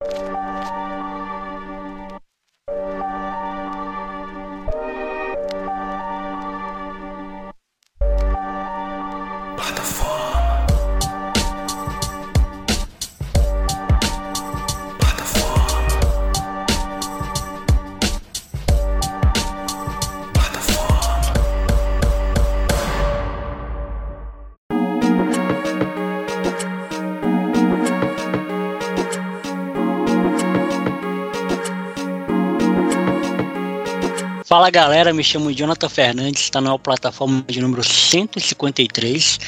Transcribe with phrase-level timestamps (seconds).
[0.00, 0.43] you
[34.64, 39.38] Fala galera, me chamo Jonathan Fernandes, está na plataforma de número 153.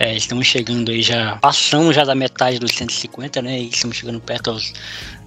[0.00, 3.60] É, estamos chegando aí já, passamos já da metade dos 150, né?
[3.60, 4.72] E estamos chegando perto aos,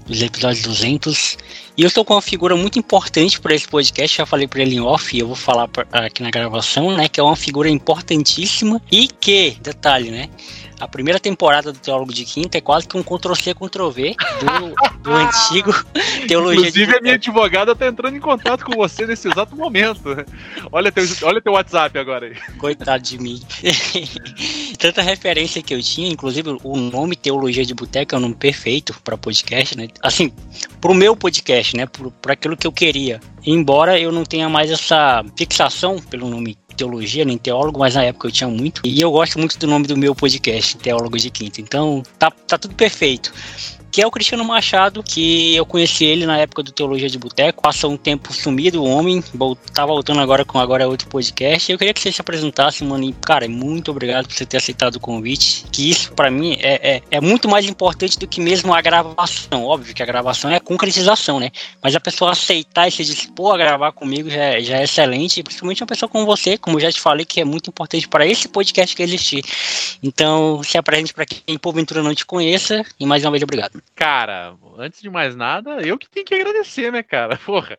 [0.05, 1.37] dos episódios 200.
[1.77, 4.75] E eu estou com uma figura muito importante para esse podcast, já falei para ele
[4.75, 7.07] em off, e eu vou falar pra, aqui na gravação, né?
[7.07, 10.29] Que é uma figura importantíssima e que, detalhe, né?
[10.79, 15.11] A primeira temporada do Teólogo de Quinta é quase que um Ctrl-C, Ctrl-V do, do
[15.15, 15.73] antigo
[16.27, 20.03] Teologia Inclusive, de a minha advogada está entrando em contato com você nesse exato momento.
[20.71, 22.35] Olha teu, olha teu WhatsApp agora aí.
[22.57, 23.41] Coitado de mim.
[24.77, 28.95] Tanta referência que eu tinha, inclusive o nome Teologia de Boteca é um nome perfeito
[29.03, 29.87] para podcast, né?
[30.01, 30.31] Assim,
[30.79, 31.87] pro meu podcast, né?
[32.21, 33.19] Para aquilo que eu queria.
[33.45, 38.27] Embora eu não tenha mais essa fixação pelo nome teologia, nem teólogo, mas na época
[38.27, 38.81] eu tinha muito.
[38.85, 41.59] E eu gosto muito do nome do meu podcast, Teólogo de Quinta.
[41.59, 43.33] Então, tá, tá tudo perfeito
[43.97, 47.63] que é o Cristiano Machado, que eu conheci ele na época do Teologia de Boteco,
[47.63, 49.23] passou um tempo sumido, o homem,
[49.73, 51.71] tá voltando agora com agora é outro podcast.
[51.71, 54.97] Eu queria que você se apresentasse, mano, e, cara, muito obrigado por você ter aceitado
[54.97, 58.71] o convite, que isso para mim é, é, é, muito mais importante do que mesmo
[58.71, 59.65] a gravação.
[59.65, 61.49] Óbvio que a gravação é a concretização, né?
[61.81, 65.41] Mas a pessoa aceitar e se dispor a gravar comigo já, é, já é excelente,
[65.41, 68.27] principalmente uma pessoa como você, como eu já te falei, que é muito importante para
[68.27, 69.43] esse podcast que existir.
[70.03, 73.81] Então, se apresente para quem porventura não te conheça, e mais uma vez obrigado.
[73.95, 77.37] Cara, antes de mais nada, eu que tenho que agradecer, né, cara?
[77.45, 77.75] Porra.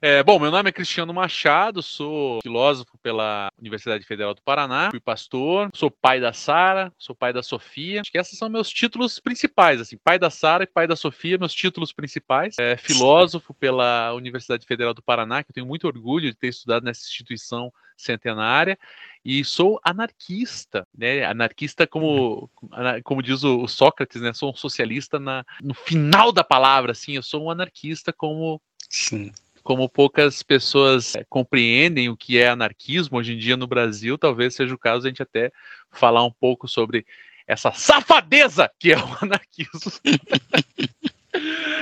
[0.00, 5.00] É, bom, meu nome é Cristiano Machado, sou filósofo pela Universidade Federal do Paraná, fui
[5.00, 8.00] pastor, sou pai da Sara, sou pai da Sofia.
[8.00, 11.36] Acho que esses são meus títulos principais, assim, pai da Sara e pai da Sofia,
[11.36, 12.56] meus títulos principais.
[12.58, 16.84] É, filósofo pela Universidade Federal do Paraná, que eu tenho muito orgulho de ter estudado
[16.84, 17.70] nessa instituição
[18.00, 18.78] centenária
[19.24, 21.24] e sou anarquista, né?
[21.24, 22.50] Anarquista como
[23.04, 24.32] como diz o, Sócrates, né?
[24.32, 27.14] Sou um socialista na, no final da palavra, assim.
[27.16, 29.32] Eu sou um anarquista como Sim.
[29.62, 34.54] Como poucas pessoas é, compreendem o que é anarquismo hoje em dia no Brasil, talvez
[34.54, 35.52] seja o caso a gente até
[35.92, 37.06] falar um pouco sobre
[37.46, 39.92] essa safadeza que é o anarquismo.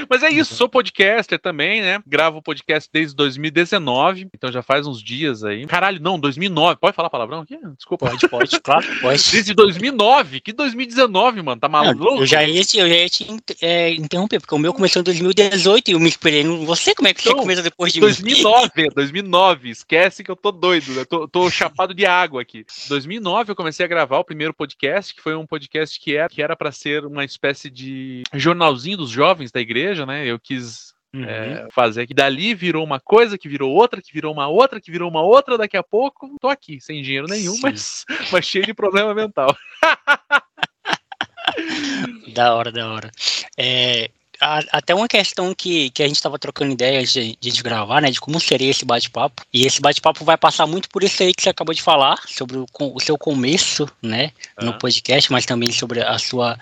[0.08, 2.00] Mas é isso, sou podcaster também, né?
[2.06, 5.66] Gravo podcast desde 2019, então já faz uns dias aí.
[5.66, 6.76] Caralho, não, 2009.
[6.80, 7.58] Pode falar palavrão aqui?
[7.76, 8.08] Desculpa.
[8.08, 9.30] Pode, pode, claro, pode.
[9.30, 10.40] Desde 2009.
[10.40, 11.60] Que 2019, mano?
[11.60, 12.04] Tá maluco?
[12.04, 13.26] Não, eu já ia te, eu já ia te
[13.60, 16.94] é, interromper, porque o meu começou em 2018 e eu me esperei você.
[16.94, 18.88] Como é que então, você começou depois de 2009, mim?
[18.94, 19.70] 2009.
[19.70, 21.04] Esquece que eu tô doido, né?
[21.04, 22.64] Tô, tô chapado de água aqui.
[22.88, 26.42] 2009 eu comecei a gravar o primeiro podcast, que foi um podcast que era que
[26.42, 30.26] era para ser uma espécie de jornalzinho dos jovens da igreja igreja, né?
[30.26, 31.24] Eu quis Uhum.
[31.24, 34.90] É, fazer que dali virou uma coisa, que virou outra, que virou uma outra, que
[34.90, 38.74] virou uma outra, daqui a pouco tô aqui, sem dinheiro nenhum, mas, mas cheio de
[38.74, 39.56] problema mental.
[42.34, 43.10] da hora, da hora.
[43.56, 44.10] É,
[44.40, 48.20] até uma questão que, que a gente estava trocando ideia de, de gravar, né, de
[48.20, 49.42] como seria esse bate-papo.
[49.52, 52.58] E esse bate-papo vai passar muito por isso aí que você acabou de falar, sobre
[52.58, 56.58] o, o seu começo, né, no podcast, mas também sobre a sua.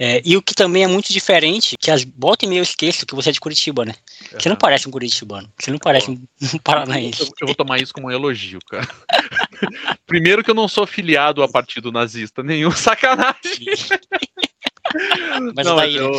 [0.00, 3.04] É, e o que também é muito diferente, que as volta e meia eu esqueço
[3.04, 3.94] que você é de Curitiba, né?
[4.32, 4.40] Uhum.
[4.40, 6.22] Você não parece um curitibano, você não parece um,
[6.54, 7.22] um paranaense.
[7.22, 8.88] Eu, eu, vou tomar isso como um elogio, cara.
[10.06, 13.66] Primeiro que eu não sou filiado a partido nazista nenhum, sacanagem.
[15.54, 16.10] Mas não, daí, eu,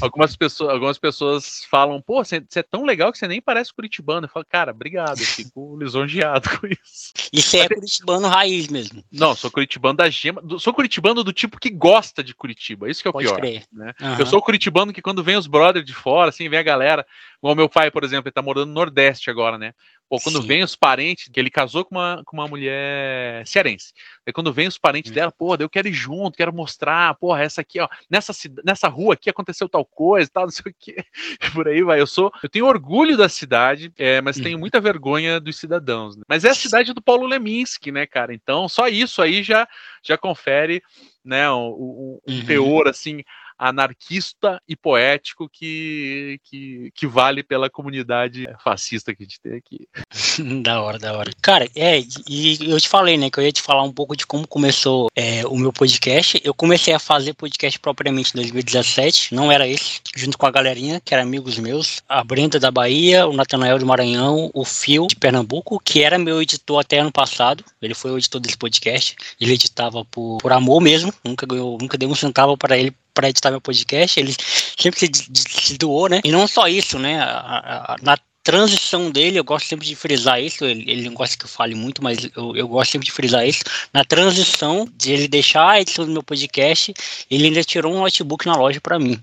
[0.00, 4.26] algumas, pessoas, algumas pessoas falam, pô, você é tão legal que você nem parece curitibano.
[4.26, 7.12] Eu falo, cara, obrigado, eu fico lisonjeado com isso.
[7.32, 9.04] E você é curitibano raiz mesmo?
[9.10, 10.42] Não, sou curitibano da gema.
[10.58, 12.90] Sou curitibano do tipo que gosta de Curitiba.
[12.90, 13.40] Isso que é o Pode pior.
[13.72, 13.94] Né?
[14.00, 14.18] Uhum.
[14.18, 17.06] Eu sou curitibano que quando vem os brothers de fora, assim, vem a galera.
[17.38, 19.72] Igual meu pai, por exemplo, ele tá morando no Nordeste agora, né?
[20.10, 20.48] Pô, quando Sim.
[20.48, 23.92] vem os parentes, que ele casou com uma, com uma mulher cearense.
[24.26, 25.14] Aí quando vem os parentes hum.
[25.14, 28.32] dela, pô, eu quero ir junto, quero mostrar, porra, essa aqui, ó, nessa,
[28.64, 30.96] nessa rua aqui aconteceu tal coisa, tal, não sei o quê.
[31.54, 32.00] Por aí vai.
[32.00, 34.60] Eu sou, eu tenho orgulho da cidade, é, mas tenho uhum.
[34.60, 36.16] muita vergonha dos cidadãos.
[36.16, 36.24] Né?
[36.26, 38.34] Mas é a cidade do Paulo Leminski, né, cara?
[38.34, 39.68] Então, só isso aí já,
[40.02, 40.82] já confere,
[41.24, 42.46] né, um, um, um uhum.
[42.46, 43.22] teor, assim,
[43.60, 49.86] anarquista e poético que, que, que vale pela comunidade fascista que a gente tem aqui.
[50.62, 51.30] da hora, da hora.
[51.42, 54.26] Cara, é, e eu te falei, né, que eu ia te falar um pouco de
[54.26, 56.40] como começou é, o meu podcast.
[56.42, 61.00] Eu comecei a fazer podcast propriamente em 2017, não era esse, junto com a galerinha,
[61.04, 65.16] que eram amigos meus, a Brenda da Bahia, o Natanael do Maranhão, o Fio de
[65.16, 67.62] Pernambuco, que era meu editor até ano passado.
[67.82, 69.16] Ele foi o editor desse podcast.
[69.38, 73.28] Ele editava por, por amor mesmo, nunca ganhou, nunca deu um centavo para ele para
[73.28, 74.34] editar meu podcast, ele
[74.78, 76.22] sempre se, se, doou, né?
[76.24, 77.20] E não só isso, né?
[77.20, 81.36] A, a, na transição dele, eu gosto sempre de frisar isso, ele, ele não gosta
[81.36, 83.62] que eu fale muito, mas eu, eu gosto sempre de frisar isso.
[83.92, 86.94] Na transição de ele deixar a edição do meu podcast,
[87.30, 89.22] ele ainda tirou um notebook na loja para mim.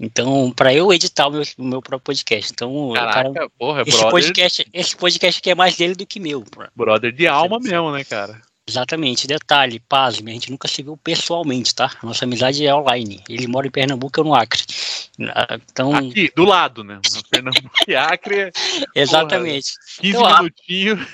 [0.00, 2.50] Então, para eu editar o meu, o meu próprio podcast.
[2.50, 4.10] Então, Caraca, cara, porra, esse brother...
[4.10, 6.42] podcast, esse podcast aqui é mais dele do que meu.
[6.74, 8.40] Brother de alma mesmo, né, cara?
[8.66, 9.26] Exatamente.
[9.26, 11.90] Detalhe, pasme, a gente nunca se viu pessoalmente, tá?
[12.02, 13.22] A nossa amizade é online.
[13.28, 14.62] Ele mora em Pernambuco, eu no Acre.
[15.34, 15.94] Ah, então...
[15.94, 17.00] Aqui, do lado, né?
[17.30, 18.50] Pernambuco e Acre.
[18.94, 19.72] Exatamente.
[19.74, 21.08] Porra, 15 então, minutinhos.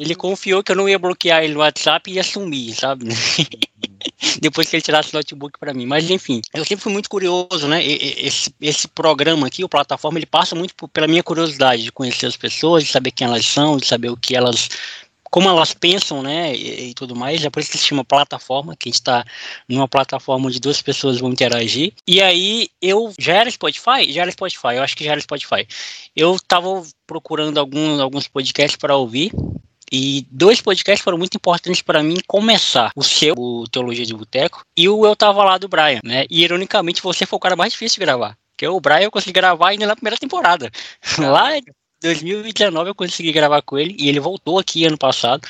[0.00, 3.06] Ele confiou que eu não ia bloquear ele no WhatsApp e ia sumir, sabe?
[4.40, 5.86] Depois que ele tirasse o notebook para mim.
[5.86, 7.84] Mas enfim, eu sempre fui muito curioso, né?
[7.84, 12.36] Esse, esse programa aqui, o plataforma, ele passa muito pela minha curiosidade de conhecer as
[12.36, 14.68] pessoas, de saber quem elas são, de saber o que elas
[15.30, 18.76] como elas pensam, né, e, e, tudo mais, é por isso que se chama plataforma,
[18.76, 19.24] que a gente está
[19.68, 21.92] numa plataforma onde duas pessoas vão interagir.
[22.06, 25.66] E aí eu já era Spotify, já era Spotify, eu acho que já era Spotify.
[26.14, 29.32] Eu estava procurando alguns, alguns podcasts para ouvir.
[29.90, 32.92] E dois podcasts foram muito importantes para mim começar.
[32.94, 36.26] O seu, o Teologia de Boteco, e o Eu Tava Lá do Brian, né?
[36.28, 38.36] E ironicamente você foi o cara mais difícil de gravar.
[38.58, 40.70] Porque o Brian eu consegui gravar ainda na primeira temporada.
[41.16, 41.50] Lá
[42.02, 45.46] 2019 eu consegui gravar com ele e ele voltou aqui ano passado.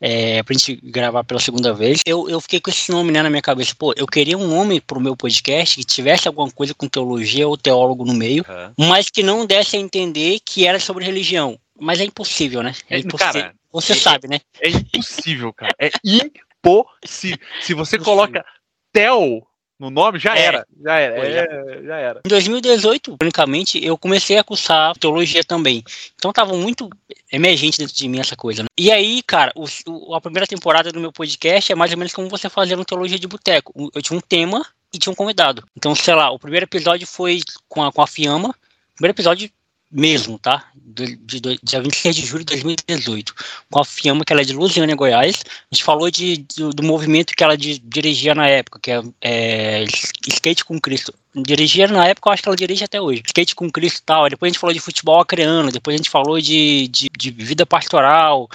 [0.00, 2.00] É, pra gente gravar pela segunda vez.
[2.04, 3.74] Eu, eu fiquei com esse nome né, na minha cabeça.
[3.78, 7.56] Pô, eu queria um nome pro meu podcast que tivesse alguma coisa com teologia ou
[7.56, 8.86] teólogo no meio, uhum.
[8.86, 11.58] mas que não desse a entender que era sobre religião.
[11.80, 12.74] Mas é impossível, né?
[12.90, 13.32] É, é impossível.
[13.32, 14.40] Cara, você é, sabe, né?
[14.60, 15.74] É impossível, cara.
[15.78, 17.38] É impossível.
[17.62, 18.44] Se você coloca
[18.92, 19.46] Tel
[19.78, 20.42] no nome, já é.
[20.42, 20.66] era.
[20.82, 21.16] Já era.
[21.16, 22.20] É, já era.
[22.24, 25.82] Em 2018, unicamente, eu comecei a cursar teologia também.
[26.14, 26.88] Então tava muito
[27.32, 28.62] emergente dentro de mim essa coisa.
[28.62, 28.68] Né?
[28.78, 32.12] E aí, cara, o, o, a primeira temporada do meu podcast é mais ou menos
[32.12, 33.90] como você fazia no Teologia de Boteco.
[33.94, 35.64] Eu tinha um tema e tinha um convidado.
[35.76, 38.50] Então, sei lá, o primeiro episódio foi com a, com a Fiamma.
[38.50, 39.50] O primeiro episódio
[39.94, 40.66] mesmo, tá?
[40.74, 43.32] De, de, de, dia 26 de julho de 2018,
[43.70, 45.44] com a Fiamma, que ela é de Lusiânia, Goiás.
[45.70, 49.84] A gente falou de, de do movimento que ela dirigia na época, que é, é,
[50.26, 51.14] Skate com Cristo.
[51.34, 53.22] Dirigia na época, eu acho que ela dirige até hoje.
[53.24, 54.28] Skate com Cristo e tal.
[54.28, 57.64] Depois a gente falou de futebol acreano, depois a gente falou de, de, de vida
[57.64, 58.48] pastoral.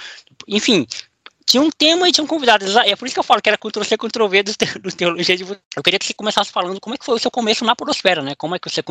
[0.46, 0.86] Enfim,
[1.46, 2.64] tinha um tema e tinha um convidado.
[2.80, 4.52] É por isso que eu falo que era Ctrl C, Ctrl V do,
[4.82, 7.30] do Teologia de Eu queria que você começasse falando como é que foi o seu
[7.30, 8.34] começo na Prosfera, né?
[8.34, 8.82] Como é que você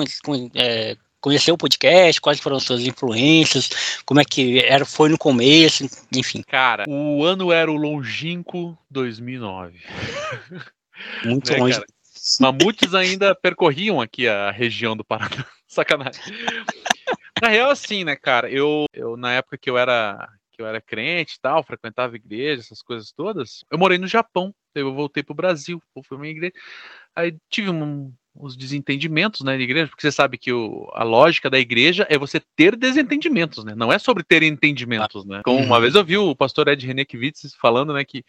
[0.55, 5.17] é, conheceu o podcast, quais foram as suas influências, como é que era, foi no
[5.17, 5.85] começo,
[6.15, 6.41] enfim.
[6.43, 9.79] Cara, o ano era o longínquo 2009.
[11.25, 11.73] Muito né, longe.
[11.75, 11.87] Cara?
[12.39, 15.45] Mamutes ainda percorriam aqui a região do Paraná.
[15.67, 16.21] Sacanagem.
[17.41, 20.81] Na real, assim, né, cara, eu, eu na época que eu era que eu era
[20.81, 25.33] crente e tal, frequentava igreja, essas coisas todas, eu morei no Japão, eu voltei pro
[25.33, 26.53] Brasil, fui minha igreja,
[27.15, 31.49] aí tive um, os desentendimentos né, na igreja, porque você sabe que o, a lógica
[31.49, 33.73] da igreja é você ter desentendimentos, né?
[33.75, 35.41] Não é sobre ter entendimentos, né?
[35.43, 38.23] Como uma vez eu vi o pastor Ed Renekiewicz falando, né, que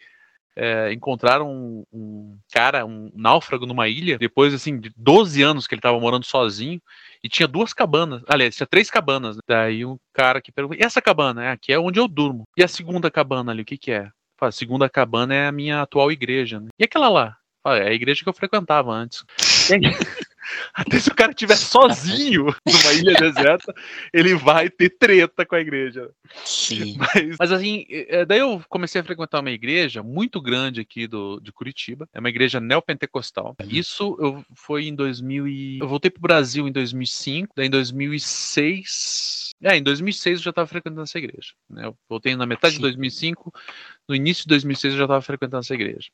[0.55, 5.73] é, encontraram um, um, cara, um náufrago numa ilha, depois assim, de 12 anos que
[5.73, 6.81] ele estava morando sozinho,
[7.23, 9.37] e tinha duas cabanas, aliás, tinha três cabanas.
[9.37, 9.41] Né?
[9.47, 11.45] Daí um cara que perguntou, e essa cabana?
[11.45, 12.43] É, aqui é onde eu durmo.
[12.57, 14.09] E a segunda cabana ali, o que que é?
[14.41, 16.69] A segunda cabana é a minha atual igreja, né?
[16.77, 17.37] E aquela lá?
[17.67, 19.23] É a igreja que eu frequentava antes.
[20.73, 23.73] Até se o cara estiver sozinho numa ilha deserta,
[24.13, 26.09] ele vai ter treta com a igreja.
[26.43, 26.97] Sim.
[26.97, 31.39] Mas, mas, assim, é, daí eu comecei a frequentar uma igreja muito grande aqui do,
[31.39, 32.07] de Curitiba.
[32.13, 33.55] É uma igreja neopentecostal.
[33.59, 33.67] Uhum.
[33.69, 35.79] Isso eu, foi em 2000 e...
[35.79, 39.51] Eu voltei pro Brasil em 2005, daí em 2006...
[39.63, 41.53] É, em 2006 eu já estava frequentando essa igreja.
[41.69, 41.85] Né?
[41.85, 42.79] Eu voltei na metade Sim.
[42.79, 43.53] de 2005,
[44.07, 46.09] no início de 2006 eu já estava frequentando essa igreja.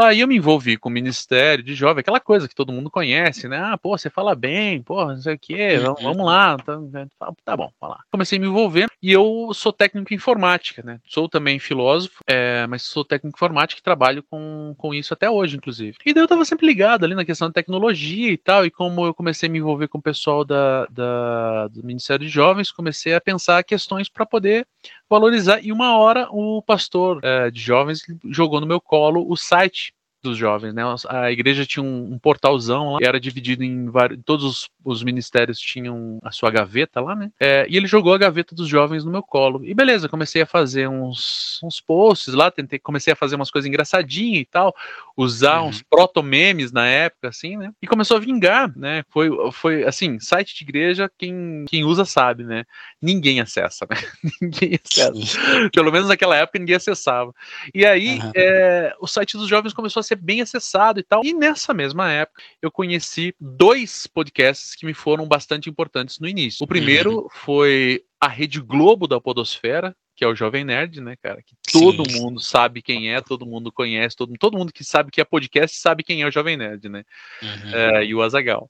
[0.00, 3.48] Aí eu me envolvi com o Ministério de Jovem, aquela coisa que todo mundo conhece,
[3.48, 3.58] né?
[3.58, 5.82] Ah, pô, você fala bem, pô, não sei o quê, uhum.
[5.82, 6.56] vamos, vamos lá.
[6.56, 8.00] Tá, tá bom, vai lá.
[8.08, 11.00] Comecei a me envolver e eu sou técnico em informática, né?
[11.04, 15.28] Sou também filósofo, é, mas sou técnico em informática e trabalho com, com isso até
[15.28, 15.96] hoje, inclusive.
[16.06, 19.04] E daí eu tava sempre ligado ali na questão da tecnologia e tal, e como
[19.04, 23.14] eu comecei a me envolver com o pessoal da, da do Ministério de Jovens, comecei
[23.14, 24.64] a pensar questões para poder
[25.08, 25.64] valorizar.
[25.64, 30.36] E uma hora o pastor é, de jovens jogou no meu colo o site dos
[30.36, 30.82] jovens, né?
[31.08, 34.18] A igreja tinha um, um portalzão lá, e era dividido em vários.
[34.24, 37.30] Todos os, os, ministérios tinham a sua gaveta lá, né?
[37.38, 39.64] É, e ele jogou a gaveta dos jovens no meu colo.
[39.64, 43.68] E beleza, comecei a fazer uns, uns posts lá, tentei, comecei a fazer umas coisas
[43.68, 44.74] engraçadinhas e tal,
[45.16, 45.68] usar uhum.
[45.68, 47.72] uns proto-memes na época, assim, né?
[47.80, 49.04] E começou a vingar, né?
[49.08, 52.64] Foi, foi assim, site de igreja, quem, quem usa sabe, né?
[53.00, 53.96] Ninguém acessa, né?
[54.42, 55.38] ninguém acessa.
[55.72, 57.32] Pelo menos naquela época ninguém acessava.
[57.72, 58.32] E aí, uhum.
[58.34, 61.24] é, o site dos jovens começou a ser bem acessado e tal.
[61.24, 66.64] E nessa mesma época, eu conheci dois podcasts que me foram bastante importantes no início.
[66.64, 67.28] O primeiro uhum.
[67.30, 71.40] foi a Rede Globo da Podosfera, que é o Jovem Nerd, né, cara?
[71.42, 72.20] Que todo Sim.
[72.20, 75.76] mundo sabe quem é, todo mundo conhece, todo, todo mundo que sabe que é podcast
[75.78, 77.04] sabe quem é o Jovem Nerd, né?
[77.40, 77.74] Uhum.
[77.74, 78.68] É, e o Azagal.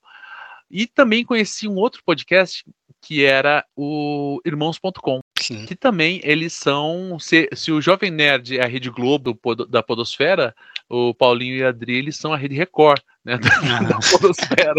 [0.71, 2.63] E também conheci um outro podcast
[3.01, 5.21] que era o Irmãos.com.
[5.67, 7.19] Que também eles são.
[7.19, 10.55] Se, se o Jovem Nerd é a Rede Globo da Podosfera,
[10.89, 13.37] o Paulinho e a Adri eles são a Rede Record né?
[13.39, 14.75] Da, da podosfera.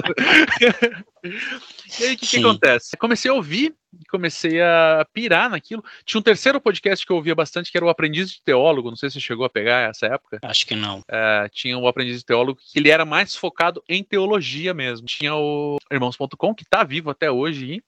[1.99, 2.97] e aí, o que, que, acontece?
[2.97, 3.75] Comecei a ouvir,
[4.09, 5.83] comecei a pirar naquilo.
[6.03, 8.89] Tinha um terceiro podcast que eu ouvia bastante, que era o Aprendiz de Teólogo.
[8.89, 10.39] Não sei se você chegou a pegar essa época.
[10.41, 11.03] Acho que não.
[11.07, 15.05] É, tinha o Aprendiz de Teólogo, que ele era mais focado em teologia mesmo.
[15.05, 17.83] Tinha o Irmãos.com, que está vivo até hoje,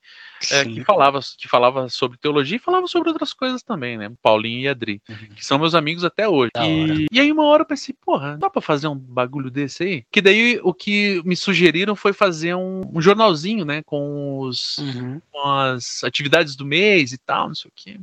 [0.52, 4.12] é, que, falava, que falava sobre teologia e falava sobre outras coisas também, né?
[4.22, 5.36] Paulinho e Adri, uhum.
[5.36, 6.52] que são meus amigos até hoje.
[6.60, 10.06] E, e, aí, uma hora eu pensei, porra, dá pra fazer um bagulho desse aí?
[10.12, 15.22] Que daí o que me sugeriram foi fazer um, um jornalzinho, né, com, os, uhum.
[15.32, 17.98] com as atividades do mês e tal, não sei o quê.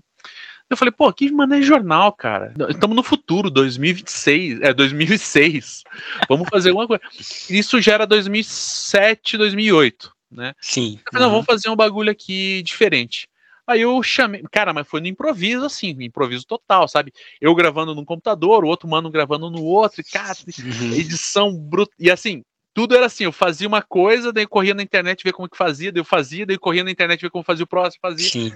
[0.70, 2.54] Eu falei, pô, que mané jornal, cara.
[2.70, 5.84] Estamos no futuro, 2026, é 2006.
[6.26, 7.02] Vamos fazer alguma coisa.
[7.50, 10.54] Isso já era 2007, 2008, né?
[10.58, 11.00] Sim.
[11.04, 13.28] Eu falei, não, vamos fazer um bagulho aqui diferente.
[13.68, 17.12] Aí eu chamei, cara, mas foi no improviso, assim, improviso total, sabe?
[17.38, 20.94] Eu gravando num computador, o outro mano gravando no outro, e, cara, uhum.
[20.94, 21.92] edição bruta.
[21.98, 25.50] E assim, tudo era assim, eu fazia uma coisa, daí corria na internet ver como
[25.50, 28.30] que fazia, daí eu fazia, daí corria na internet ver como fazia o próximo, fazia.
[28.30, 28.52] Sim.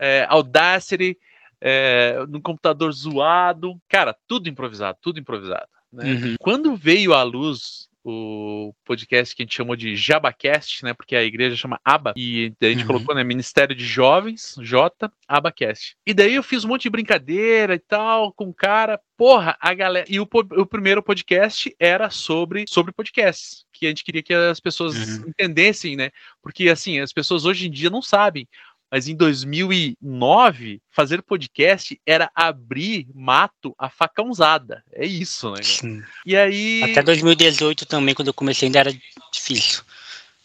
[0.00, 1.16] É, Audacity,
[1.60, 5.68] é, no computador zoado, cara, tudo improvisado, tudo improvisado.
[5.92, 6.12] Né?
[6.12, 6.34] Uhum.
[6.40, 10.94] Quando veio à luz o podcast que a gente chamou de Jabacast, né?
[10.94, 12.86] Porque a igreja chama Aba, e a gente uhum.
[12.86, 13.24] colocou, né?
[13.24, 15.96] Ministério de Jovens, J, Abacast.
[16.06, 19.00] E daí eu fiz um monte de brincadeira e tal, com o cara.
[19.16, 20.06] Porra, a galera.
[20.08, 23.64] E o, o primeiro podcast era sobre, sobre podcasts.
[23.72, 25.28] Que a gente queria que as pessoas uhum.
[25.28, 26.10] entendessem, né?
[26.40, 28.46] Porque, assim, as pessoas hoje em dia não sabem
[28.90, 34.84] mas em 2009, fazer podcast era abrir mato a facãozada.
[34.92, 35.62] É isso, né?
[35.62, 36.02] Sim.
[36.24, 36.82] E aí.
[36.84, 38.92] Até 2018 também, quando eu comecei, ainda era
[39.32, 39.82] difícil.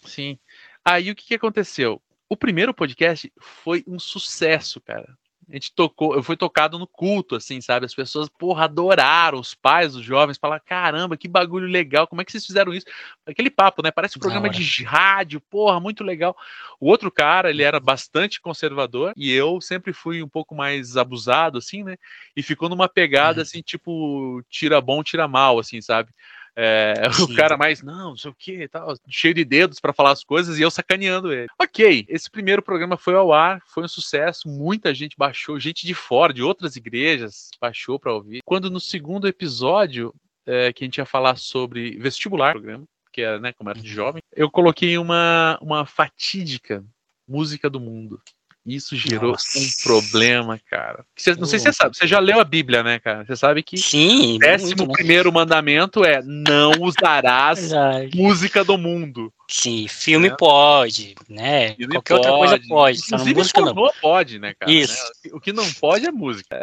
[0.06, 0.38] Sim.
[0.84, 2.02] Aí o que, que aconteceu?
[2.28, 5.18] O primeiro podcast foi um sucesso, cara
[5.52, 7.86] a gente tocou, eu fui tocado no culto, assim, sabe?
[7.86, 12.26] As pessoas, porra, adoraram, os pais, os jovens, falaram, caramba, que bagulho legal, como é
[12.26, 12.86] que vocês fizeram isso?
[13.26, 13.92] Aquele papo, né?
[13.92, 16.36] Parece um programa de rádio, porra, muito legal.
[16.80, 21.58] O outro cara, ele era bastante conservador, e eu sempre fui um pouco mais abusado,
[21.58, 21.98] assim, né?
[22.34, 23.44] E ficou numa pegada, uhum.
[23.44, 26.12] assim, tipo, tira bom, tira mal, assim, sabe?
[26.56, 26.94] É,
[27.24, 30.24] o cara mais, não, não sei o que, tal, cheio de dedos para falar as
[30.24, 31.48] coisas e eu sacaneando ele.
[31.60, 35.94] Ok, esse primeiro programa foi ao ar, foi um sucesso, muita gente baixou, gente de
[35.94, 38.42] fora, de outras igrejas, baixou para ouvir.
[38.46, 40.14] Quando no segundo episódio,
[40.46, 43.88] é, que a gente ia falar sobre vestibular, programa, que era, né, como era de
[43.90, 43.96] uhum.
[43.96, 46.84] jovem, eu coloquei uma, uma fatídica
[47.28, 48.22] música do mundo.
[48.66, 49.58] Isso gerou Nossa.
[49.58, 51.04] um problema, cara.
[51.16, 53.26] Você, não sei se você sabe, você já leu a Bíblia, né, cara?
[53.26, 57.72] Você sabe que Sim, o décimo muito, primeiro mandamento é não usarás
[58.14, 59.34] música do mundo.
[59.48, 60.36] Sim, filme é.
[60.36, 61.74] pode, né?
[61.74, 62.28] Filme Qualquer pode.
[62.28, 63.00] outra coisa pode.
[63.00, 63.92] Inclusive, música não.
[64.00, 64.72] pode, né, cara?
[64.72, 65.12] Isso.
[65.26, 65.32] Né?
[65.34, 66.60] O que não pode é música.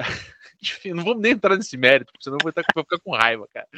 [0.63, 3.17] Enfim, não vamos nem entrar nesse mérito, porque senão eu vou, estar, vou ficar com
[3.17, 3.69] raiva, cara.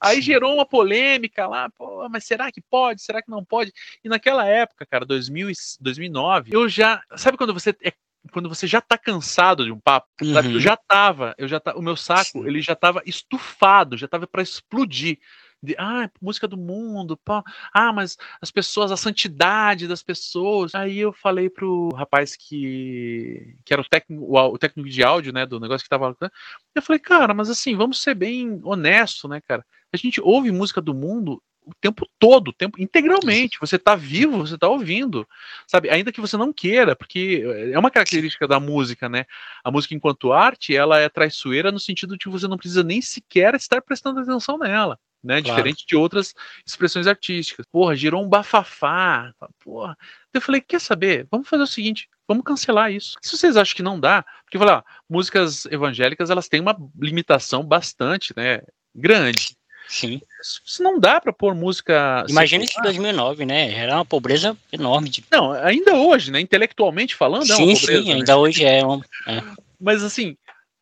[0.00, 3.02] Aí gerou uma polêmica lá, pô, mas será que pode?
[3.02, 3.72] Será que não pode?
[4.04, 7.02] E naquela época, cara, 2000, 2009, eu já.
[7.16, 7.92] Sabe quando você é
[8.32, 10.52] quando você já tá cansado de um papo, uhum.
[10.52, 14.26] eu já tava, eu já tá, o meu saco, ele já tava estufado, já tava
[14.26, 15.18] para explodir
[15.66, 17.42] de ah, música do mundo, pá.
[17.72, 20.74] ah, mas as pessoas, a santidade das pessoas.
[20.74, 25.44] Aí eu falei pro rapaz que, que era o técnico, o técnico de áudio, né,
[25.44, 26.16] do negócio que tava.
[26.74, 29.64] Eu falei, cara, mas assim, vamos ser bem honesto, né, cara?
[29.92, 33.58] A gente ouve música do mundo o tempo todo, o tempo integralmente.
[33.60, 35.26] Você está vivo, você está ouvindo,
[35.66, 35.90] sabe?
[35.90, 37.42] Ainda que você não queira, porque
[37.72, 39.26] é uma característica da música, né?
[39.64, 43.02] A música enquanto arte, ela é traiçoeira no sentido de que você não precisa nem
[43.02, 45.42] sequer estar prestando atenção nela né?
[45.42, 45.56] Claro.
[45.56, 46.34] Diferente de outras
[46.66, 47.66] expressões artísticas.
[47.70, 49.32] Porra, girou um bafafá.
[49.62, 49.96] Porra.
[50.32, 51.26] Eu falei, quer saber?
[51.30, 53.16] Vamos fazer o seguinte, vamos cancelar isso.
[53.22, 58.32] Se vocês acham que não dá, porque falar, músicas evangélicas elas têm uma limitação bastante,
[58.36, 58.60] né?
[58.94, 59.56] Grande.
[59.88, 60.20] Sim.
[60.64, 62.24] Isso não dá para pôr música.
[62.28, 63.72] Imagina isso em 2009, né?
[63.72, 65.08] Era uma pobreza enorme.
[65.08, 65.24] De...
[65.30, 66.40] Não, ainda hoje, né?
[66.40, 68.02] Intelectualmente falando, é sim, uma pobreza.
[68.02, 68.36] Sim, ainda né?
[68.36, 69.42] hoje é, um, é.
[69.80, 70.36] Mas assim,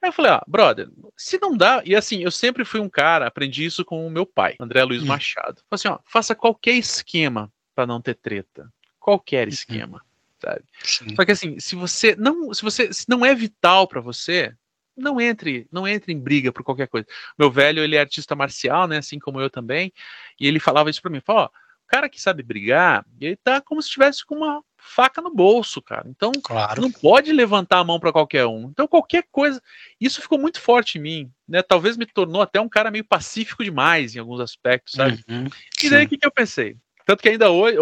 [0.05, 1.83] Aí eu falei, ah, brother, se não dá.
[1.83, 5.03] E assim, eu sempre fui um cara, aprendi isso com o meu pai, André Luiz
[5.03, 5.07] hum.
[5.07, 5.63] Machado.
[5.63, 8.71] Falei assim, ó, faça qualquer esquema para não ter treta.
[9.01, 9.55] Qualquer uhum.
[9.55, 10.05] esquema,
[10.39, 10.63] sabe?
[10.83, 11.17] Sim.
[11.17, 14.55] Só que assim, se você não, se você se não é vital para você,
[14.95, 17.07] não entre, não entre em briga por qualquer coisa.
[17.39, 19.91] Meu velho, ele é artista marcial, né, assim como eu também,
[20.39, 23.59] e ele falava isso para mim, falou, ó, o cara que sabe brigar, ele tá
[23.63, 26.07] como se estivesse com uma faca no bolso, cara.
[26.07, 26.81] Então, claro.
[26.81, 28.69] não pode levantar a mão para qualquer um.
[28.69, 29.61] Então, qualquer coisa,
[29.99, 31.63] isso ficou muito forte em mim, né?
[31.63, 35.25] Talvez me tornou até um cara meio pacífico demais em alguns aspectos, sabe?
[35.29, 35.49] Uhum,
[35.83, 36.77] e daí o que, que eu pensei?
[37.07, 37.79] Tanto que ainda hoje,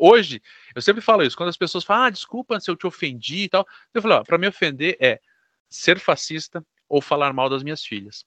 [0.00, 0.42] hoje,
[0.74, 3.48] eu sempre falo isso, quando as pessoas falam, ah, desculpa se eu te ofendi e
[3.48, 5.20] tal, eu falo, ó, pra me ofender é
[5.68, 8.24] ser fascista ou falar mal das minhas filhas.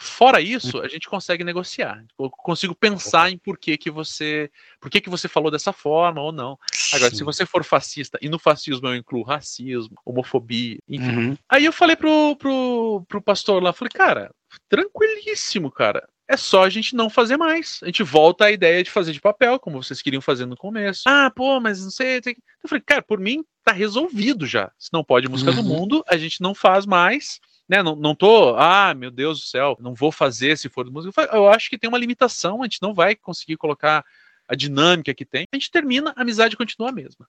[0.00, 2.04] Fora isso, a gente consegue negociar.
[2.16, 4.48] Eu consigo pensar em por que, que você,
[4.80, 6.56] por que, que você falou dessa forma ou não.
[6.92, 7.16] Agora, Sim.
[7.16, 11.16] se você for fascista, e no fascismo eu incluo racismo, homofobia, enfim.
[11.16, 11.36] Uhum.
[11.48, 14.30] Aí eu falei pro, pro, pro pastor lá, falei, cara,
[14.68, 16.08] tranquilíssimo, cara.
[16.28, 17.80] É só a gente não fazer mais.
[17.82, 21.02] A gente volta à ideia de fazer de papel, como vocês queriam fazer no começo.
[21.08, 22.18] Ah, pô, mas não sei.
[22.18, 24.70] Eu falei, cara, por mim tá resolvido já.
[24.78, 25.56] Se não pode música uhum.
[25.56, 29.44] do mundo, a gente não faz mais né, não, não tô, ah, meu Deus do
[29.44, 31.28] céu, não vou fazer se for música.
[31.32, 34.04] Eu acho que tem uma limitação, a gente não vai conseguir colocar
[34.48, 35.44] a dinâmica que tem.
[35.52, 37.28] A gente termina, a amizade continua a mesma.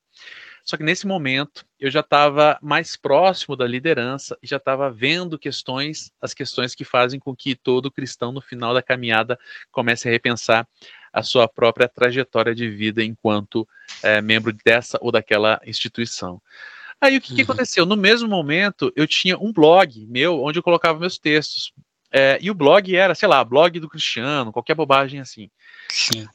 [0.64, 5.38] Só que nesse momento eu já estava mais próximo da liderança e já estava vendo
[5.38, 9.38] questões, as questões que fazem com que todo cristão no final da caminhada
[9.72, 10.66] comece a repensar
[11.12, 13.68] a sua própria trajetória de vida enquanto
[14.02, 16.42] é, membro dessa ou daquela instituição.
[17.02, 17.44] Aí o que, que uhum.
[17.44, 17.86] aconteceu?
[17.86, 21.74] No mesmo momento, eu tinha um blog meu onde eu colocava meus textos.
[22.12, 25.50] É, e o blog era, sei lá, blog do Cristiano, qualquer bobagem assim.
[25.90, 26.28] Sim.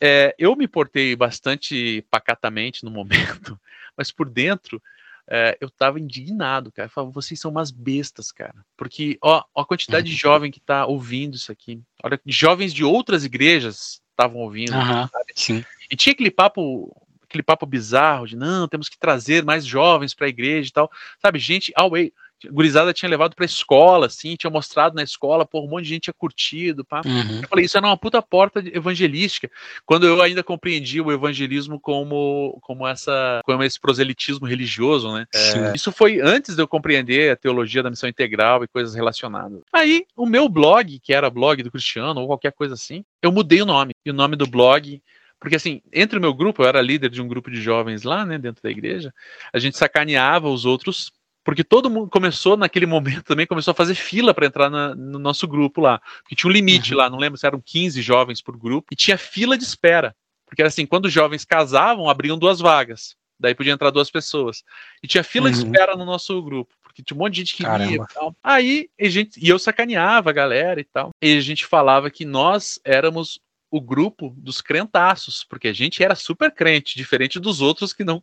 [0.00, 3.58] É, eu me portei bastante pacatamente no momento,
[3.96, 4.80] mas por dentro
[5.28, 6.86] é, eu tava indignado, cara.
[6.86, 8.64] Eu falava, vocês são umas bestas, cara.
[8.76, 10.18] Porque, ó, ó a quantidade de uhum.
[10.30, 11.80] jovem que tá ouvindo isso aqui.
[12.02, 14.74] Olha, jovens de outras igrejas estavam ouvindo.
[14.74, 15.64] Uhum, sim.
[15.90, 16.94] E tinha aquele papo
[17.32, 20.90] aquele papo bizarro de não, temos que trazer mais jovens para a igreja e tal.
[21.20, 22.12] Sabe, gente, away.
[22.50, 26.02] Gurizada tinha levado pra escola, assim, tinha mostrado na escola, por um monte de gente
[26.02, 27.00] tinha curtido, pá.
[27.06, 27.40] Uhum.
[27.40, 29.48] Eu falei, isso era uma puta porta evangelística,
[29.86, 35.24] quando eu ainda compreendi o evangelismo como, como, essa, como esse proselitismo religioso, né?
[35.32, 39.60] É, isso foi antes de eu compreender a teologia da missão integral e coisas relacionadas.
[39.72, 43.62] Aí, o meu blog, que era blog do Cristiano, ou qualquer coisa assim, eu mudei
[43.62, 43.92] o nome.
[44.04, 45.00] E o nome do blog
[45.42, 48.24] porque, assim, entre o meu grupo, eu era líder de um grupo de jovens lá,
[48.24, 49.12] né, dentro da igreja,
[49.52, 51.10] a gente sacaneava os outros,
[51.42, 55.18] porque todo mundo começou, naquele momento também, começou a fazer fila para entrar na, no
[55.18, 56.00] nosso grupo lá.
[56.22, 56.98] Porque tinha um limite uhum.
[56.98, 60.14] lá, não lembro se eram 15 jovens por grupo, e tinha fila de espera.
[60.46, 63.16] Porque, era assim, quando os jovens casavam, abriam duas vagas.
[63.36, 64.62] Daí podia entrar duas pessoas.
[65.02, 65.52] E tinha fila uhum.
[65.52, 67.90] de espera no nosso grupo porque tinha um monte de gente que Caramba.
[67.90, 68.36] ia e tal.
[68.44, 71.10] Aí a gente, e eu sacaneava a galera e tal.
[71.22, 73.40] E a gente falava que nós éramos
[73.72, 78.22] o grupo dos crentaços, porque a gente era super crente, diferente dos outros que não.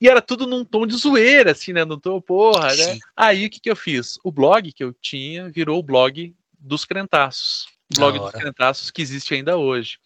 [0.00, 1.84] E era tudo num tom de zoeira, assim, né?
[1.84, 2.98] No tom, porra, né?
[3.14, 4.18] Aí o que, que eu fiz?
[4.24, 7.68] O blog que eu tinha virou o blog dos crentaços.
[7.94, 9.98] Blog dos crentaços que existe ainda hoje.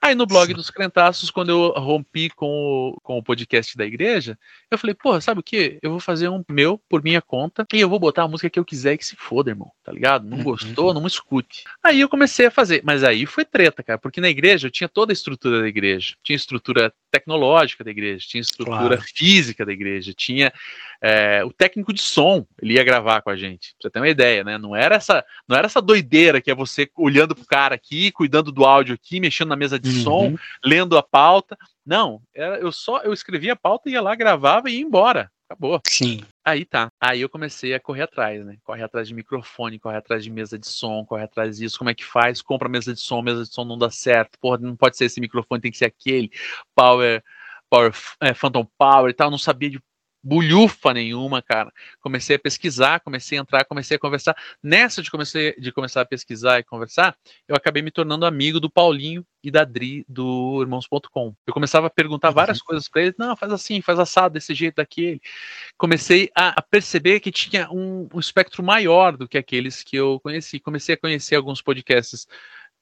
[0.00, 4.38] Aí no blog dos Crentaços, quando eu rompi com o, com o podcast da igreja,
[4.70, 5.78] eu falei, pô, sabe o que?
[5.82, 8.58] Eu vou fazer um meu por minha conta e eu vou botar a música que
[8.58, 10.26] eu quiser e que se foda, irmão, tá ligado?
[10.26, 10.44] Não uhum.
[10.44, 11.64] gostou, não escute.
[11.82, 14.88] Aí eu comecei a fazer, mas aí foi treta, cara, porque na igreja eu tinha
[14.88, 16.14] toda a estrutura da igreja.
[16.22, 19.02] Tinha estrutura tecnológica da igreja, tinha estrutura claro.
[19.14, 20.52] física da igreja, tinha
[21.02, 23.74] é, o técnico de som, ele ia gravar com a gente.
[23.74, 24.58] Pra você ter uma ideia, né?
[24.58, 28.52] Não era essa, não era essa doideira que é você olhando pro cara aqui, cuidando
[28.52, 30.02] do áudio aqui, mexendo na mesa de uhum.
[30.02, 31.56] som, lendo a pauta.
[31.84, 35.30] Não, era, eu só eu escrevia a pauta, ia lá, gravava e ia embora.
[35.48, 35.80] Acabou.
[35.86, 36.22] Sim.
[36.46, 36.92] Aí tá.
[37.00, 38.56] Aí eu comecei a correr atrás, né?
[38.62, 41.76] Corre atrás de microfone, corre atrás de mesa de som, corre atrás disso.
[41.76, 42.40] Como é que faz?
[42.40, 44.38] Compra mesa de som, mesa de som não dá certo.
[44.38, 46.30] Porra, não pode ser esse microfone, tem que ser aquele.
[46.72, 47.20] Power,
[47.68, 49.28] Power, é, Phantom Power e tal.
[49.28, 49.82] Não sabia de
[50.26, 51.72] bulhufa nenhuma, cara.
[52.00, 54.36] Comecei a pesquisar, comecei a entrar, comecei a conversar.
[54.60, 58.68] Nessa de, comecei, de começar a pesquisar e conversar, eu acabei me tornando amigo do
[58.68, 61.32] Paulinho e da Dri do Irmãos.com.
[61.46, 62.34] Eu começava a perguntar uhum.
[62.34, 63.14] várias coisas para ele.
[63.16, 65.20] Não, faz assim, faz assado, desse jeito, daquele.
[65.78, 70.18] Comecei a, a perceber que tinha um, um espectro maior do que aqueles que eu
[70.18, 70.58] conheci.
[70.58, 72.26] Comecei a conhecer alguns podcasts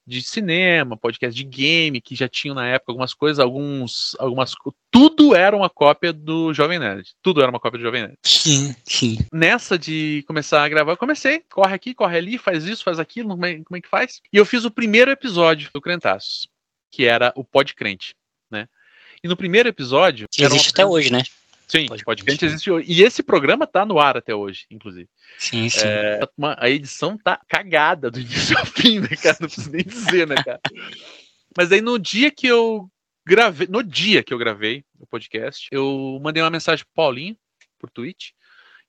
[0.07, 4.55] de cinema, podcast de game, que já tinham na época algumas coisas, alguns, algumas,
[4.91, 7.15] tudo era uma cópia do Jovem Nerd.
[7.23, 8.19] Tudo era uma cópia do Jovem Nerd.
[8.23, 9.19] Sim, sim.
[9.33, 13.31] Nessa de começar a gravar, eu comecei, corre aqui, corre ali, faz isso, faz aquilo,
[13.31, 14.21] como é, como é que faz?
[14.33, 16.49] E eu fiz o primeiro episódio do Crentaços,
[16.91, 18.15] que era o Pod Crente,
[18.51, 18.69] né?
[19.23, 20.29] E no primeiro episódio.
[20.31, 20.73] Que existe uma...
[20.73, 21.23] até hoje, né?
[21.67, 22.91] Sim, pode, crente existe hoje.
[22.91, 25.09] E esse programa tá no ar até hoje, inclusive.
[25.39, 25.87] Sim, sim.
[25.87, 26.21] É,
[26.59, 29.37] a edição tá cagada do início ao fim, né, cara?
[29.41, 30.61] Não preciso nem dizer, né, cara?
[31.57, 32.91] Mas aí no dia que eu
[33.27, 37.37] gravei, no dia que eu gravei o podcast, eu mandei uma mensagem pro Paulinho,
[37.79, 38.35] por tweet,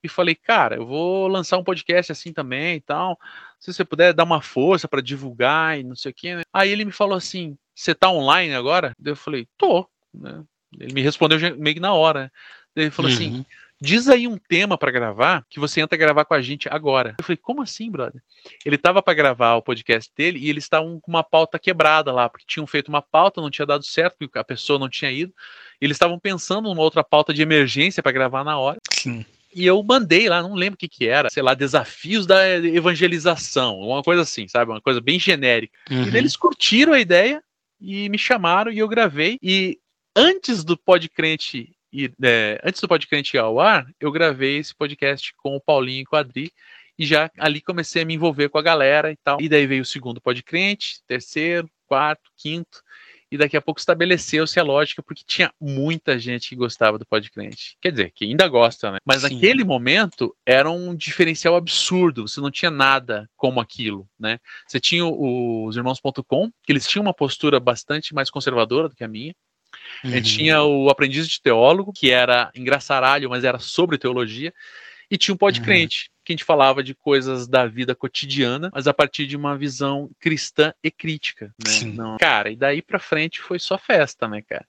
[0.03, 3.19] e falei, cara, eu vou lançar um podcast assim também e tal.
[3.59, 6.43] Se você puder dar uma força para divulgar e não sei o que, né?
[6.53, 8.93] Aí ele me falou assim: você tá online agora?
[9.03, 10.43] Eu falei, tô, né?
[10.79, 12.31] Ele me respondeu meio que na hora.
[12.75, 13.35] Ele falou assim, uhum.
[13.35, 13.45] assim:
[13.79, 17.15] diz aí um tema para gravar que você entra gravar com a gente agora.
[17.19, 18.21] Eu falei: como assim, brother?
[18.65, 22.29] Ele tava para gravar o podcast dele e eles estavam com uma pauta quebrada lá,
[22.29, 25.33] porque tinham feito uma pauta, não tinha dado certo, porque a pessoa não tinha ido.
[25.79, 28.79] Eles estavam pensando numa outra pauta de emergência para gravar na hora.
[28.91, 29.25] Sim.
[29.53, 33.79] E eu mandei lá, não lembro o que que era, sei lá, desafios da evangelização,
[33.79, 34.69] uma coisa assim, sabe?
[34.69, 35.73] Uma coisa bem genérica.
[35.89, 36.09] Uhum.
[36.09, 37.41] E eles curtiram a ideia
[37.79, 39.39] e me chamaram e eu gravei.
[39.41, 39.79] E
[40.13, 45.33] antes do Podcrente e é, antes do podcast ir ao ar, eu gravei esse podcast
[45.37, 46.51] com o Paulinho e com a Adri,
[46.99, 49.39] e já ali comecei a me envolver com a galera e tal.
[49.39, 52.81] E daí veio o segundo podcast, terceiro, quarto, quinto,
[53.31, 57.77] e daqui a pouco estabeleceu-se a lógica, porque tinha muita gente que gostava do podcast.
[57.81, 58.97] Quer dizer, que ainda gosta, né?
[59.05, 59.33] Mas Sim.
[59.33, 64.39] naquele momento era um diferencial absurdo, você não tinha nada como aquilo, né?
[64.67, 69.07] Você tinha os irmãos.com, que eles tinham uma postura bastante mais conservadora do que a
[69.07, 69.33] minha,
[70.03, 70.21] Uhum.
[70.21, 74.53] Tinha o Aprendiz de Teólogo, que era engraçaralho, mas era sobre teologia.
[75.09, 75.65] E tinha o Pode uhum.
[75.65, 79.55] Crente, que a gente falava de coisas da vida cotidiana, mas a partir de uma
[79.55, 81.91] visão cristã e crítica, né?
[81.93, 84.65] Não, cara, e daí pra frente foi só festa, né, cara?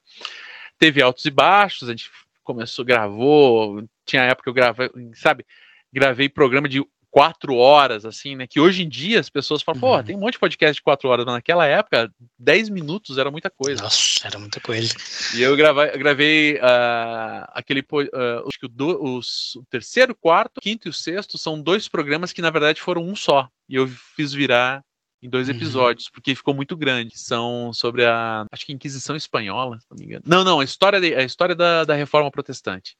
[0.78, 2.10] Teve altos e baixos, a gente
[2.44, 5.46] começou, gravou, tinha época que eu gravei, sabe,
[5.90, 6.84] gravei programa de
[7.16, 8.46] quatro horas, assim, né?
[8.46, 9.96] Que hoje em dia as pessoas falam, uhum.
[9.96, 13.30] pô, tem um monte de podcast de quatro horas, mas naquela época, dez minutos era
[13.30, 13.82] muita coisa.
[13.82, 14.94] Nossa, era muita coisa.
[15.34, 20.60] E eu gravei, gravei uh, aquele, uh, acho que o, do, os, o terceiro, quarto,
[20.60, 23.48] quinto e o sexto são dois programas que na verdade foram um só.
[23.66, 24.84] E eu fiz virar
[25.22, 25.54] em dois uhum.
[25.54, 26.12] episódios, uhum.
[26.12, 27.18] porque ficou muito grande.
[27.18, 30.22] São sobre a, acho que Inquisição Espanhola, se não me engano.
[30.26, 32.94] Não, não, a história, de, a história da, da Reforma Protestante.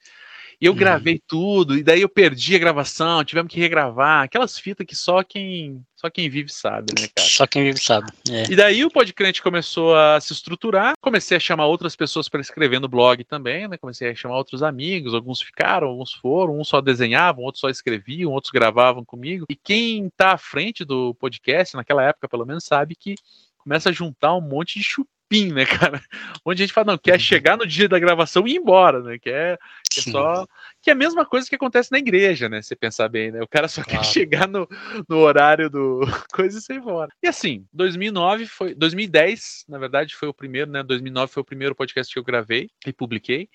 [0.60, 0.78] E eu uhum.
[0.78, 5.22] gravei tudo, e daí eu perdi a gravação, tivemos que regravar, aquelas fitas que só
[5.22, 7.28] quem só quem vive sabe, né, cara?
[7.28, 8.12] Só quem vive sabe.
[8.30, 8.50] É.
[8.50, 12.80] E daí o Podcrente começou a se estruturar, comecei a chamar outras pessoas para escrever
[12.80, 13.76] no blog também, né?
[13.76, 18.32] Comecei a chamar outros amigos, alguns ficaram, alguns foram, uns só desenhavam, outros só escreviam,
[18.32, 19.46] outros gravavam comigo.
[19.50, 23.14] E quem tá à frente do podcast, naquela época pelo menos, sabe que
[23.58, 26.00] começa a juntar um monte de chupim pin, né, cara?
[26.44, 27.18] Onde a gente fala, não, quer uhum.
[27.18, 29.18] chegar no dia da gravação e ir embora, né?
[29.18, 29.58] Quer,
[29.90, 30.46] quer só.
[30.80, 32.62] Que é a mesma coisa que acontece na igreja, né?
[32.62, 33.42] Se pensar bem, né?
[33.42, 33.98] O cara só claro.
[33.98, 34.68] quer chegar no,
[35.08, 36.00] no horário do
[36.32, 37.10] coisa e sair embora.
[37.22, 38.74] E assim, 2009 foi.
[38.74, 40.82] 2010, na verdade, foi o primeiro, né?
[40.82, 43.48] 2009 foi o primeiro podcast que eu gravei e publiquei.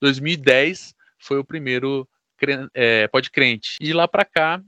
[0.00, 2.08] 2010 foi o primeiro
[2.74, 3.76] é, pode crente.
[3.80, 4.60] E lá para cá,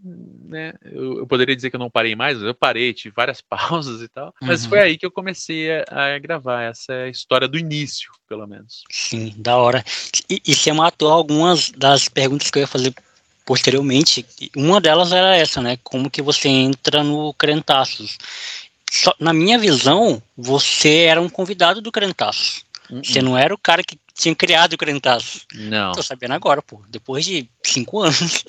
[0.44, 4.02] né, eu, eu, poderia dizer que eu não parei mais, eu parei, tive várias pausas
[4.02, 4.70] e tal, mas uhum.
[4.70, 5.84] foi aí que eu comecei a,
[6.14, 8.84] a, gravar essa história do início, pelo menos.
[8.90, 9.84] Sim, da hora.
[10.28, 12.94] E, e você matou algumas das perguntas que eu ia fazer
[13.44, 14.24] posteriormente.
[14.56, 15.78] Uma delas era essa, né?
[15.82, 18.18] Como que você entra no Crentaços?
[18.90, 22.63] Só, na minha visão, você era um convidado do Crentaços.
[22.90, 23.04] Uh -uh.
[23.04, 25.42] Você não era o cara que tinha criado o Crentaço.
[25.54, 25.92] Não.
[25.92, 26.82] Tô sabendo agora, pô.
[26.88, 28.44] Depois de cinco anos.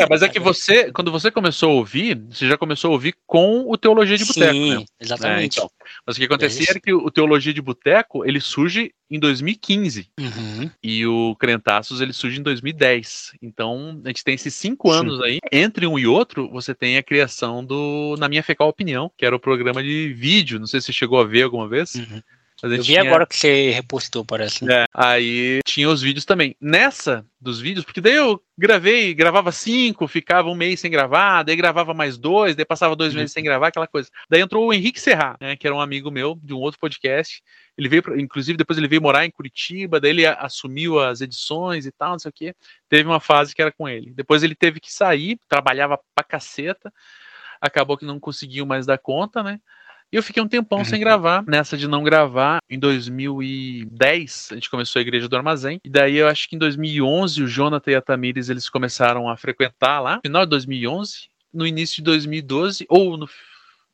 [0.00, 3.14] É, mas é que você, quando você começou a ouvir, você já começou a ouvir
[3.26, 4.84] com o Teologia de Boteco, Sim, né?
[4.98, 5.58] exatamente.
[5.58, 5.70] É, então.
[6.06, 10.08] Mas o que acontecia é era que o Teologia de Boteco, ele surge em 2015.
[10.18, 10.70] Uhum.
[10.82, 13.32] E o Crentaços, ele surge em 2010.
[13.42, 15.00] Então, a gente tem esses cinco Sim.
[15.00, 15.38] anos aí.
[15.52, 19.36] Entre um e outro, você tem a criação do Na Minha Fecal Opinião, que era
[19.36, 20.58] o programa de vídeo.
[20.58, 21.94] Não sei se você chegou a ver alguma vez.
[21.94, 22.22] Uhum.
[22.62, 23.02] Eu vi tinha...
[23.02, 24.64] agora que você repostou, parece.
[24.64, 24.82] Né?
[24.82, 26.56] É, aí tinha os vídeos também.
[26.60, 31.54] Nessa dos vídeos, porque daí eu gravei, gravava cinco, ficava um mês sem gravar, daí
[31.54, 33.20] gravava mais dois, daí passava dois uhum.
[33.20, 34.10] meses sem gravar, aquela coisa.
[34.28, 37.40] Daí entrou o Henrique Serra, né, que era um amigo meu de um outro podcast.
[37.76, 41.92] Ele veio, inclusive, depois ele veio morar em Curitiba, daí ele assumiu as edições e
[41.92, 42.54] tal, não sei o quê.
[42.88, 44.12] Teve uma fase que era com ele.
[44.12, 46.92] Depois ele teve que sair, trabalhava pra caceta,
[47.60, 49.60] acabou que não conseguiu mais dar conta, né?
[50.10, 51.00] E eu fiquei um tempão sem uhum.
[51.00, 51.44] gravar.
[51.46, 55.78] Nessa de não gravar, em 2010, a gente começou a Igreja do Armazém.
[55.84, 59.36] E daí eu acho que em 2011, o Jonathan e a Tamires, eles começaram a
[59.36, 60.16] frequentar lá.
[60.16, 63.28] No final de 2011, no início de 2012, ou no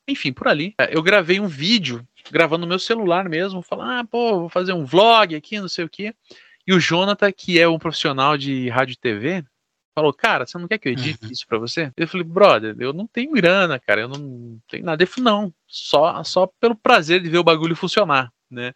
[0.07, 0.75] enfim, por ali.
[0.79, 4.73] É, eu gravei um vídeo, gravando no meu celular mesmo, falando, ah, pô, vou fazer
[4.73, 6.15] um vlog aqui, não sei o quê.
[6.67, 9.45] E o Jonathan, que é um profissional de rádio e TV,
[9.95, 11.31] falou, cara, você não quer que eu edite uhum.
[11.31, 11.93] isso para você?
[11.97, 15.03] Eu falei, brother, eu não tenho grana, cara, eu não tenho nada.
[15.03, 18.73] Ele falou, não, só, só pelo prazer de ver o bagulho funcionar, né?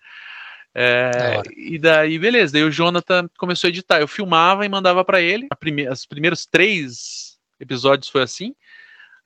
[0.75, 4.01] É, e daí, beleza, daí o Jonathan começou a editar.
[4.01, 5.49] Eu filmava e mandava para ele.
[5.59, 8.55] Prime os primeiros três episódios foi assim.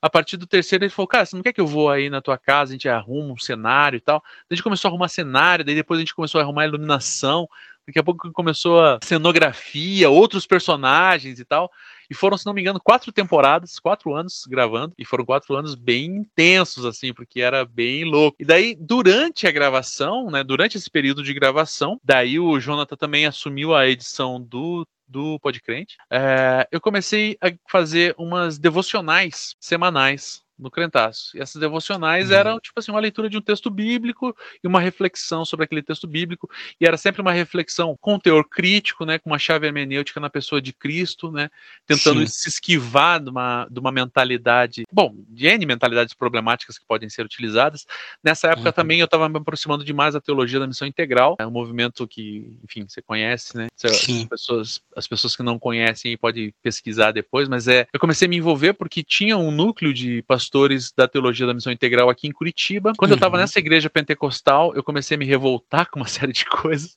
[0.01, 2.23] A partir do terceiro, ele falou: Cara, você não quer que eu vou aí na
[2.23, 4.21] tua casa, a gente arruma um cenário e tal?
[4.21, 7.47] Daí a gente começou a arrumar cenário, daí depois a gente começou a arrumar iluminação.
[7.87, 11.71] Daqui a pouco começou a cenografia, outros personagens e tal.
[12.09, 14.93] E foram, se não me engano, quatro temporadas, quatro anos gravando.
[14.99, 18.37] E foram quatro anos bem intensos, assim, porque era bem louco.
[18.39, 23.27] E daí, durante a gravação, né, durante esse período de gravação, daí o Jonathan também
[23.27, 30.71] assumiu a edição do do Podcrente, é, eu comecei a fazer umas devocionais semanais no
[30.71, 31.37] Crentaço.
[31.37, 32.37] E essas devocionais uhum.
[32.37, 36.07] eram, tipo assim, uma leitura de um texto bíblico e uma reflexão sobre aquele texto
[36.07, 36.49] bíblico.
[36.81, 40.63] E era sempre uma reflexão com teor crítico, né, com uma chave hermenêutica na pessoa
[40.63, 41.51] de Cristo, né,
[41.87, 42.27] tentando Sim.
[42.27, 47.25] se esquivar de uma, de uma mentalidade, bom, de N mentalidades problemáticas que podem ser
[47.25, 47.87] utilizadas.
[48.23, 48.73] Nessa época uhum.
[48.73, 52.57] também eu estava me aproximando demais da teologia da missão integral, é um movimento que,
[52.63, 53.69] enfim, você conhece, né?
[53.83, 58.29] As pessoas, as pessoas que não conhecem podem pesquisar depois, mas é, eu comecei a
[58.29, 62.29] me envolver porque tinha um núcleo de pastores pastores da teologia da missão integral aqui
[62.29, 62.93] em Curitiba.
[62.97, 63.15] Quando uhum.
[63.15, 66.97] eu estava nessa igreja pentecostal, eu comecei a me revoltar com uma série de coisas.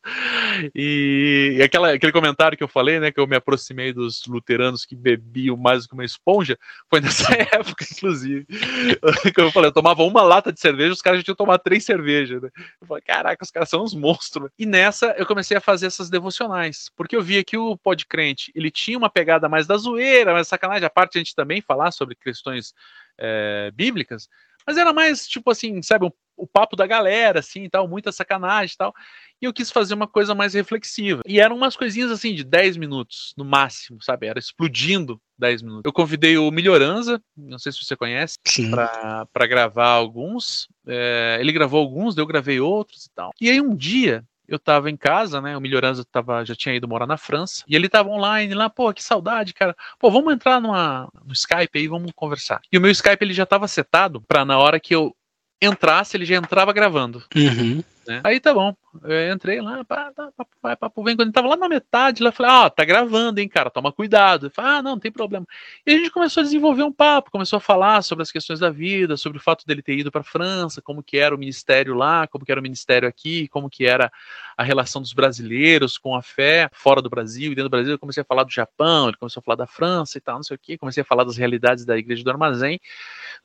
[0.75, 4.85] E, e aquela, aquele comentário que eu falei, né, que eu me aproximei dos luteranos
[4.85, 6.57] que bebiam mais do que uma esponja,
[6.89, 8.45] foi nessa época, inclusive.
[9.33, 11.85] que eu falei, eu tomava uma lata de cerveja, os caras já tinham tomado três
[11.85, 12.41] cervejas.
[12.41, 12.49] Né?
[12.81, 14.49] Eu falei, caraca, os caras são uns monstros.
[14.59, 18.69] E nessa eu comecei a fazer essas devocionais, porque eu via que o Podcrente, ele
[18.69, 22.15] tinha uma pegada mais da zoeira, mais sacanagem, a parte a gente também falar sobre
[22.15, 22.73] questões
[23.17, 24.29] é, bíblicas,
[24.65, 28.73] mas era mais tipo assim, sabe, o, o papo da galera, assim, tal, muita sacanagem
[28.73, 28.93] e tal.
[29.41, 31.21] E eu quis fazer uma coisa mais reflexiva.
[31.25, 34.27] E eram umas coisinhas assim de 10 minutos, no máximo, sabe?
[34.27, 35.83] Era explodindo 10 minutos.
[35.85, 38.37] Eu convidei o Melhoranza, não sei se você conhece,
[38.71, 40.67] para gravar alguns.
[40.87, 43.31] É, ele gravou alguns, eu gravei outros e tal.
[43.39, 45.55] E aí um dia eu tava em casa, né?
[45.57, 47.63] O Melhoranza tava, já tinha ido morar na França.
[47.67, 49.75] E ele tava online lá, pô, que saudade, cara.
[49.99, 52.61] Pô, vamos entrar numa, no Skype aí, vamos conversar.
[52.71, 55.15] E o meu Skype ele já tava setado para na hora que eu
[55.61, 57.23] entrasse, ele já entrava gravando.
[57.35, 57.83] Uhum.
[58.07, 58.21] Né?
[58.23, 58.75] Aí tá bom.
[59.03, 61.15] Eu entrei lá, pá, pá, pá, vai, papo vem.
[61.15, 64.49] Quando tava lá na metade, lá, falei, oh, tá gravando, hein, cara, toma cuidado.
[64.49, 65.45] Falou, ah, não, não tem problema.
[65.85, 68.69] E a gente começou a desenvolver um papo, começou a falar sobre as questões da
[68.69, 72.27] vida, sobre o fato dele ter ido para França, como que era o ministério lá,
[72.27, 74.11] como que era o ministério aqui, como que era
[74.57, 77.93] a relação dos brasileiros com a fé fora do Brasil e dentro do Brasil.
[77.93, 80.43] Eu comecei a falar do Japão, ele começou a falar da França e tal, não
[80.43, 80.77] sei o que.
[80.77, 82.79] Comecei a falar das realidades da igreja do armazém.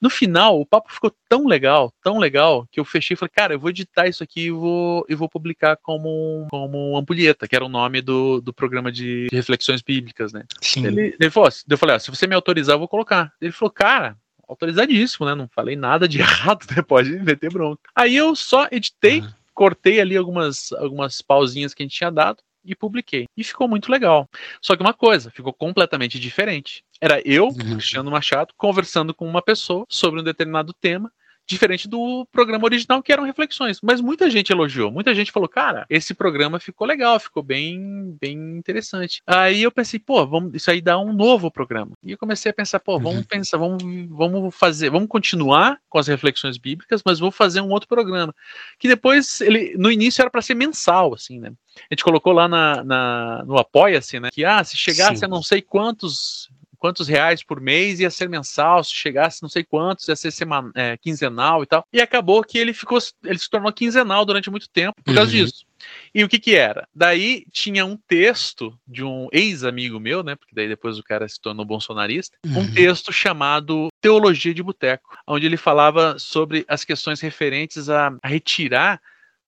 [0.00, 3.54] No final, o papo ficou tão legal, tão legal, que eu fechei e falei, cara,
[3.54, 7.64] eu vou editar isso aqui e vou, e vou publicar como, como Ampulheta, que era
[7.64, 10.44] o nome do, do programa de, de reflexões bíblicas, né?
[10.60, 10.86] Sim.
[10.86, 13.32] Ele, ele falou, eu falei, ah, se você me autorizar, eu vou colocar.
[13.40, 15.34] Ele falou, cara, autorizadíssimo, né?
[15.34, 16.82] Não falei nada de errado, né?
[16.82, 17.82] Pode meter bronca.
[17.94, 19.30] Aí eu só editei, uhum.
[19.54, 23.26] cortei ali algumas, algumas pausinhas que a gente tinha dado e publiquei.
[23.36, 24.28] E ficou muito legal.
[24.60, 26.84] Só que uma coisa, ficou completamente diferente.
[27.00, 27.54] Era eu, uhum.
[27.54, 31.10] Cristiano Machado, conversando com uma pessoa sobre um determinado tema
[31.50, 33.80] diferente do programa original, que eram reflexões.
[33.82, 38.36] Mas muita gente elogiou, muita gente falou, cara, esse programa ficou legal, ficou bem, bem
[38.56, 39.22] interessante.
[39.26, 41.92] Aí eu pensei, pô, vamos, isso aí dá um novo programa.
[42.02, 43.24] E eu comecei a pensar, pô, vamos uhum.
[43.24, 47.88] pensar, vamos, vamos fazer, vamos continuar com as reflexões bíblicas, mas vou fazer um outro
[47.88, 48.34] programa.
[48.78, 51.52] Que depois, ele, no início era para ser mensal, assim, né?
[51.90, 54.28] A gente colocou lá na, na no Apoia-se, né?
[54.32, 55.24] Que, ah, se chegasse Sim.
[55.24, 56.48] a não sei quantos
[56.80, 60.72] quantos reais por mês ia ser mensal, se chegasse não sei quantos, ia ser semanal,
[60.74, 61.86] é, quinzenal e tal.
[61.92, 65.44] E acabou que ele ficou, ele se tornou quinzenal durante muito tempo por causa uhum.
[65.44, 65.66] disso.
[66.14, 66.88] E o que que era?
[66.94, 70.34] Daí tinha um texto de um ex-amigo meu, né?
[70.34, 72.60] Porque daí depois o cara se tornou bolsonarista, uhum.
[72.60, 78.28] um texto chamado Teologia de Boteco, onde ele falava sobre as questões referentes a, a
[78.28, 79.00] retirar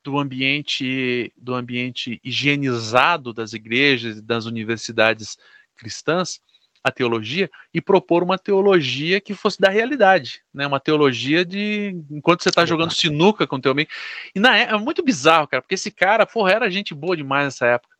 [0.04, 5.38] do ambiente do ambiente higienizado das igrejas e das universidades
[5.76, 6.40] cristãs
[6.84, 10.66] a teologia e propor uma teologia que fosse da realidade, né?
[10.66, 13.90] Uma teologia de enquanto você está jogando sinuca com o teu amigo.
[14.34, 17.44] E na é, é muito bizarro, cara, porque esse cara, porra, era gente boa demais
[17.44, 17.94] nessa época.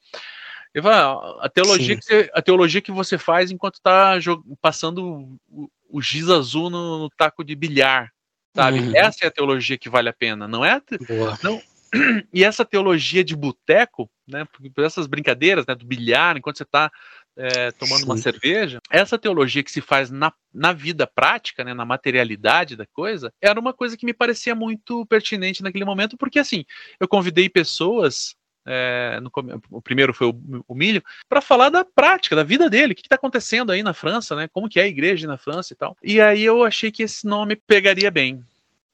[0.74, 4.14] Eu falo, a teologia que você, a teologia que você faz enquanto está
[4.60, 8.10] passando o, o, giz azul no, no, taco de bilhar,
[8.56, 8.80] sabe?
[8.80, 8.96] Uhum.
[8.96, 10.80] Essa é a teologia que vale a pena, não é?
[11.06, 11.38] Boa.
[11.42, 11.60] Não,
[12.32, 16.90] e essa teologia de boteco, né, por essas brincadeiras, né, do bilhar, enquanto você está
[17.36, 21.84] é, tomando uma cerveja, essa teologia que se faz na, na vida prática, né, na
[21.84, 26.64] materialidade da coisa, era uma coisa que me parecia muito pertinente naquele momento, porque assim,
[27.00, 29.30] eu convidei pessoas é, no,
[29.70, 33.02] o primeiro foi o, o Milho, para falar da prática, da vida dele, o que
[33.02, 34.48] está acontecendo aí na França, né?
[34.48, 35.96] Como que é a igreja na França e tal.
[36.02, 38.44] E aí eu achei que esse nome pegaria bem.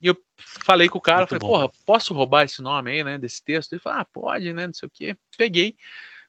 [0.01, 1.49] E eu falei com o cara, Muito falei, bom.
[1.49, 3.73] porra, posso roubar esse nome aí, né, desse texto?
[3.73, 5.17] Ele falou, ah, pode, né, não sei o quê.
[5.37, 5.77] Peguei,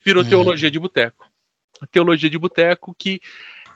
[0.03, 0.29] virou uhum.
[0.29, 1.28] Teologia de Boteco.
[1.87, 3.21] Teologia de Boteco que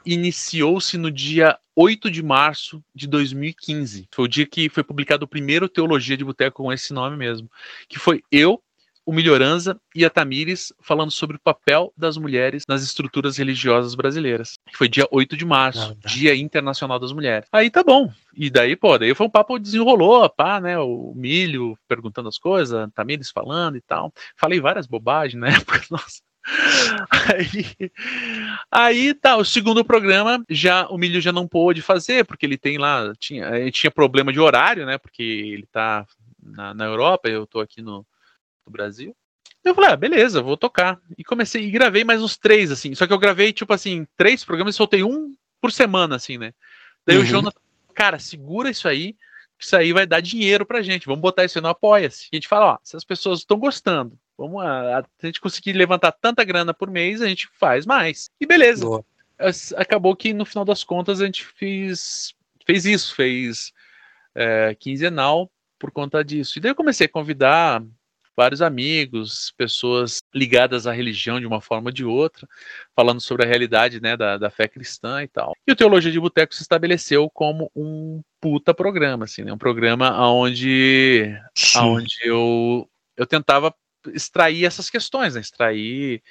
[0.06, 4.08] iniciou-se no dia 8 de março de 2015.
[4.12, 7.50] Foi o dia que foi publicado o primeiro Teologia de Boteco com esse nome mesmo.
[7.88, 8.62] Que foi eu,
[9.06, 14.58] o Melhoranza e a Tamires falando sobre o papel das mulheres nas estruturas religiosas brasileiras.
[14.74, 16.10] Foi dia 8 de março, ah, tá.
[16.10, 17.48] Dia Internacional das Mulheres.
[17.52, 18.12] Aí tá bom.
[18.34, 20.78] E daí, pô, daí foi um papo desenrolou, pá, né?
[20.80, 24.14] O Milho perguntando as coisas, a Tamires falando e tal.
[24.38, 26.22] Falei várias bobagens na época, nossa.
[27.30, 27.92] Aí,
[28.70, 32.78] aí tá, o segundo programa já o Milho já não pôde fazer, porque ele tem
[32.78, 34.98] lá, tinha, ele tinha problema de horário, né?
[34.98, 36.06] Porque ele tá
[36.42, 38.06] na, na Europa, eu tô aqui no,
[38.66, 39.16] do Brasil.
[39.64, 41.00] Eu falei, ah, beleza, vou tocar.
[41.18, 42.94] E comecei, e gravei mais uns três, assim.
[42.94, 46.54] Só que eu gravei, tipo assim, três programas e soltei um por semana, assim, né?
[47.06, 47.24] Daí uhum.
[47.24, 47.60] o Jonathan,
[47.94, 49.14] cara, segura isso aí,
[49.58, 51.06] que isso aí vai dar dinheiro pra gente.
[51.06, 52.26] Vamos botar isso aí no Apoia-se.
[52.26, 55.74] E a gente fala, ó, se as pessoas estão gostando, vamos a, a, gente conseguir
[55.74, 58.30] levantar tanta grana por mês, a gente faz mais.
[58.40, 58.86] E beleza.
[58.86, 59.06] Boa.
[59.76, 62.34] Acabou que no final das contas a gente fez,
[62.66, 63.74] fez isso, fez
[64.36, 66.58] é, quinzenal por conta disso.
[66.58, 67.84] E daí eu comecei a convidar
[68.36, 72.48] vários amigos, pessoas ligadas à religião de uma forma ou de outra,
[72.96, 75.54] falando sobre a realidade né, da, da fé cristã e tal.
[75.68, 80.28] E o Teologia de Boteco se estabeleceu como um puta programa, assim, né, um programa
[80.30, 81.36] onde,
[81.78, 83.74] onde eu, eu tentava
[84.14, 86.22] extrair essas questões, né, extrair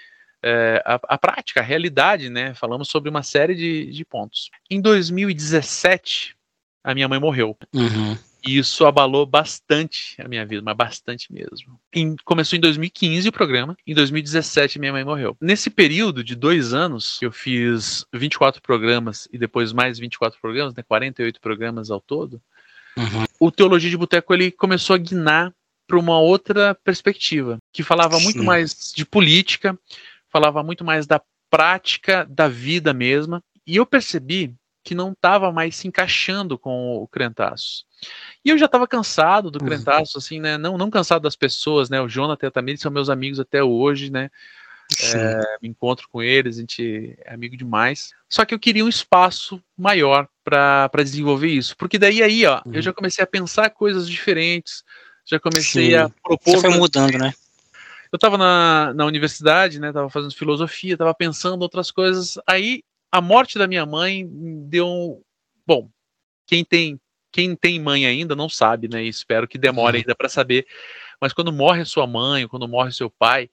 [0.43, 2.53] é, a, a, prática, a realidade, né?
[2.55, 4.51] Falamos sobre uma série de, de pontos.
[4.69, 6.37] Em 2017,
[6.83, 7.57] a minha mãe morreu.
[7.73, 8.19] Uhum.
[8.45, 11.79] E isso abalou bastante a minha vida, mas bastante mesmo.
[11.95, 15.37] Em, começou em 2015 o programa, em 2017 minha mãe morreu.
[15.41, 20.83] Nesse período de dois anos, eu fiz 24 programas e depois mais 24 programas, né,
[20.83, 22.43] 48 programas ao todo.
[22.97, 23.25] Uhum.
[23.39, 25.55] O Teologia de Boteco ele começou a guinar
[25.87, 28.25] para uma outra perspectiva, que falava Sim.
[28.25, 29.79] muito mais de política,
[30.29, 33.43] falava muito mais da prática da vida mesma.
[33.67, 34.55] E eu percebi
[34.85, 37.85] que não estava mais se encaixando com o Crentaço.
[38.45, 39.67] E eu já estava cansado do uhum.
[39.69, 40.59] Crentaço, assim, né?
[40.59, 42.01] Não, não cansado das pessoas, né?
[42.01, 44.29] O Jonathan e a Tamir são meus amigos até hoje, né?
[45.15, 48.13] É, me encontro com eles, a gente é amigo demais.
[48.29, 51.77] Só que eu queria um espaço maior para desenvolver isso.
[51.77, 52.75] Porque daí aí, ó, uhum.
[52.75, 54.83] eu já comecei a pensar coisas diferentes,
[55.25, 55.95] já comecei Sim.
[55.95, 56.55] a propor.
[56.57, 57.33] Você foi mudando, né?
[58.13, 59.91] Eu estava na, na universidade, né?
[59.91, 62.39] Tava fazendo filosofia, estava pensando outras coisas.
[62.47, 64.29] Aí a morte da minha mãe
[64.69, 65.23] deu um.
[65.67, 65.89] Bom,
[66.47, 67.01] quem tem
[67.33, 69.03] quem tem mãe ainda não sabe, né?
[69.03, 70.03] E espero que demore uhum.
[70.03, 70.67] ainda para saber.
[71.19, 73.49] Mas quando morre sua mãe, quando morre seu pai,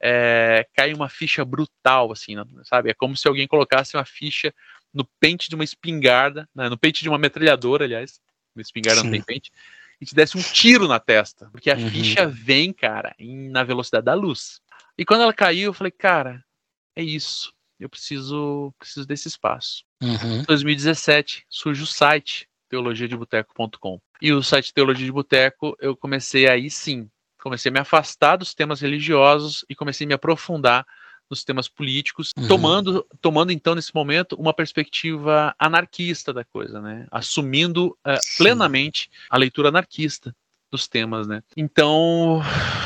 [0.00, 2.90] é, cai uma ficha brutal, assim, sabe?
[2.90, 4.54] É como se alguém colocasse uma ficha
[4.92, 6.68] no pente de uma espingarda, né?
[6.68, 8.20] no pente de uma metralhadora, aliás.
[8.54, 9.06] Uma espingarda Sim.
[9.06, 9.50] não tem pente.
[10.00, 11.48] E te desse um tiro na testa.
[11.50, 11.90] Porque a uhum.
[11.90, 14.60] ficha vem, cara, em, na velocidade da luz.
[14.96, 16.44] E quando ela caiu, eu falei, cara,
[16.94, 19.84] é isso eu preciso, preciso desse espaço.
[20.02, 20.40] Uhum.
[20.40, 24.00] Em 2017 surge o site teologiadeboteco.com.
[24.20, 28.54] E o site Teologia de Boteco, eu comecei aí sim, comecei a me afastar dos
[28.54, 30.86] temas religiosos e comecei a me aprofundar
[31.34, 32.46] nos temas políticos, uhum.
[32.46, 37.06] tomando, tomando então nesse momento uma perspectiva anarquista da coisa, né?
[37.10, 40.34] Assumindo uh, plenamente a leitura anarquista
[40.70, 41.42] dos temas, né?
[41.56, 42.40] Então,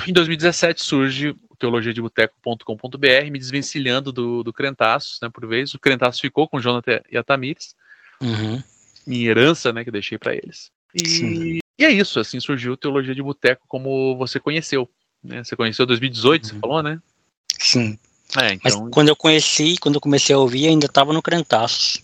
[0.06, 5.74] em 2017 surge teologiadeboteco.com.br, me desvencilhando do, do Crentaços, né, por vez.
[5.74, 7.74] O Crentaços ficou com Jonathan e a Tamires.
[8.20, 8.62] Uhum.
[9.06, 10.70] Minha herança, né, que deixei para eles.
[10.94, 14.88] E, e, é isso, assim surgiu Teologia de Boteco como você conheceu.
[15.22, 15.42] Né?
[15.42, 16.48] Você conheceu em 2018, uhum.
[16.48, 17.00] você falou, né?
[17.58, 17.98] Sim.
[18.36, 18.82] É, então...
[18.82, 22.02] Mas quando eu conheci, quando eu comecei a ouvir, ainda estava no Crentaços.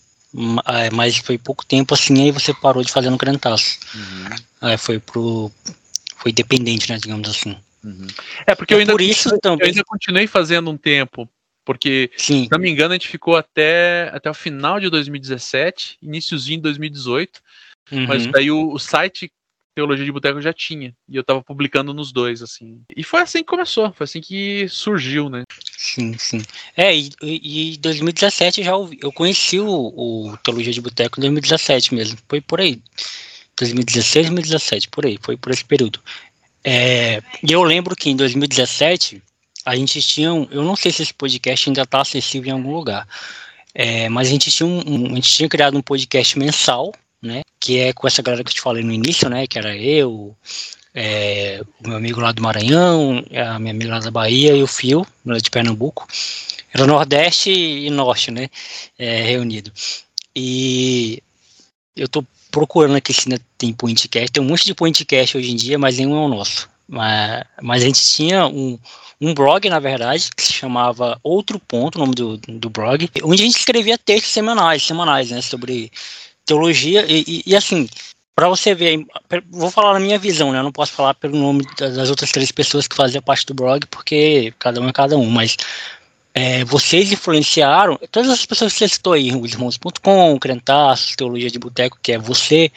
[0.67, 3.79] É, mas foi pouco tempo assim, aí você parou de fazer no Crentaços.
[3.93, 4.69] Uhum.
[4.69, 5.51] É, foi pro.
[6.17, 7.55] Foi dependente, né, digamos assim.
[7.83, 8.07] Uhum.
[8.45, 9.69] É porque é eu, ainda, por isso eu também.
[9.69, 11.29] ainda continuei fazendo um tempo,
[11.63, 12.45] porque, Sim.
[12.45, 16.63] se não me engano, a gente ficou até, até o final de 2017, iníciozinho de
[16.63, 17.41] 2018,
[17.91, 18.07] uhum.
[18.07, 19.31] mas daí o, o site
[19.75, 22.81] Teologia de Boteco já tinha, e eu tava publicando nos dois, assim.
[22.95, 25.43] E foi assim que começou, foi assim que surgiu, né?
[25.77, 26.41] Sim, sim.
[26.77, 31.21] É, e, em 2017 eu já ouvi, eu conheci o, o Teologia de Boteco em
[31.21, 32.81] 2017 mesmo, foi por aí.
[33.57, 35.99] 2016, 2017, por aí, foi por esse período.
[36.63, 39.21] É, e eu lembro que em 2017
[39.65, 42.73] a gente tinha, um, eu não sei se esse podcast ainda está acessível em algum
[42.73, 43.07] lugar,
[43.73, 47.41] é, mas a gente tinha um, um, a gente tinha criado um podcast mensal, né,
[47.59, 50.35] que é com essa galera que eu te falei no início, né, que era eu,
[50.93, 54.67] é, o meu amigo lá do Maranhão, a minha amiga lá da Bahia e o
[54.67, 56.07] Fio, lá de Pernambuco.
[56.73, 58.49] Era Nordeste e Norte, né?
[58.97, 59.71] É, reunido.
[60.35, 61.21] E
[61.95, 64.31] eu tô procurando aqui se tem podcast.
[64.31, 66.69] Tem um monte de podcast hoje em dia, mas nenhum é o nosso.
[66.87, 68.77] Mas, mas a gente tinha um,
[69.19, 73.43] um blog, na verdade, que se chamava Outro Ponto, o nome do, do blog, onde
[73.43, 75.91] a gente escrevia textos semanais, semanais, né, sobre
[76.45, 77.87] teologia e, e, e assim,
[78.35, 79.05] para você ver,
[79.49, 80.59] vou falar na minha visão, né?
[80.59, 83.85] Eu não posso falar pelo nome das outras três pessoas que faziam parte do blog,
[83.87, 85.55] porque cada um é cada um, mas
[86.37, 91.57] é, vocês influenciaram, todas as pessoas que você citou aí, os irmãos.com, Crentaços, Teologia de
[91.57, 92.69] Boteco, que é você,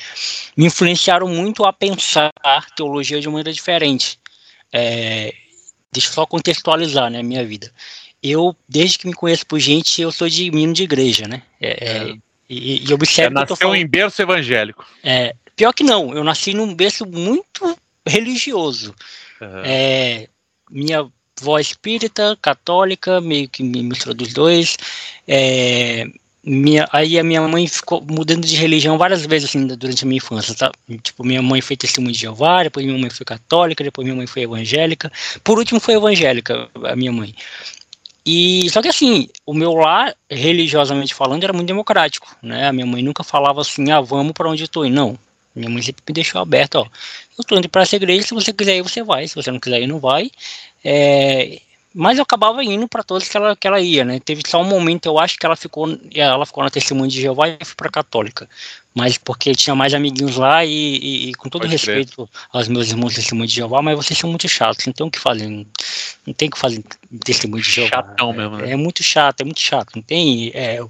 [0.56, 2.32] me influenciaram muito a pensar
[2.76, 4.16] teologia de uma maneira diferente.
[4.72, 5.34] É,
[5.92, 7.72] deixa eu só contextualizar, né, a minha vida.
[8.22, 11.42] Eu, desde que me conheço por gente, eu sou de menino de igreja, né?
[11.60, 12.16] É, é.
[12.49, 13.34] E, e observe.
[13.36, 14.86] É, nasceu falando, em berço evangélico.
[15.03, 17.76] É, Pior que não, eu nasci num berço muito
[18.07, 18.94] religioso.
[19.40, 19.62] Uhum.
[19.64, 20.28] É,
[20.70, 24.76] minha avó espírita, católica, meio que me misturou dos dois.
[25.26, 26.07] É,
[26.44, 30.18] minha, aí a minha mãe ficou mudando de religião várias vezes assim, durante a minha
[30.18, 30.70] infância, tá?
[31.03, 34.28] Tipo, minha mãe foi testemunha de Jeová, depois minha mãe foi católica, depois minha mãe
[34.28, 35.11] foi evangélica.
[35.42, 37.34] Por último foi evangélica, a minha mãe.
[38.31, 42.68] E só que assim, o meu lar, religiosamente falando, era muito democrático, né?
[42.68, 44.85] A minha mãe nunca falava assim: "Ah, vamos para onde eu tô".
[44.87, 45.18] Não,
[45.57, 46.87] minha mãe sempre me deixou aberto, ó.
[47.39, 49.26] Eu tô indo para essa igreja, se você quiser ir, você vai.
[49.26, 50.31] Se você não quiser ir, não vai.
[50.85, 51.59] É,
[51.95, 54.20] mas eu acabava indo para todos que ela, que ela ia, né?
[54.20, 57.49] Teve só um momento, eu acho que ela ficou, ela ficou na testemunha de Jeová
[57.49, 58.47] e foi para católica.
[58.99, 62.28] Mas porque tinha mais amiguinhos lá e, e, e com todo Pode respeito crer.
[62.53, 65.11] aos meus irmãos de testemunha de Jeová, mas vocês são muito chatos, não tem o
[65.11, 66.82] que fazer, não tem o que fazer
[67.24, 67.90] testemunho de Jeová.
[67.90, 68.70] Chatão mesmo, né?
[68.70, 70.80] É, é muito chato, é muito chato, não tem, é,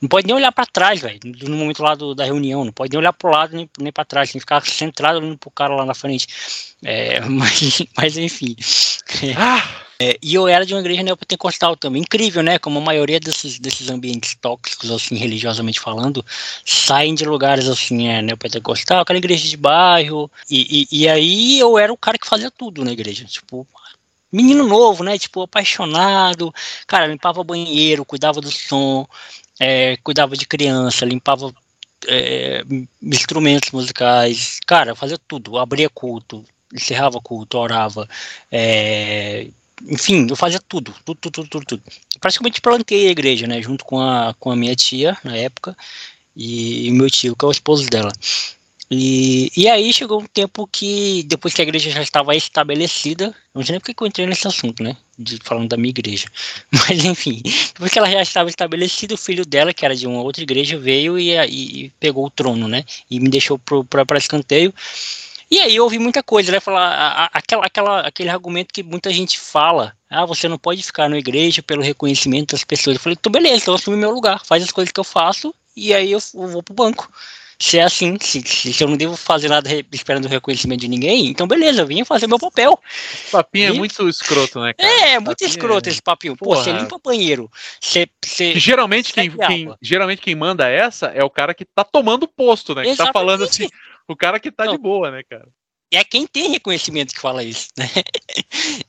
[0.00, 2.90] não pode nem olhar para trás, velho, no momento lá do, da reunião, não pode
[2.90, 5.72] nem olhar pro lado nem, nem para trás, tem que ficar centrado olhando pro cara
[5.76, 6.26] lá na frente.
[6.82, 8.56] É, mas, mas enfim.
[9.36, 9.91] Ah!
[10.02, 12.02] É, e eu era de uma igreja neopentecostal também.
[12.02, 12.58] Incrível, né?
[12.58, 16.24] Como a maioria desses, desses ambientes tóxicos, assim, religiosamente falando,
[16.66, 20.28] saem de lugares assim, é, neopentecostal, aquela igreja de bairro.
[20.50, 23.24] E, e, e aí eu era o cara que fazia tudo na igreja.
[23.26, 23.64] Tipo,
[24.32, 25.16] menino novo, né?
[25.16, 26.52] Tipo, apaixonado.
[26.84, 29.06] Cara, limpava banheiro, cuidava do som,
[29.60, 31.54] é, cuidava de criança, limpava
[32.08, 32.64] é,
[33.00, 34.58] instrumentos musicais.
[34.66, 35.58] Cara, fazia tudo.
[35.58, 36.44] Abria culto,
[36.74, 38.08] encerrava culto, orava.
[38.50, 39.46] É,
[39.86, 41.82] enfim, eu fazia tudo, tudo, tudo, tudo, tudo.
[42.20, 45.76] Praticamente plantei a igreja, né, junto com a, com a minha tia, na época,
[46.36, 48.12] e, meu tio, que é o esposo dela.
[48.94, 53.64] E, e aí chegou um tempo que, depois que a igreja já estava estabelecida, não
[53.64, 54.98] sei nem porque eu entrei nesse assunto, né?
[55.18, 56.28] De, falando da minha igreja.
[56.70, 57.40] Mas enfim,
[57.72, 60.78] depois que ela já estava estabelecida, o filho dela, que era de uma outra igreja,
[60.78, 62.84] veio e, e, e pegou o trono, né?
[63.10, 64.74] E me deixou para escanteio.
[65.52, 66.60] E aí eu ouvi muita coisa, né?
[66.60, 69.94] Falar aquela, aquela, aquele argumento que muita gente fala.
[70.08, 72.96] Ah, você não pode ficar na igreja pelo reconhecimento das pessoas.
[72.96, 75.92] Eu falei, então beleza, então assume meu lugar, faz as coisas que eu faço e
[75.92, 77.12] aí eu, eu vou pro banco.
[77.58, 81.26] Se é assim, se, se, eu não devo fazer nada esperando o reconhecimento de ninguém,
[81.26, 82.80] então beleza, eu vim fazer meu papel.
[83.12, 84.90] Esse papinho é muito escroto, né, cara?
[84.90, 85.92] É, muito papinho escroto é...
[85.92, 86.34] esse papinho.
[86.34, 86.64] Pô, Porra.
[86.64, 87.50] você limpa banheiro.
[87.78, 92.26] Você, você geralmente, quem, quem, geralmente quem manda essa é o cara que tá tomando
[92.26, 92.84] posto, né?
[92.84, 93.68] Que tá falando assim,
[94.08, 94.72] o cara que tá não.
[94.72, 95.48] de boa, né, cara?
[95.92, 97.88] é quem tem reconhecimento que fala isso, né?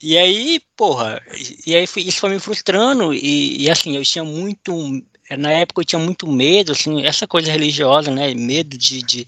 [0.02, 1.22] E aí, porra,
[1.66, 5.04] e aí isso foi me frustrando e, e, assim, eu tinha muito,
[5.38, 8.34] na época eu tinha muito medo, assim, essa coisa religiosa, né?
[8.34, 9.26] Medo de, de,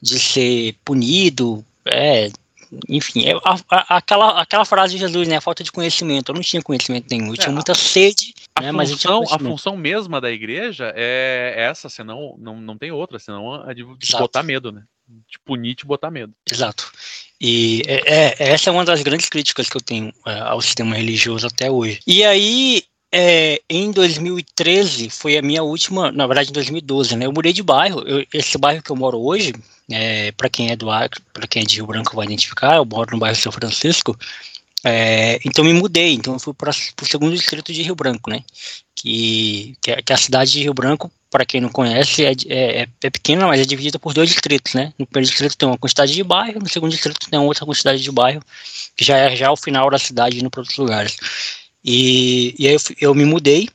[0.00, 2.30] de ser punido, é,
[2.88, 5.36] enfim, é, a, a, aquela, aquela frase de Jesus, né?
[5.36, 6.30] A falta de conhecimento.
[6.30, 8.86] Eu não tinha conhecimento nenhum, eu é, tinha muita sede, a né?
[8.86, 13.72] Função, a função mesma da igreja é essa, senão não, não tem outra, senão a
[13.72, 14.84] de, de botar medo, né?
[15.28, 16.32] Te punir, te botar medo.
[16.50, 16.90] Exato.
[17.40, 20.94] E é, é, essa é uma das grandes críticas que eu tenho é, ao sistema
[20.94, 22.00] religioso até hoje.
[22.06, 22.82] E aí,
[23.12, 27.26] é, em 2013, foi a minha última, na verdade em 2012, né?
[27.26, 28.06] Eu mudei de bairro.
[28.06, 29.54] Eu, esse bairro que eu moro hoje,
[29.90, 32.84] é, para quem é do Acre, para quem é de Rio Branco vai identificar, eu
[32.84, 34.16] moro no bairro São Francisco.
[34.84, 38.42] É, então me mudei, então fui para o segundo distrito de Rio Branco, né?
[38.94, 42.32] Que, que, é, que é a cidade de Rio Branco para quem não conhece, é,
[42.48, 44.92] é, é, pequena, mas é dividida por dois distritos, né?
[44.98, 48.10] No primeiro distrito tem uma quantidade de bairro, no segundo distrito tem outra quantidade de
[48.10, 48.42] bairro,
[48.96, 51.16] que já é já o final da cidade indo para outros lugares.
[51.84, 53.68] E, e aí eu, eu, me mudei,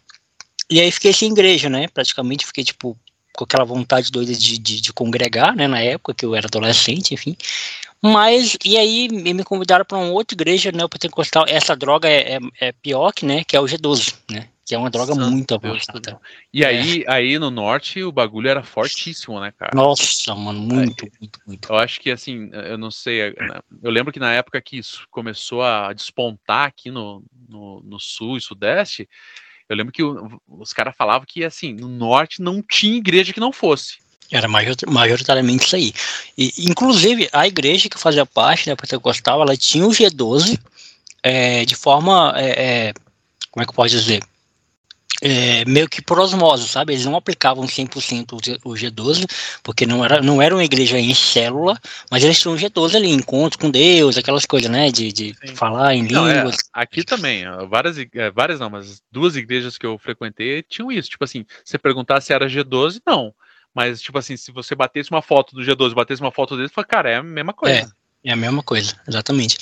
[0.70, 1.88] e aí fiquei sem igreja, né?
[1.88, 2.98] Praticamente fiquei, tipo,
[3.34, 5.66] com aquela vontade doida de, de, de congregar, né?
[5.66, 7.38] Na época que eu era adolescente, enfim.
[8.12, 11.46] Mas, e aí me convidaram para uma outra igreja neopentecostal.
[11.48, 14.50] Essa droga é, é, é, pior que, né, que é o G12, né?
[14.66, 16.20] Que é uma droga Santo muito avançada.
[16.52, 16.68] E é.
[16.68, 19.72] aí, aí no norte o bagulho era fortíssimo, né, cara?
[19.76, 21.72] Nossa, mano, muito, muito, muito.
[21.72, 23.30] Eu acho que assim, eu não sei.
[23.32, 28.00] Né, eu lembro que na época que isso começou a despontar aqui no, no, no
[28.00, 29.08] sul e sudeste,
[29.70, 33.40] eu lembro que o, os caras falavam que assim, no norte não tinha igreja que
[33.40, 33.98] não fosse.
[34.32, 35.94] Era majoritariamente isso aí.
[36.38, 40.60] E, inclusive, a igreja que fazia parte, né, pentecostal, ela tinha o G12
[41.22, 42.34] é, de forma.
[42.36, 42.94] É, é,
[43.52, 44.22] como é que eu posso dizer?
[45.22, 46.94] É, meio que por osmose, sabe?
[46.94, 48.34] Eles não aplicavam 100%
[48.66, 49.26] o G12,
[49.64, 51.80] porque não era, não era uma igreja em célula,
[52.12, 54.92] mas eles tinham o G12 ali, encontro com Deus, aquelas coisas, né?
[54.92, 56.56] De, de falar em não, é, línguas.
[56.56, 61.10] É, aqui também, várias, é, várias não, mas duas igrejas que eu frequentei tinham isso.
[61.10, 63.34] Tipo assim, você perguntar se era G12, não.
[63.76, 66.88] Mas, tipo assim, se você batesse uma foto do G12 batesse uma foto dele, fala,
[66.88, 67.94] cara, é a mesma coisa.
[68.24, 69.58] É, é a mesma coisa, exatamente.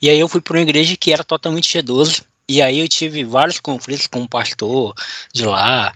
[0.00, 3.22] E aí eu fui para uma igreja que era totalmente G12, e aí eu tive
[3.24, 4.94] vários conflitos com o pastor
[5.34, 5.94] de lá.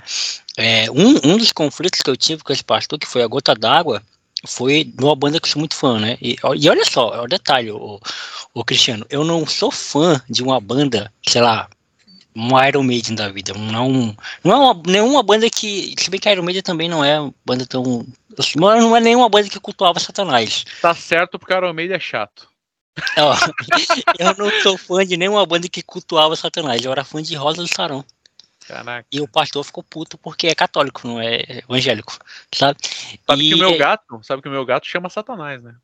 [0.54, 3.54] É, um, um dos conflitos que eu tive com esse pastor, que foi a gota
[3.54, 4.02] d'água,
[4.44, 6.18] foi numa banda que eu sou muito fã, né?
[6.20, 7.98] E, e olha só, é o detalhe, o,
[8.52, 11.70] o Cristiano, eu não sou fã de uma banda, sei lá,
[12.34, 13.52] um Iron Maiden da vida.
[13.54, 15.94] Não, não é uma, nenhuma banda que.
[15.98, 18.06] Se bem que Iron Maiden também não é banda tão.
[18.56, 20.64] Não é nenhuma banda que cultuava Satanás.
[20.80, 22.48] Tá certo porque Iron Maiden é chato.
[24.18, 26.84] Eu não sou fã de nenhuma banda que cultuava Satanás.
[26.84, 28.04] Eu era fã de Rosa do Sarão.
[28.66, 29.06] Caraca.
[29.10, 32.16] E o pastor ficou puto porque é católico, não é evangélico,
[32.54, 32.78] sabe?
[33.26, 33.48] Sabe e...
[33.48, 35.74] que o meu gato, sabe que o meu gato chama Satanás, né?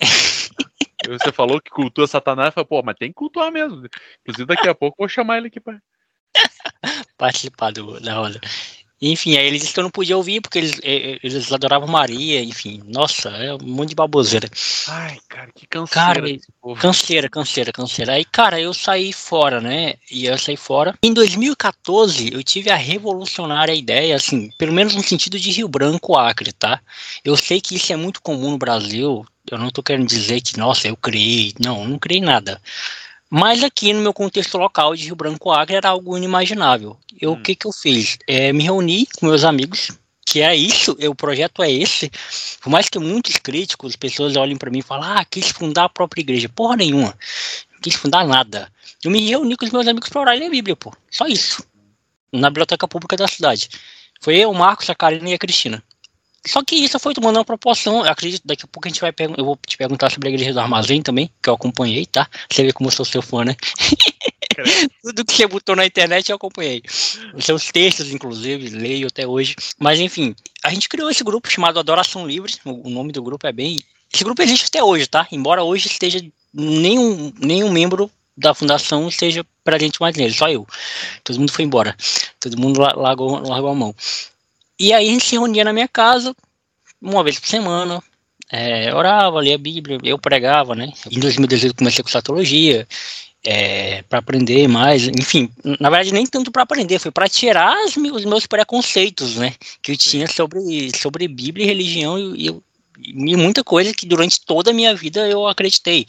[1.06, 3.86] Você falou que cultua Satanás, eu falei, pô, mas tem que cultuar mesmo.
[4.22, 5.78] Inclusive, daqui a pouco eu vou chamar ele aqui pra.
[7.16, 8.40] Participar do, da roda.
[9.06, 12.82] Enfim, aí eles disse que eu não podia ouvir porque eles, eles adoravam Maria, enfim.
[12.86, 14.48] Nossa, é um monte de baboseira.
[14.88, 16.14] Ai, cara, que canseira.
[16.14, 18.12] Cara, canseira, canseira, canseira.
[18.14, 19.94] Aí, cara, eu saí fora, né?
[20.10, 20.94] E eu saí fora.
[21.02, 26.16] Em 2014, eu tive a revolucionária ideia, assim, pelo menos no sentido de Rio Branco,
[26.16, 26.80] Acre, tá?
[27.22, 29.26] Eu sei que isso é muito comum no Brasil.
[29.50, 31.52] Eu não tô querendo dizer que, nossa, eu criei.
[31.60, 32.58] Não, eu não criei nada.
[33.36, 36.96] Mas aqui no meu contexto local de Rio Branco Acre era algo inimaginável.
[37.20, 37.34] Eu, hum.
[37.34, 38.16] O que, que eu fiz?
[38.28, 39.90] É, me reuni com meus amigos,
[40.24, 42.12] que é isso, o projeto é esse.
[42.60, 45.88] Por mais que muitos críticos, pessoas olhem para mim e falem, ah, quis fundar a
[45.88, 46.48] própria igreja.
[46.48, 47.12] Porra nenhuma.
[47.72, 48.70] Não quis fundar nada.
[49.02, 50.92] Eu me reuni com os meus amigos para orar e ler a Bíblia, pô.
[51.10, 51.66] Só isso.
[52.32, 53.68] Na biblioteca pública da cidade.
[54.20, 55.82] Foi eu, o Marcos, a Karina e a Cristina.
[56.46, 58.04] Só que isso foi tomando uma proporção.
[58.04, 60.52] Eu acredito daqui a pouco a gente vai eu vou te perguntar sobre a igreja
[60.52, 62.28] do armazém também, que eu acompanhei, tá?
[62.50, 63.56] Você vê como eu sou seu fã, né?
[65.02, 66.82] Tudo que você botou na internet eu acompanhei.
[67.34, 69.56] Os seus textos, inclusive, leio até hoje.
[69.78, 72.52] Mas enfim, a gente criou esse grupo chamado Adoração Livre.
[72.64, 73.80] O nome do grupo é bem.
[74.12, 75.26] Esse grupo existe até hoje, tá?
[75.32, 80.66] Embora hoje esteja nenhum, nenhum membro da fundação esteja presente mais nele, só eu.
[81.22, 81.96] Todo mundo foi embora.
[82.38, 83.94] Todo mundo largou, largou a mão.
[84.78, 86.34] E aí a gente se reunia na minha casa,
[87.00, 88.02] uma vez por semana,
[88.50, 90.92] é, orava, lia a Bíblia, eu pregava, né?
[91.10, 92.86] Em 2018 comecei com satologia,
[93.44, 97.96] é, para aprender mais, enfim, na verdade nem tanto para aprender, foi para tirar os
[97.96, 99.54] meus, os meus, preconceitos, né?
[99.82, 102.62] Que eu tinha sobre, sobre Bíblia e religião e, e,
[103.02, 106.06] e muita coisa que durante toda a minha vida eu acreditei.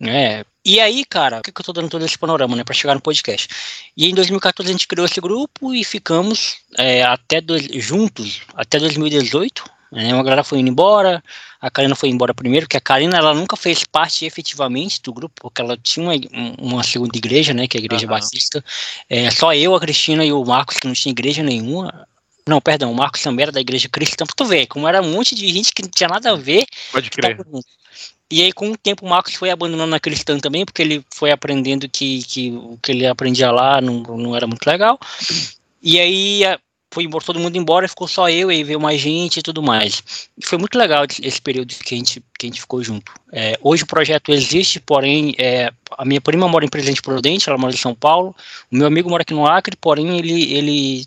[0.00, 2.74] É, e aí, cara, por que, que eu tô dando todo esse panorama, né, para
[2.74, 3.48] chegar no podcast?
[3.96, 8.78] E em 2014 a gente criou esse grupo e ficamos é, até dois, juntos até
[8.78, 9.64] 2018.
[9.92, 11.22] Né, uma galera foi indo embora,
[11.60, 15.34] a Karina foi embora primeiro, porque a Karina ela nunca fez parte efetivamente do grupo,
[15.40, 16.14] porque ela tinha uma,
[16.58, 18.10] uma segunda igreja, né, que é a igreja uhum.
[18.10, 18.64] batista.
[19.08, 22.08] É, só eu, a Cristina e o Marcos que não tinha igreja nenhuma.
[22.46, 25.12] Não, perdão, o Marcos também era da igreja cristã, pra tu ver, como era um
[25.12, 26.66] monte de gente que não tinha nada a ver.
[26.92, 27.38] Pode crer.
[28.30, 31.30] E aí, com o tempo, o Marcos foi abandonando a cristã também, porque ele foi
[31.30, 34.98] aprendendo que, que o que ele aprendia lá não, não era muito legal.
[35.82, 36.42] E aí
[36.94, 40.30] foi todo mundo embora, ficou só eu, e veio mais gente e tudo mais.
[40.38, 43.12] E foi muito legal esse período que a gente, que a gente ficou junto.
[43.32, 47.58] É, hoje o projeto existe, porém, é, a minha prima mora em Presidente Prudente, ela
[47.58, 48.34] mora em São Paulo.
[48.70, 51.06] O meu amigo mora aqui no Acre, porém, ele, ele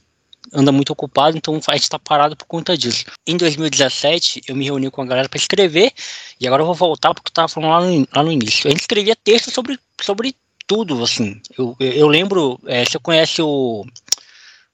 [0.54, 3.06] anda muito ocupado, então a gente está parado por conta disso.
[3.26, 5.91] Em 2017, eu me reuni com a galera para escrever,
[6.39, 8.68] e agora eu vou voltar porque eu estava falando lá no, lá no início.
[8.68, 10.36] A gente escrevia texto sobre, sobre
[10.66, 11.41] tudo, assim.
[11.58, 13.86] Eu, eu lembro, é, você conhece o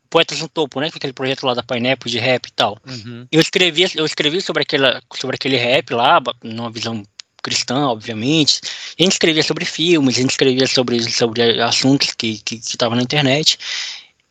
[0.09, 0.91] Poetas no Topo, né?
[0.93, 2.77] Aquele projeto lá da Pineapple de rap e tal.
[2.85, 3.27] Uhum.
[3.31, 7.03] Eu, escrevi, eu escrevi sobre, aquela, sobre aquele rap lá, numa visão
[7.41, 8.61] cristã, obviamente.
[8.97, 12.95] A gente escrevia sobre filmes, a gente escrevia sobre, sobre assuntos que estavam que, que
[12.95, 13.57] na internet.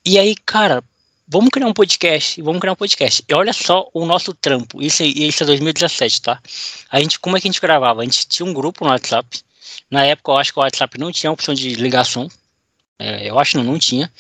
[0.04, 0.82] E aí, cara,
[1.32, 3.24] vamos criar um podcast, vamos criar um podcast.
[3.26, 6.38] E olha só o nosso trampo, isso, isso é 2017, tá?
[6.90, 8.02] A gente, como é que a gente gravava?
[8.02, 9.40] A gente tinha um grupo no WhatsApp,
[9.90, 12.28] na época eu acho que o WhatsApp não tinha opção de ligação,
[12.98, 14.12] é, eu acho que não, não tinha,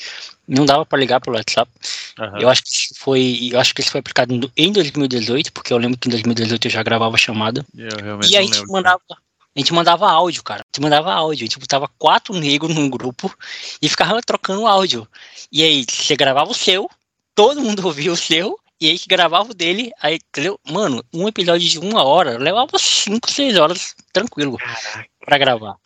[0.48, 1.70] não dava para ligar pelo WhatsApp.
[2.18, 2.40] Uhum.
[2.40, 5.78] Eu acho que isso foi, eu acho que isso foi aplicado em 2018, porque eu
[5.78, 7.64] lembro que em 2018 eu já gravava chamada.
[8.28, 9.02] e a gente mandava,
[9.54, 10.62] a gente mandava áudio, cara.
[10.62, 11.44] A gente mandava áudio.
[11.44, 13.32] A gente botava quatro negros num grupo
[13.82, 15.06] e ficava trocando áudio.
[15.50, 16.90] E aí, você gravava o seu,
[17.34, 20.58] todo mundo ouvia o seu, e aí que gravava o dele, aí, entendeu?
[20.68, 24.58] Mano, um episódio de uma hora levava cinco, seis horas tranquilo
[25.24, 25.76] pra gravar.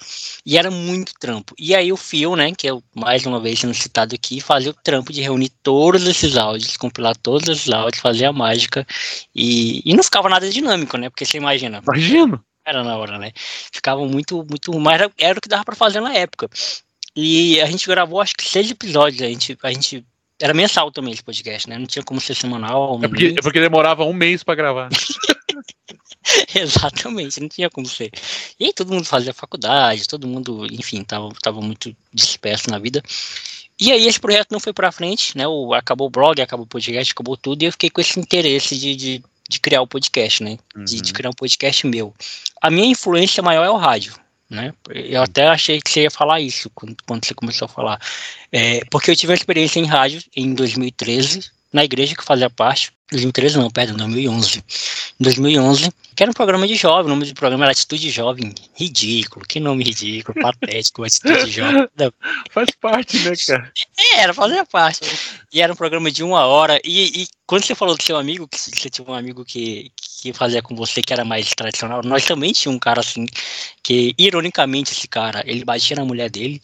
[0.47, 1.55] E era muito trampo.
[1.59, 4.74] E aí o Phil, né, que é mais uma vez sendo citado aqui, fazia o
[4.82, 8.86] trampo de reunir todos esses áudios, compilar todos esses áudios, fazer a mágica.
[9.34, 11.11] E, e não ficava nada dinâmico, né?
[11.11, 11.82] Porque você imagina.
[11.86, 12.42] Imagino.
[12.64, 13.30] Era na hora, né?
[13.36, 14.72] Ficava muito, muito.
[14.80, 16.49] Mas era, era o que dava pra fazer na época.
[17.14, 19.20] E a gente gravou acho que seis episódios.
[19.20, 20.05] A gente, a gente
[20.41, 21.78] era mensal também esse podcast, né?
[21.78, 22.99] Não tinha como ser semanal.
[23.03, 24.89] É porque, é porque demorava um mês para gravar.
[26.55, 28.11] Exatamente, não tinha como ser.
[28.59, 33.03] E aí todo mundo fazia faculdade, todo mundo, enfim, tava, tava muito disperso na vida.
[33.80, 35.47] E aí esse projeto não foi para frente, né?
[35.47, 38.78] O, acabou o blog, acabou o podcast, acabou tudo, e eu fiquei com esse interesse
[38.78, 40.59] de, de, de criar o podcast, né?
[40.74, 40.84] Uhum.
[40.84, 41.14] De, de, uhum.
[41.14, 42.14] criar um podcast meu.
[42.61, 44.14] A minha influência maior é o rádio
[44.49, 44.72] né?
[44.88, 48.01] Eu até achei que você ia falar isso quando, quando você começou a falar.
[48.53, 52.93] É, porque eu tive uma experiência em rádio em 2013, na igreja que fazia parte,
[53.11, 54.64] 2013 não, perdão, 2011.
[55.21, 58.53] Em 2011, que era um programa de jovem, o nome do programa era Atitude Jovem.
[58.75, 61.89] Ridículo, que nome ridículo, patético, Atitude Jovem.
[62.51, 63.73] Faz parte, né, cara?
[63.97, 65.09] É, era, fazia parte.
[65.53, 66.81] E era um programa de uma hora.
[66.85, 70.33] E, e quando você falou do seu amigo, que você tinha um amigo que, que
[70.33, 73.27] fazia com você que era mais tradicional, nós também tínhamos um cara assim,
[73.85, 76.61] que ironicamente esse cara, ele batia na mulher dele,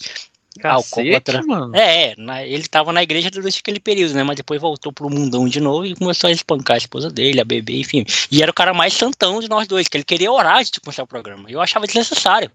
[0.60, 1.74] Cacete, mano.
[1.74, 4.22] É, na, ele tava na igreja durante aquele período, né?
[4.22, 7.44] Mas depois voltou pro mundão de novo e começou a espancar a esposa dele, a
[7.44, 8.04] bebê, enfim.
[8.30, 10.80] E era o cara mais santão de nós dois, que ele queria orar antes de
[10.80, 11.50] começar o programa.
[11.50, 12.50] Eu achava desnecessário.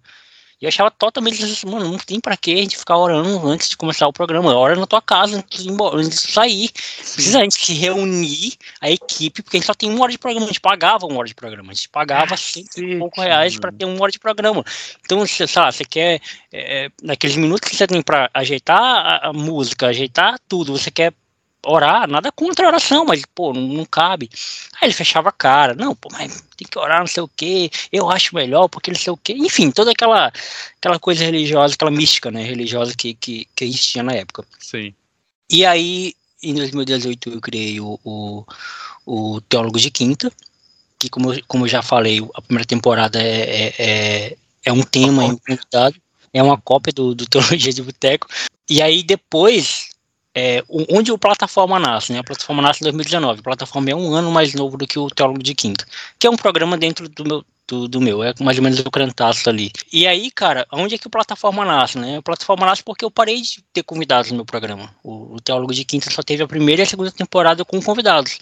[0.60, 3.78] E eu achava totalmente mano, não tem pra que a gente ficar orando antes de
[3.78, 4.56] começar o programa.
[4.56, 6.72] Ora na tua casa, antes de, embora, antes de sair.
[6.72, 10.18] Precisa a gente se reunir, a equipe, porque a gente só tem uma hora de
[10.18, 10.46] programa.
[10.46, 11.72] A gente pagava uma hora de programa.
[11.72, 14.64] A gente pagava cento e poucos reais pra ter uma hora de programa.
[15.06, 16.20] Então, você, sei lá, você quer,
[16.52, 21.14] é, naqueles minutos que você tem pra ajeitar a, a música, ajeitar tudo, você quer
[21.68, 24.30] orar, nada contra a oração, mas, pô, não, não, cabe.
[24.80, 27.70] Aí ele fechava a cara, não, pô, mas tem que orar, não sei o quê,
[27.92, 29.34] eu acho melhor, porque não sei o quê.
[29.34, 30.32] Enfim, toda aquela,
[30.78, 34.46] aquela coisa religiosa, aquela mística, né, religiosa que, que, que a gente tinha na época.
[34.60, 34.94] Sim.
[35.50, 38.46] E aí, em 2018, eu criei o, o,
[39.06, 40.32] o Teólogo de Quinta,
[41.00, 45.24] que, como, como eu já falei, a primeira temporada é, é, é, é um tema,
[45.24, 45.96] é um convidado,
[46.34, 48.28] é uma cópia do, do Teologia de Boteco.
[48.70, 49.90] E aí, depois,
[50.40, 52.20] é, onde o Plataforma nasce, né?
[52.20, 53.40] A Plataforma nasce em 2019.
[53.40, 55.84] A Plataforma é um ano mais novo do que o Teólogo de Quinta,
[56.20, 58.92] que é um programa dentro do meu, do, do, meu, é mais ou menos o
[58.92, 59.72] crantaço ali.
[59.92, 62.20] E aí, cara, onde é que o Plataforma nasce, né?
[62.20, 64.94] O Plataforma nasce porque eu parei de ter convidados no meu programa.
[65.04, 68.38] O, o Teólogo de Quinta só teve a primeira e a segunda temporada com convidados.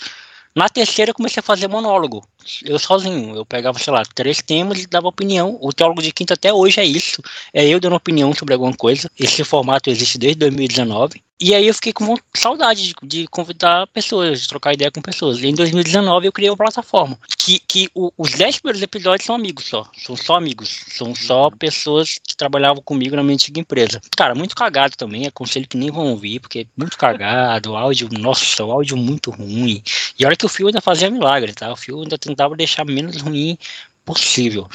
[0.54, 2.28] Na terceira eu comecei a fazer monólogo,
[2.64, 3.36] eu sozinho.
[3.36, 5.58] Eu pegava, sei lá, três temas e dava opinião.
[5.62, 7.22] O Teólogo de Quinta até hoje é isso.
[7.54, 9.10] É eu dando opinião sobre alguma coisa.
[9.20, 11.26] Esse formato existe desde 2019.
[11.38, 15.38] E aí eu fiquei com saudade de, de, convidar pessoas, de trocar ideia com pessoas.
[15.40, 17.20] E em 2019 eu criei uma plataforma.
[17.38, 19.86] Que, que o, os 10 primeiros episódios são amigos só.
[19.98, 20.86] São só amigos.
[20.88, 24.00] São só pessoas que trabalhavam comigo na minha antiga empresa.
[24.16, 25.28] Cara, muito cagado também.
[25.28, 27.74] Aconselho que nem vão ouvir, porque é muito cagado.
[27.74, 29.84] O áudio, nossa, o áudio muito ruim.
[30.18, 31.70] E a hora que o fio ainda fazia milagre, tá?
[31.70, 33.58] O fio ainda tentava deixar menos ruim
[34.04, 34.68] possível.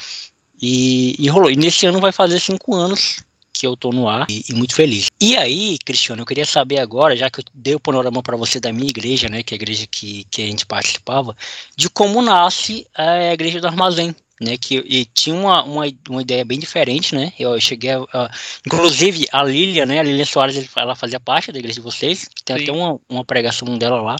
[0.61, 1.49] E, e rolou.
[1.49, 4.73] E nesse ano vai fazer cinco anos que eu tô no ar e, e, muito
[4.73, 5.07] feliz.
[5.19, 8.59] E aí, Cristiano, eu queria saber agora, já que eu dei o panorama para você
[8.59, 11.35] da minha igreja, né, que é a igreja que, que a gente participava,
[11.75, 14.15] de como nasce a igreja do armazém.
[14.43, 17.31] Né, que tinha uma, uma, uma ideia bem diferente, né?
[17.37, 18.31] Eu cheguei a, a,
[18.65, 19.99] inclusive a Lilia, né?
[19.99, 22.63] A Lilia Soares, ela fazia parte da igreja de vocês, tem Sim.
[22.63, 24.15] até uma, uma pregação dela lá,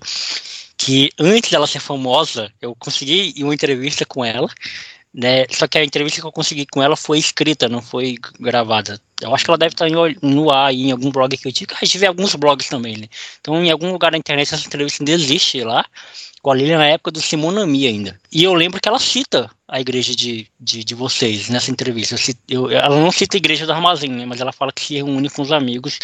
[0.83, 4.49] que antes dela ser famosa, eu consegui uma entrevista com ela,
[5.13, 5.45] né?
[5.51, 8.99] Só que a entrevista que eu consegui com ela foi escrita, não foi gravada.
[9.21, 9.87] Eu acho que ela deve estar
[10.23, 11.71] no ar em algum blog que eu tive.
[11.75, 13.07] Ah, tive alguns blogs também, né?
[13.39, 15.85] Então, em algum lugar da internet, essa entrevista ainda existe lá,
[16.41, 18.19] com a Lilian na época do Simonami ainda.
[18.31, 22.15] E eu lembro que ela cita a igreja de, de, de vocês nessa entrevista.
[22.49, 24.25] Eu, eu, ela não cita a igreja do armazém, né?
[24.25, 25.99] Mas ela fala que se reúne com os amigos.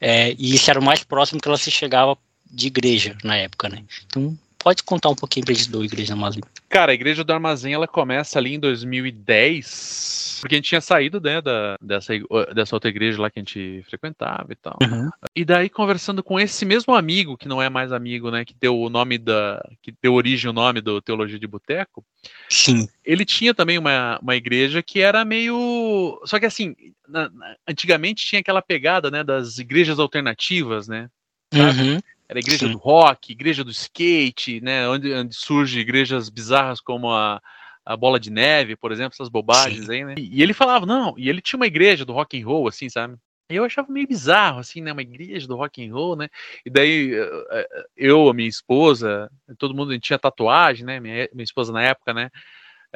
[0.00, 2.18] É, e isso era o mais próximo que ela se chegava
[2.50, 3.84] de igreja na época, né?
[4.06, 4.36] Então,
[4.66, 6.42] pode contar um pouquinho pra gente do Igreja do Armazém.
[6.68, 11.20] Cara, a Igreja do Armazém ela começa ali em 2010, porque a gente tinha saído
[11.20, 12.12] né, da, dessa,
[12.52, 14.76] dessa outra igreja lá que a gente frequentava e tal.
[14.82, 15.08] Uhum.
[15.36, 18.44] E daí, conversando com esse mesmo amigo, que não é mais amigo, né?
[18.44, 19.62] Que deu o nome da.
[19.80, 22.04] que deu origem o nome do Teologia de Boteco.
[22.50, 22.88] Sim.
[23.04, 26.20] Ele tinha também uma, uma igreja que era meio.
[26.24, 26.74] Só que assim,
[27.08, 31.08] na, na, antigamente tinha aquela pegada, né, das igrejas alternativas, né?
[31.54, 32.00] Uhum.
[32.28, 32.72] Era a igreja Sim.
[32.72, 34.88] do rock, igreja do skate, né?
[34.88, 37.40] Onde, onde surge igrejas bizarras como a,
[37.84, 39.92] a bola de neve, por exemplo, essas bobagens Sim.
[39.92, 40.14] aí, né?
[40.18, 42.88] E, e, ele falava, não, e ele tinha uma igreja do rock and roll, assim,
[42.88, 43.16] sabe?
[43.48, 44.92] E eu achava meio bizarro, assim, né?
[44.92, 46.28] Uma igreja do rock and roll, né?
[46.64, 50.98] E daí eh, eh, eu, a minha esposa, todo mundo tinha tatuagem, né?
[50.98, 52.28] Minha, minha esposa na época, né?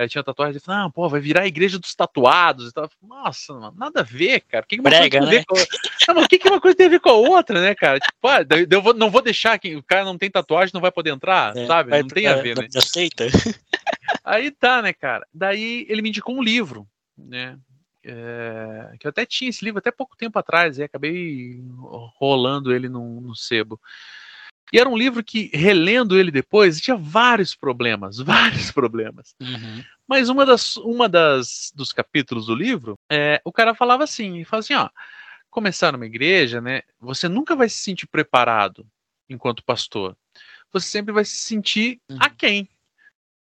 [0.01, 2.89] Ela tinha tatuagem e falou, não, pô, vai virar a igreja dos tatuados e tal.
[3.03, 4.65] Nossa, mano, nada a ver, cara.
[4.65, 5.45] O que, que uma Brega, coisa né?
[5.47, 5.55] com...
[6.09, 8.01] não, mas o que, que uma coisa tem a ver com a outra, né, cara?
[8.01, 8.39] Tipo, ah,
[8.71, 11.55] eu vou, não vou deixar que o cara não tem tatuagem, não vai poder entrar,
[11.55, 11.91] é, sabe?
[11.91, 12.67] Não tem a ver, né?
[12.75, 13.27] Aceita.
[14.25, 15.27] Aí tá, né, cara?
[15.35, 16.89] Daí ele me indicou um livro,
[17.19, 17.59] né?
[18.03, 21.63] É, que eu até tinha esse livro até pouco tempo atrás, e acabei
[22.19, 23.79] rolando ele no, no sebo.
[24.73, 29.35] E era um livro que, relendo ele depois, tinha vários problemas, vários problemas.
[29.41, 29.85] Uhum.
[30.07, 34.65] Mas uma das, uma das dos capítulos do livro, é, o cara falava assim, falava
[34.65, 34.89] assim, ó,
[35.51, 38.87] começar numa igreja, né, você nunca vai se sentir preparado
[39.29, 40.17] enquanto pastor.
[40.73, 42.19] Você sempre vai se sentir uhum.
[42.21, 42.69] aquém.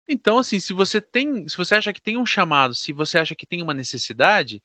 [0.08, 3.36] Então, assim, se você tem, se você acha que tem um chamado, se você acha
[3.36, 4.62] que tem uma necessidade,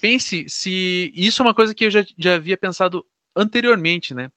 [0.00, 4.30] pense se isso é uma coisa que eu já, já havia pensado anteriormente, né?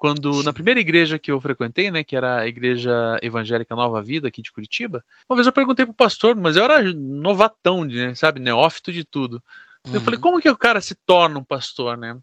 [0.00, 4.28] Quando na primeira igreja que eu frequentei, né, que era a igreja evangélica Nova Vida
[4.28, 8.40] aqui de Curitiba, uma vez eu perguntei pro pastor, mas eu era novatão, né, sabe,
[8.40, 9.42] neófito de tudo.
[9.86, 9.94] Uhum.
[9.94, 12.18] Eu falei, como que o cara se torna um pastor, né?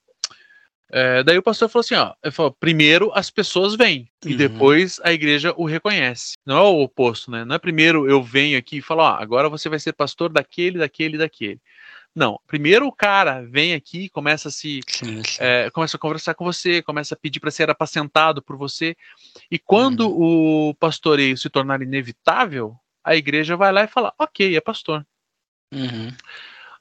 [0.91, 4.31] É, daí o pastor falou assim, ó, falou, primeiro as pessoas vêm uhum.
[4.31, 6.33] e depois a igreja o reconhece.
[6.43, 7.45] Não é o oposto, né?
[7.45, 10.79] Não é primeiro eu venho aqui e falo, ó, agora você vai ser pastor daquele,
[10.79, 11.61] daquele, daquele.
[12.15, 15.37] Não, primeiro o cara vem aqui, começa a se, sim, sim.
[15.39, 18.95] É, começa a conversar com você, começa a pedir para ser apacentado por você,
[19.51, 20.69] e quando uhum.
[20.69, 25.05] o pastoreio se tornar inevitável, a igreja vai lá e fala, ok, é pastor.
[25.71, 26.11] Uhum.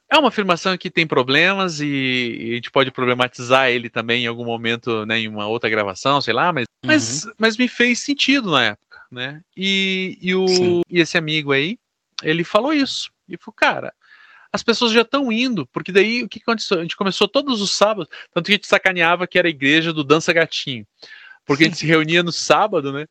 [0.09, 4.27] É uma afirmação que tem problemas e, e, a gente pode problematizar ele também em
[4.27, 6.87] algum momento, né, em uma outra gravação, sei lá, mas, uhum.
[6.87, 9.41] mas, mas me fez sentido na época, né?
[9.55, 11.77] E, e, o, e esse amigo aí,
[12.23, 13.11] ele falou isso.
[13.27, 13.93] E falou, cara,
[14.57, 16.79] as pessoas já estão indo, porque daí o que aconteceu?
[16.79, 19.93] A gente começou todos os sábados, tanto que a gente sacaneava que era a igreja
[19.93, 20.85] do Dança Gatinho,
[21.45, 23.05] porque a gente se reunia no sábado, né?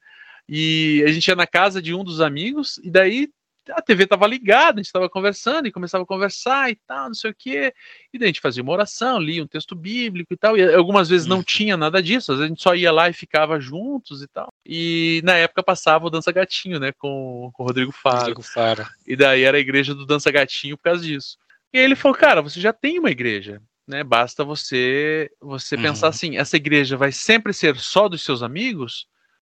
[0.48, 3.28] E a gente ia na casa de um dos amigos, e daí
[3.70, 7.14] a TV estava ligada, a gente estava conversando e começava a conversar e tal, não
[7.14, 7.72] sei o quê.
[8.12, 10.56] E daí a gente fazia uma oração, lia um texto bíblico e tal.
[10.56, 11.42] E algumas vezes não uhum.
[11.42, 14.48] tinha nada disso, às vezes a gente só ia lá e ficava juntos e tal.
[14.64, 18.18] E na época passava o Dança Gatinho, né, com, com o Rodrigo Faro.
[18.18, 18.86] Rodrigo Faro.
[19.06, 21.36] E daí era a igreja do Dança Gatinho por causa disso.
[21.72, 23.60] E aí ele falou, cara, você já tem uma igreja.
[23.88, 25.82] Né, basta você você uhum.
[25.82, 29.06] pensar assim, essa igreja vai sempre ser só dos seus amigos?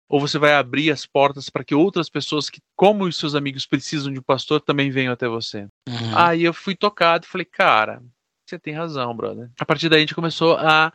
[0.10, 3.68] Ou você vai abrir as portas para que outras pessoas que, como os seus amigos,
[3.68, 5.68] precisam de um pastor, também venham até você?
[5.88, 6.18] Uhum.
[6.18, 8.02] Aí eu fui tocado e falei, cara,
[8.44, 9.52] você tem razão, brother.
[9.60, 10.92] A partir daí a gente começou a,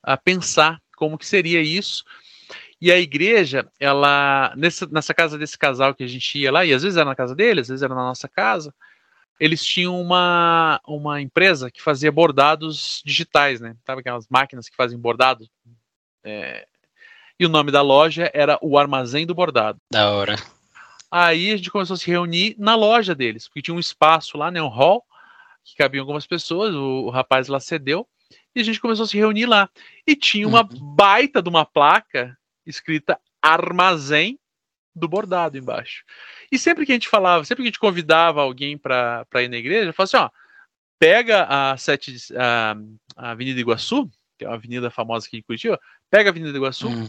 [0.00, 2.04] a pensar como que seria isso.
[2.80, 6.72] E a igreja, ela, nessa, nessa casa desse casal que a gente ia lá, e
[6.72, 8.72] às vezes era na casa deles, às vezes era na nossa casa,
[9.40, 13.74] eles tinham uma, uma empresa que fazia bordados digitais, né?
[13.84, 15.48] Sabe aquelas máquinas que fazem bordado?
[16.22, 16.66] É,
[17.38, 19.78] e o nome da loja era o Armazém do Bordado.
[19.90, 20.36] Da hora.
[21.10, 24.50] Aí a gente começou a se reunir na loja deles, porque tinha um espaço lá,
[24.50, 25.04] né, um hall,
[25.64, 28.06] que cabiam algumas pessoas, o, o rapaz lá cedeu,
[28.54, 29.68] e a gente começou a se reunir lá.
[30.06, 30.94] E tinha uma uhum.
[30.94, 34.38] baita de uma placa escrita Armazém
[34.94, 36.04] do Bordado embaixo.
[36.50, 39.56] E sempre que a gente falava, sempre que a gente convidava alguém para ir na
[39.56, 40.30] igreja, falava assim, ó,
[40.98, 42.76] pega a, sete, a,
[43.16, 44.08] a Avenida Iguaçu,
[44.38, 45.80] que é uma avenida famosa aqui de Curitiba,
[46.10, 47.08] pega a Avenida Iguaçu, uhum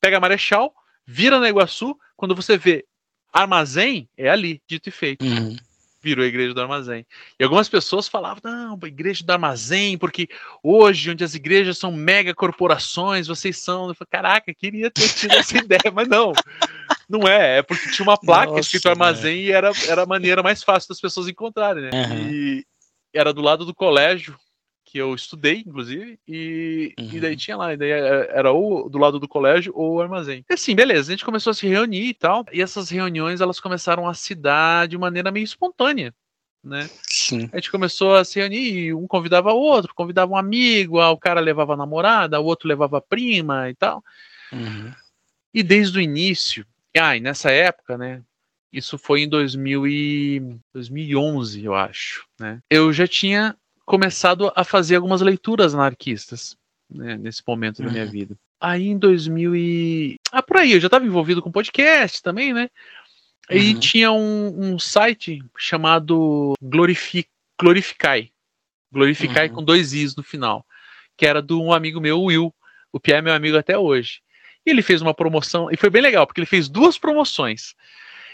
[0.00, 0.74] pega Marechal,
[1.06, 2.84] vira na Iguaçu, quando você vê
[3.32, 5.24] armazém, é ali, dito e feito.
[5.24, 5.56] Uhum.
[6.02, 7.06] Virou a igreja do armazém.
[7.38, 10.28] E algumas pessoas falavam, não, a igreja do armazém, porque
[10.62, 13.88] hoje, onde as igrejas são mega corporações, vocês são.
[13.88, 16.32] Eu falei, Caraca, queria ter tido essa ideia, mas não.
[17.06, 20.42] Não é, é porque tinha uma placa Nossa, escrito armazém e era, era a maneira
[20.42, 21.90] mais fácil das pessoas encontrarem, né?
[21.92, 22.30] Uhum.
[22.30, 22.66] E
[23.12, 24.38] era do lado do colégio
[24.90, 27.10] que eu estudei, inclusive, e, uhum.
[27.12, 27.36] e daí uhum.
[27.36, 30.44] tinha lá, daí é, era ou do lado do colégio ou o armazém.
[30.50, 33.60] E assim, beleza, a gente começou a se reunir e tal, e essas reuniões elas
[33.60, 36.12] começaram a se dar de maneira meio espontânea.
[36.62, 36.90] Né?
[37.02, 37.48] Sim.
[37.52, 41.38] A gente começou a se reunir, um convidava o outro, convidava um amigo, o cara
[41.38, 44.02] levava a namorada, o outro levava a prima e tal.
[44.52, 44.92] Uhum.
[45.54, 46.66] E desde o início,
[46.98, 48.22] ah, e nessa época, né,
[48.72, 53.56] isso foi em 2000 e 2011, eu acho, né, eu já tinha
[53.90, 56.56] começado a fazer algumas leituras anarquistas,
[56.88, 57.86] né, nesse momento uhum.
[57.86, 58.10] da minha uhum.
[58.10, 58.36] vida.
[58.60, 60.16] Aí em 2000 e...
[60.30, 62.70] Ah, por aí, eu já estava envolvido com podcast também, né,
[63.50, 63.56] uhum.
[63.56, 67.26] e tinha um, um site chamado Glorifi...
[67.60, 68.30] Glorificai,
[68.92, 69.56] Glorificai uhum.
[69.56, 70.64] com dois Is no final,
[71.16, 72.54] que era de um amigo meu, Will,
[72.92, 74.20] o Pierre é meu amigo até hoje.
[74.64, 77.74] E ele fez uma promoção, e foi bem legal, porque ele fez duas promoções.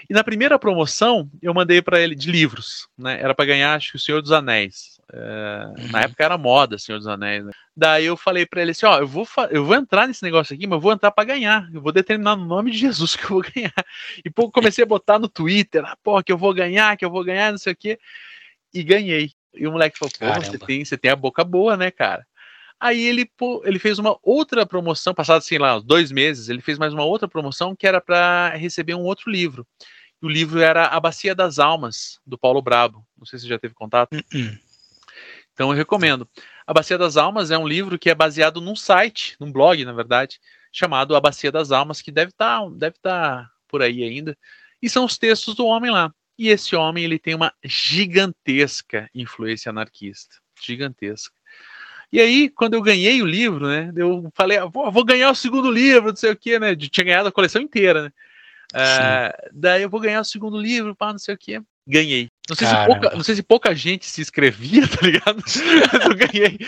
[0.08, 3.18] E na primeira promoção, eu mandei para ele de livros, né?
[3.20, 4.95] Era para ganhar, acho que o Senhor dos Anéis.
[5.12, 5.88] É, uhum.
[5.92, 7.44] Na época era moda, Senhor dos Anéis.
[7.44, 7.52] Né?
[7.76, 10.66] Daí eu falei para ele assim: ó, eu vou, eu vou entrar nesse negócio aqui,
[10.66, 11.68] mas eu vou entrar para ganhar.
[11.72, 13.72] Eu vou determinar no nome de Jesus que eu vou ganhar.
[14.24, 17.10] E pô, comecei a botar no Twitter, ah, pô, que eu vou ganhar, que eu
[17.10, 17.98] vou ganhar, não sei o quê.
[18.74, 19.32] E ganhei.
[19.54, 22.26] E o moleque falou: pô, você tem, você tem a boca boa, né, cara?
[22.78, 26.78] Aí ele, pô, ele fez uma outra promoção, passado assim lá, dois meses, ele fez
[26.78, 29.66] mais uma outra promoção que era para receber um outro livro.
[30.20, 33.06] O livro era A Bacia das Almas, do Paulo Brabo.
[33.16, 34.12] Não sei se você já teve contato.
[34.12, 34.65] Uh -uh.
[35.56, 36.28] Então eu recomendo.
[36.66, 39.92] A Bacia das Almas é um livro que é baseado num site, num blog, na
[39.94, 40.38] verdade,
[40.70, 44.36] chamado A Bacia das Almas, que deve estar tá, deve tá por aí ainda.
[44.82, 46.12] E são os textos do homem lá.
[46.38, 50.36] E esse homem ele tem uma gigantesca influência anarquista.
[50.62, 51.34] Gigantesca.
[52.12, 53.90] E aí, quando eu ganhei o livro, né?
[53.96, 56.72] Eu falei, ah, vou, ganhar o segundo livro, não sei o quê, né?
[56.72, 58.12] Eu tinha ganhado a coleção inteira, né?
[58.74, 61.62] Uh, daí eu vou ganhar o segundo livro, pá, não sei o quê.
[61.86, 62.28] Ganhei.
[62.48, 65.42] Não sei, se pouca, não sei se pouca gente se inscrevia, tá ligado?
[65.92, 66.58] Mas eu ganhei.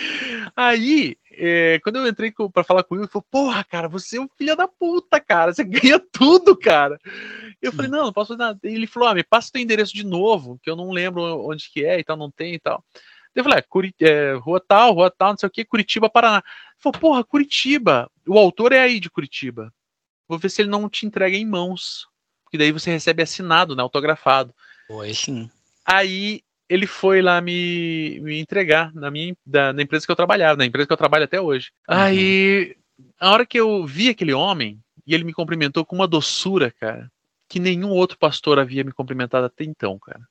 [0.53, 4.21] Aí, é, quando eu entrei para falar com ele, ele falou: Porra, cara, você é
[4.21, 5.53] um filho da puta, cara.
[5.53, 6.99] Você ganha tudo, cara.
[7.61, 8.59] Eu falei: Não, não posso fazer nada.
[8.61, 11.69] Ele falou: Ah, me passa o teu endereço de novo, que eu não lembro onde
[11.71, 12.83] que é e tal, não tem e tal.
[13.33, 16.37] Eu falei, é, é, rua tal, rua tal, não sei o que, Curitiba, Paraná.
[16.37, 18.11] Ele falou, porra, Curitiba.
[18.27, 19.73] O autor é aí de Curitiba.
[20.27, 22.07] Vou ver se ele não te entrega em mãos.
[22.43, 23.83] Porque daí você recebe assinado, né?
[23.83, 24.53] Autografado.
[24.89, 25.49] Oi, sim.
[25.91, 30.57] Aí ele foi lá me, me entregar na minha da, na empresa que eu trabalhava,
[30.57, 31.71] na empresa que eu trabalho até hoje.
[31.89, 31.95] Uhum.
[31.97, 32.75] Aí,
[33.19, 37.11] a hora que eu vi aquele homem, e ele me cumprimentou com uma doçura, cara,
[37.49, 40.21] que nenhum outro pastor havia me cumprimentado até então, cara.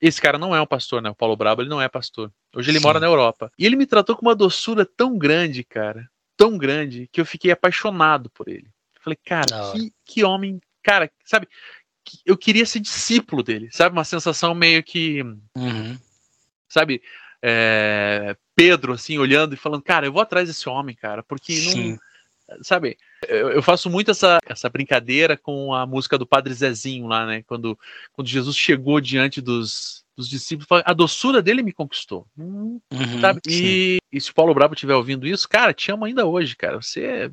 [0.00, 1.08] Esse cara não é um pastor, né?
[1.08, 2.30] O Paulo Brabo, ele não é pastor.
[2.54, 2.84] Hoje ele Sim.
[2.84, 3.50] mora na Europa.
[3.56, 6.06] E ele me tratou com uma doçura tão grande, cara.
[6.36, 8.68] Tão grande, que eu fiquei apaixonado por ele.
[9.00, 10.60] Falei, cara, que, que homem.
[10.82, 11.48] Cara, sabe?
[12.24, 13.96] Eu queria ser discípulo dele, sabe?
[13.96, 15.22] Uma sensação meio que.
[15.56, 15.98] Uhum.
[16.68, 17.02] Sabe?
[17.42, 21.90] É, Pedro, assim, olhando e falando, cara, eu vou atrás desse homem, cara, porque Sim.
[21.92, 21.98] não
[22.62, 22.96] sabe,
[23.28, 27.42] eu, faço muito essa, essa brincadeira com a música do Padre Zezinho lá, né?
[27.42, 27.78] Quando,
[28.12, 32.26] quando Jesus chegou diante dos, dos discípulos, a doçura dele me conquistou.
[32.38, 33.40] Hum, uhum, sabe?
[33.48, 36.80] E, e, se o Paulo Brabo estiver ouvindo isso, cara, te amo ainda hoje, cara.
[36.80, 37.30] Você é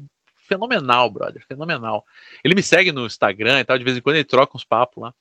[0.48, 2.06] fenomenal, brother, fenomenal.
[2.44, 5.04] Ele me segue no Instagram e tal, de vez em quando ele troca uns papos
[5.04, 5.14] lá.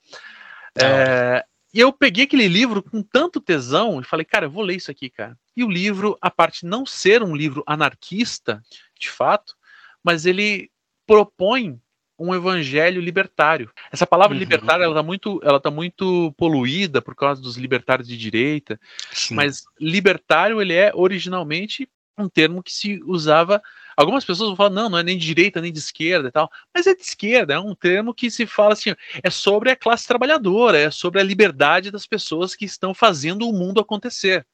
[0.75, 4.75] É, e eu peguei aquele livro com tanto tesão e falei, cara, eu vou ler
[4.75, 5.37] isso aqui, cara.
[5.55, 8.61] E o livro, a parte não ser um livro anarquista,
[8.99, 9.55] de fato,
[10.03, 10.69] mas ele
[11.05, 11.79] propõe
[12.17, 13.71] um evangelho libertário.
[13.91, 14.39] Essa palavra uhum.
[14.39, 18.79] libertário ela está muito, ela tá muito poluída por causa dos libertários de direita,
[19.11, 19.35] Sim.
[19.35, 23.61] mas libertário ele é originalmente um termo que se usava.
[23.95, 26.51] Algumas pessoas vão falar, não, não é nem de direita nem de esquerda e tal,
[26.73, 30.07] mas é de esquerda, é um termo que se fala assim, é sobre a classe
[30.07, 34.45] trabalhadora, é sobre a liberdade das pessoas que estão fazendo o mundo acontecer.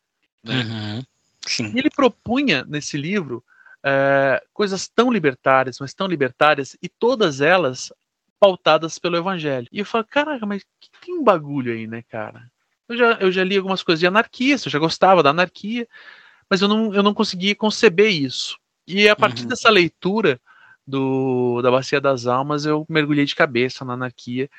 [0.44, 0.64] Né?
[0.64, 1.06] Uhum.
[1.74, 3.44] E ele propunha nesse livro
[3.84, 7.92] é, coisas tão libertárias, mas tão libertárias, e todas elas
[8.40, 9.68] pautadas pelo evangelho.
[9.72, 10.64] E eu falo, caraca, mas
[11.02, 12.50] tem um bagulho aí, né, cara?
[12.88, 15.88] Eu já, eu já li algumas coisas de anarquia, eu já gostava da anarquia,
[16.50, 18.58] mas eu não, eu não conseguia conceber isso.
[18.90, 19.50] E a partir uhum.
[19.50, 20.42] dessa leitura
[20.86, 24.50] do, da Bacia das Almas, eu mergulhei de cabeça na anarquia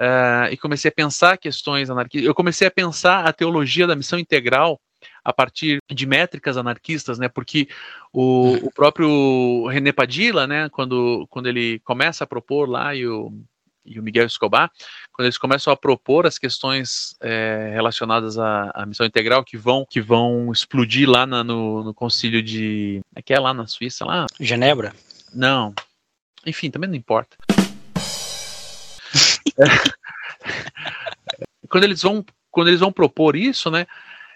[0.00, 2.26] uh, e comecei a pensar questões anarquistas.
[2.26, 4.80] Eu comecei a pensar a teologia da missão integral
[5.24, 7.28] a partir de métricas anarquistas, né?
[7.28, 7.68] Porque
[8.12, 10.68] o, o próprio René Padilla, né?
[10.70, 13.32] Quando, quando ele começa a propor lá e o,
[13.84, 14.68] e o Miguel Escobar,
[15.16, 19.86] quando eles começam a propor as questões é, relacionadas à, à, missão integral que vão
[19.88, 24.04] que vão explodir lá na, no, no concílio de é que é lá na Suíça
[24.04, 24.92] lá Genebra
[25.32, 25.74] não
[26.44, 27.34] enfim também não importa
[31.66, 33.86] quando eles vão quando eles vão propor isso né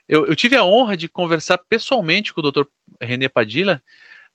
[0.09, 2.63] eu, eu, tive a honra de conversar pessoalmente com o Dr.
[3.01, 3.81] René Padilha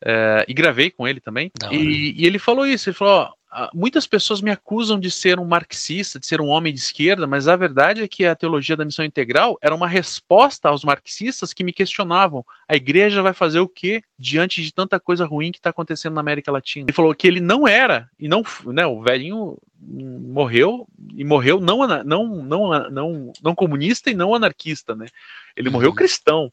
[0.01, 1.51] é, e gravei com ele também.
[1.69, 3.33] E, e, ele falou isso: ele falou, ó,
[3.73, 7.47] muitas pessoas me acusam de ser um marxista, de ser um homem de esquerda, mas
[7.47, 11.63] a verdade é que a teologia da missão integral era uma resposta aos marxistas que
[11.63, 15.69] me questionavam: a igreja vai fazer o quê diante de tanta coisa ruim que está
[15.69, 16.85] acontecendo na América Latina?
[16.85, 21.87] Ele falou que ele não era, e não, né, o velhinho morreu, e morreu não,
[22.03, 25.07] não, não, não, não comunista e não anarquista, né?
[25.55, 25.73] Ele uhum.
[25.73, 26.51] morreu cristão.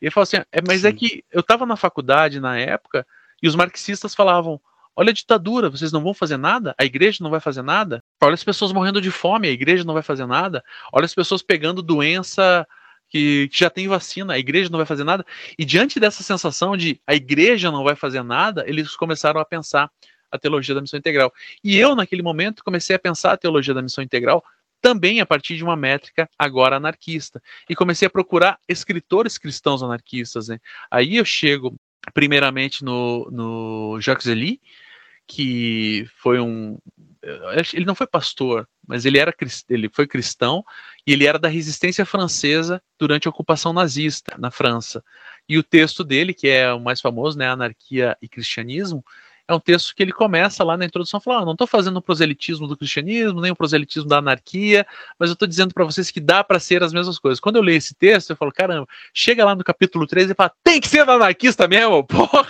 [0.00, 0.94] E ele falou assim: é, mas é Sim.
[0.94, 3.06] é que eu estava na faculdade na época
[3.42, 4.60] e os marxistas falavam
[4.96, 6.74] Olha a ditadura, vocês não vão fazer nada?
[6.78, 8.02] A igreja não vai fazer nada?
[8.22, 10.62] Olha as pessoas morrendo de fome, a igreja não vai fazer nada?
[10.92, 12.66] Olha as pessoas pegando doença
[13.08, 15.24] que, que, já tem vacina, a igreja não vai fazer nada?
[15.58, 19.90] E diante dessa sensação de a igreja não vai fazer nada, eles começaram a pensar
[20.30, 21.32] a teologia da missão integral.
[21.62, 24.44] E eu, naquele momento, comecei a pensar a teologia da missão integral
[24.80, 27.42] também a partir de uma métrica agora anarquista.
[27.70, 30.48] E comecei a procurar escritores cristãos anarquistas.
[30.48, 30.58] Né?
[30.90, 31.74] Aí eu chego
[32.12, 34.60] primeiramente no, no Jacques Elie,
[35.26, 36.78] que foi um.
[37.72, 39.34] Ele não foi pastor, mas ele, era,
[39.70, 40.62] ele foi cristão
[41.06, 45.02] e ele era da resistência francesa durante a ocupação nazista na França.
[45.48, 49.02] E o texto dele, que é o mais famoso, né, Anarquia e Cristianismo,
[49.46, 52.02] é um texto que ele começa lá na introdução falando: ah, não estou fazendo o
[52.02, 54.86] proselitismo do cristianismo, nem o proselitismo da anarquia,
[55.18, 57.40] mas eu estou dizendo para vocês que dá para ser as mesmas coisas.
[57.40, 60.52] Quando eu leio esse texto, eu falo: caramba, chega lá no capítulo 13 e fala:
[60.62, 62.46] tem que ser anarquista mesmo, porra!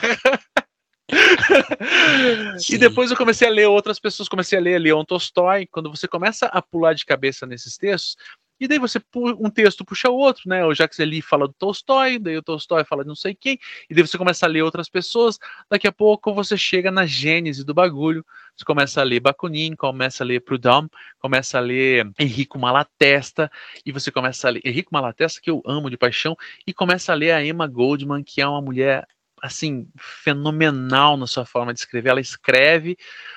[2.71, 5.67] e depois eu comecei a ler outras pessoas, comecei a ler Leon Tolstói.
[5.67, 8.17] Quando você começa a pular de cabeça nesses textos,
[8.61, 10.65] e daí você um texto puxa o outro, né?
[10.65, 13.59] O Jacques Eli fala do Tolstói, daí o Tolstói fala de não sei quem,
[13.91, 15.39] e daí você começa a ler outras pessoas.
[15.69, 18.25] Daqui a pouco você chega na gênese do bagulho.
[18.57, 20.87] Você começa a ler Bakunin, começa a ler Proudhon,
[21.19, 23.51] começa a ler Henrico Malatesta,
[23.85, 27.17] e você começa a ler Henrico Malatesta, que eu amo de paixão, e começa a
[27.17, 29.05] ler a Emma Goldman, que é uma mulher
[29.45, 32.09] assim, fenomenal na sua forma de escrever.
[32.09, 32.97] Ela escreve,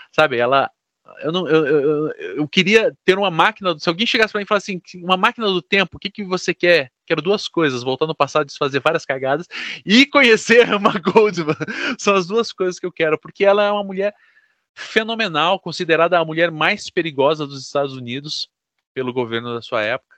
[0.10, 0.72] sabe, ela.
[1.22, 3.78] Eu, não, eu, eu, eu queria ter uma máquina.
[3.78, 6.24] Se alguém chegasse para mim e falasse assim, uma máquina do tempo, o que, que
[6.24, 6.92] você quer?
[7.06, 9.48] Quero duas coisas: voltar no passado, desfazer várias cagadas
[9.86, 11.56] e conhecer a Emma Goldman.
[12.00, 14.16] São as duas coisas que eu quero, porque ela é uma mulher
[14.74, 18.50] fenomenal, considerada a mulher mais perigosa dos Estados Unidos
[18.94, 20.16] pelo governo da sua época.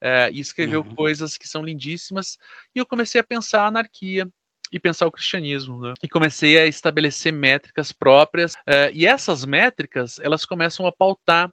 [0.00, 0.94] É, e escreveu uhum.
[0.94, 2.38] coisas que são lindíssimas.
[2.74, 4.28] E eu comecei a pensar a anarquia,
[4.72, 5.94] e pensar o cristianismo, né?
[6.02, 11.50] E comecei a estabelecer métricas próprias, uh, e essas métricas, elas começam a pautar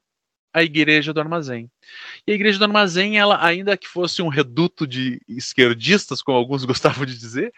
[0.54, 1.70] a igreja do armazém.
[2.28, 6.64] E a igreja do armazém, ela, ainda que fosse um reduto de esquerdistas, como alguns
[6.66, 7.52] gostavam de dizer,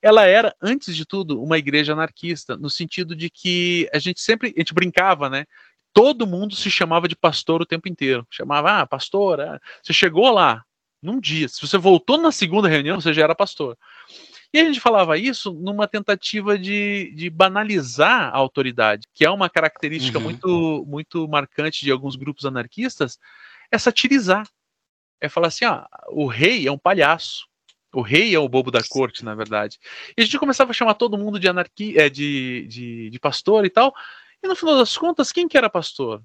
[0.00, 4.52] ela era, antes de tudo, uma igreja anarquista, no sentido de que a gente sempre,
[4.56, 5.44] a gente brincava, né?
[5.92, 8.26] Todo mundo se chamava de pastor o tempo inteiro.
[8.30, 9.60] Chamava, ah, pastor, ah.
[9.82, 10.62] você chegou lá
[11.02, 11.48] num dia.
[11.48, 13.76] Se você voltou na segunda reunião, você já era pastor.
[14.52, 19.50] E a gente falava isso numa tentativa de, de banalizar a autoridade, que é uma
[19.50, 20.24] característica uhum.
[20.24, 23.18] muito, muito marcante de alguns grupos anarquistas,
[23.70, 24.48] é satirizar.
[25.20, 27.46] É falar assim, ó, o rei é um palhaço.
[27.92, 29.78] O rei é o bobo da corte, na verdade.
[30.16, 33.64] E a gente começava a chamar todo mundo de anarquia, é, de, de, de pastor
[33.64, 33.94] e tal.
[34.42, 36.22] E no final das contas, quem que era pastor?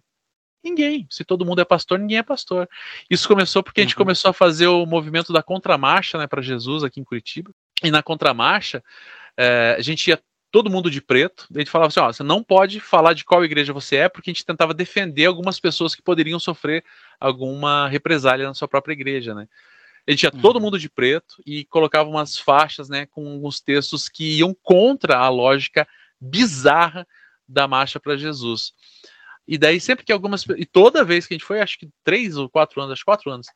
[0.63, 1.07] Ninguém.
[1.09, 2.69] Se todo mundo é pastor, ninguém é pastor.
[3.09, 4.03] Isso começou porque a gente uhum.
[4.03, 7.53] começou a fazer o movimento da contramarcha né, para Jesus aqui em Curitiba.
[7.82, 8.84] E na contramarcha,
[9.38, 10.21] é, a gente ia
[10.51, 13.43] todo mundo de preto, a gente falava assim, ó, você não pode falar de qual
[13.43, 16.86] igreja você é, porque a gente tentava defender algumas pessoas que poderiam sofrer
[17.19, 19.47] alguma represália na sua própria igreja, né?
[20.07, 20.41] A gente ia uhum.
[20.41, 25.17] todo mundo de preto e colocava umas faixas, né, com alguns textos que iam contra
[25.17, 25.88] a lógica
[26.21, 27.07] bizarra
[27.47, 28.74] da marcha para Jesus.
[29.47, 32.38] E daí sempre que algumas e toda vez que a gente foi, acho que três
[32.38, 33.47] ou quatro anos, acho que quatro anos,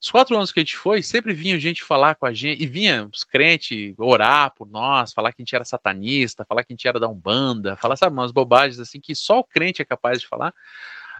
[0.00, 2.66] os quatro anos que a gente foi, sempre vinha gente falar com a gente, e
[2.66, 6.74] vinha os crentes orar por nós, falar que a gente era satanista, falar que a
[6.74, 10.20] gente era da Umbanda, falar, sabe, umas bobagens assim que só o crente é capaz
[10.20, 10.54] de falar.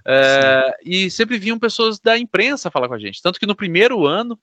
[0.06, 3.20] É, e sempre vinham pessoas da imprensa falar com a gente.
[3.20, 4.38] Tanto que no primeiro ano,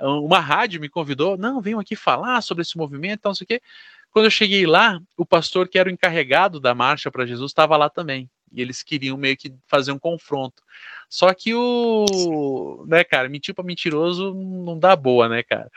[0.00, 3.62] uma rádio me convidou, não, venham aqui falar sobre esse movimento, não sei o quê.
[4.10, 7.76] Quando eu cheguei lá, o pastor que era o encarregado da marcha para Jesus estava
[7.76, 8.28] lá também.
[8.52, 10.62] E eles queriam meio que fazer um confronto.
[11.08, 12.84] Só que o.
[12.86, 15.70] Né, cara, mentir pra mentiroso não dá boa, né, cara?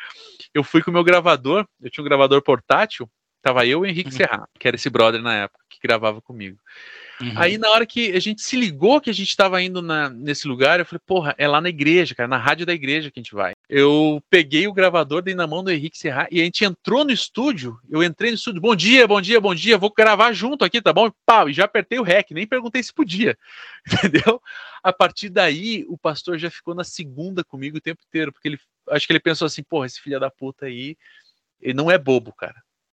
[0.53, 3.09] Eu fui com o meu gravador, eu tinha um gravador portátil,
[3.41, 4.17] tava eu e o Henrique uhum.
[4.17, 6.57] Serra, que era esse brother na época, que gravava comigo.
[7.21, 7.33] Uhum.
[7.35, 10.47] Aí, na hora que a gente se ligou que a gente estava indo na, nesse
[10.47, 13.23] lugar, eu falei, porra, é lá na igreja, cara, na rádio da igreja que a
[13.23, 13.53] gente vai.
[13.69, 17.11] Eu peguei o gravador, dei na mão do Henrique Serra e a gente entrou no
[17.11, 17.79] estúdio.
[17.89, 20.91] Eu entrei no estúdio, bom dia, bom dia, bom dia, vou gravar junto aqui, tá
[20.91, 21.07] bom?
[21.07, 23.37] E pau, e já apertei o REC, nem perguntei se podia,
[23.85, 24.41] entendeu?
[24.81, 28.59] A partir daí, o pastor já ficou na segunda comigo o tempo inteiro, porque ele,
[28.89, 30.97] acho que ele pensou assim, porra, esse filho da puta aí,
[31.61, 32.55] ele não é bobo, cara.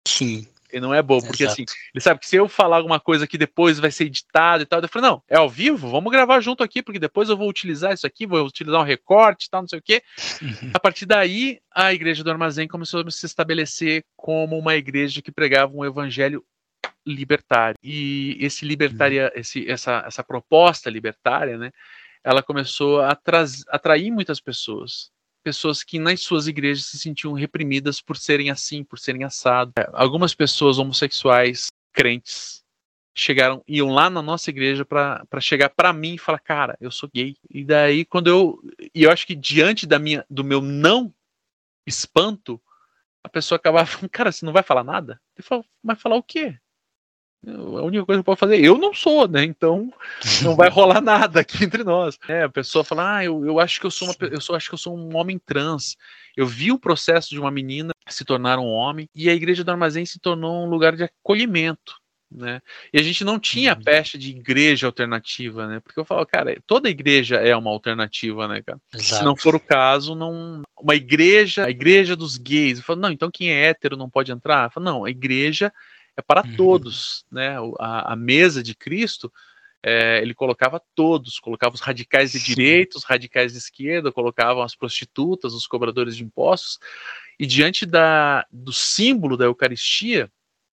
[0.07, 1.61] Sim Ele não é bobo, porque Exato.
[1.61, 4.65] assim, ele sabe que se eu falar alguma coisa que depois vai ser editado e
[4.65, 7.47] tal, eu falei, não, é ao vivo, vamos gravar junto aqui, porque depois eu vou
[7.47, 10.01] utilizar isso aqui, vou utilizar um recorte e tal, não sei o quê.
[10.41, 10.71] Uhum.
[10.73, 15.31] A partir daí, a igreja do armazém começou a se estabelecer como uma igreja que
[15.31, 16.43] pregava um evangelho
[17.05, 17.77] libertário.
[17.83, 19.39] E esse libertária, uhum.
[19.39, 21.71] esse, essa, essa proposta libertária, né,
[22.23, 23.17] ela começou a
[23.69, 25.11] atrair muitas pessoas
[25.43, 29.73] pessoas que nas suas igrejas se sentiam reprimidas por serem assim, por serem assado.
[29.77, 32.63] É, algumas pessoas homossexuais, crentes,
[33.15, 37.09] chegaram, iam lá na nossa igreja para chegar para mim e falar, cara, eu sou
[37.13, 37.35] gay.
[37.49, 38.59] E daí quando eu,
[38.93, 41.13] e eu acho que diante da minha, do meu não
[41.85, 42.59] espanto,
[43.23, 45.21] a pessoa acabava falando, cara, você não vai falar nada?
[45.37, 46.57] Ele falou, vai falar o quê?
[47.45, 49.43] A única coisa que eu posso fazer, eu não sou, né?
[49.43, 49.91] Então
[50.41, 52.17] não vai rolar nada aqui entre nós.
[52.27, 54.69] É, a pessoa fala, ah, eu, eu acho que eu sou uma, eu sou, acho
[54.69, 55.97] que eu sou um homem trans.
[56.35, 59.71] Eu vi o processo de uma menina se tornar um homem e a igreja do
[59.71, 62.01] armazém se tornou um lugar de acolhimento.
[62.35, 62.61] Né?
[62.91, 63.83] E a gente não tinha uhum.
[63.83, 65.79] pecha de igreja alternativa, né?
[65.79, 68.79] Porque eu falo, cara, toda igreja é uma alternativa, né, cara?
[68.91, 69.19] Exato.
[69.19, 73.11] Se não for o caso, não uma igreja, a igreja dos gays, eu falo, não,
[73.11, 74.65] então quem é hétero não pode entrar?
[74.65, 75.71] Eu falo, não, a igreja
[76.17, 76.55] é para uhum.
[76.55, 77.57] todos, né?
[77.79, 79.31] A, a, mesa de Cristo,
[79.81, 84.75] é, ele colocava todos, colocava os radicais de direita, os radicais de esquerda, colocavam as
[84.75, 86.79] prostitutas, os cobradores de impostos,
[87.39, 90.31] e diante da, do símbolo da Eucaristia,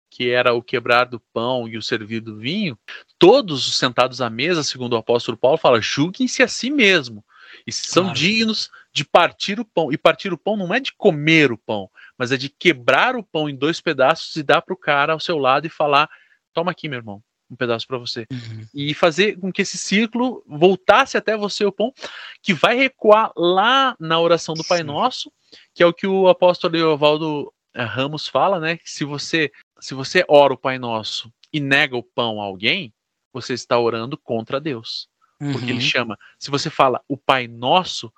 [0.10, 2.78] que era o quebrar do pão e o servir do vinho,
[3.18, 7.24] todos sentados à mesa, segundo o apóstolo Paulo, fala: julguem-se a si mesmo,
[7.66, 8.18] e são claro.
[8.18, 9.92] dignos de partir o pão.
[9.92, 13.24] E partir o pão não é de comer o pão, mas é de quebrar o
[13.24, 16.10] pão em dois pedaços e dar para o cara ao seu lado e falar:
[16.54, 18.26] toma aqui, meu irmão, um pedaço para você.
[18.32, 18.66] Uhum.
[18.74, 21.94] E fazer com que esse ciclo voltasse até você o pão,
[22.42, 24.86] que vai recuar lá na oração do Pai Sim.
[24.86, 25.32] Nosso,
[25.74, 28.78] que é o que o apóstolo Leovaldo eh, Ramos fala, né?
[28.78, 32.94] Que se você, se você ora o Pai Nosso e nega o pão a alguém,
[33.34, 35.08] você está orando contra Deus.
[35.42, 35.52] Uhum.
[35.52, 35.82] Porque ele uhum.
[35.82, 38.12] chama, se você fala o Pai Nosso,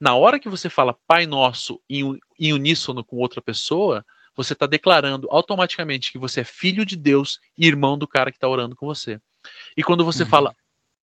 [0.00, 4.04] na hora que você fala Pai Nosso em, em uníssono com outra pessoa,
[4.36, 8.36] você está declarando automaticamente que você é filho de Deus e irmão do cara que
[8.36, 9.20] está orando com você.
[9.76, 10.28] E quando você uhum.
[10.28, 10.56] fala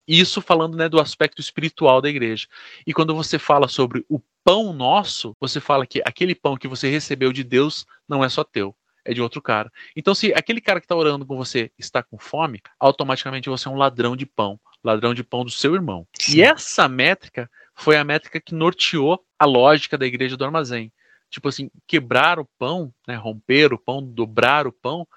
[0.08, 2.48] isso falando né, do aspecto espiritual da igreja.
[2.86, 6.90] E quando você fala sobre o pão nosso, você fala que aquele pão que você
[6.90, 9.72] recebeu de Deus não é só teu, é de outro cara.
[9.96, 13.72] Então, se aquele cara que está orando com você está com fome, automaticamente você é
[13.72, 16.08] um ladrão de pão, ladrão de pão do seu irmão.
[16.20, 16.38] Sim.
[16.38, 20.92] E essa métrica foi a métrica que norteou a lógica da igreja do armazém.
[21.30, 25.08] Tipo assim, quebrar o pão, né, romper o pão, dobrar o pão,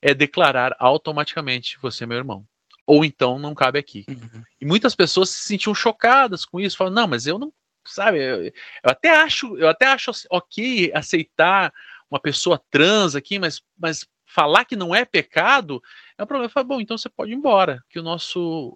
[0.00, 2.46] é declarar automaticamente você é meu irmão.
[2.86, 4.04] Ou então não cabe aqui.
[4.08, 4.42] Uhum.
[4.60, 7.52] E muitas pessoas se sentiam chocadas com isso, falam, não, mas eu não,
[7.84, 8.52] sabe, eu, eu
[8.84, 11.72] até acho, eu até acho ok aceitar
[12.10, 15.82] uma pessoa trans aqui, mas, mas falar que não é pecado
[16.16, 16.48] é um problema.
[16.48, 18.74] Falo, bom, então você pode ir embora, que o nosso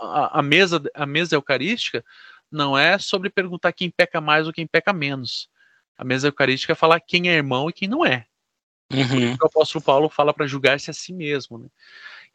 [0.00, 2.04] a, a, mesa a mesa eucarística
[2.50, 5.48] não é sobre perguntar quem peca mais ou quem peca menos.
[5.96, 8.26] A mesa eucarística é falar quem é irmão e quem não é.
[8.92, 9.36] Uhum.
[9.40, 11.58] O apóstolo Paulo fala para julgar-se a si mesmo.
[11.58, 11.68] Né?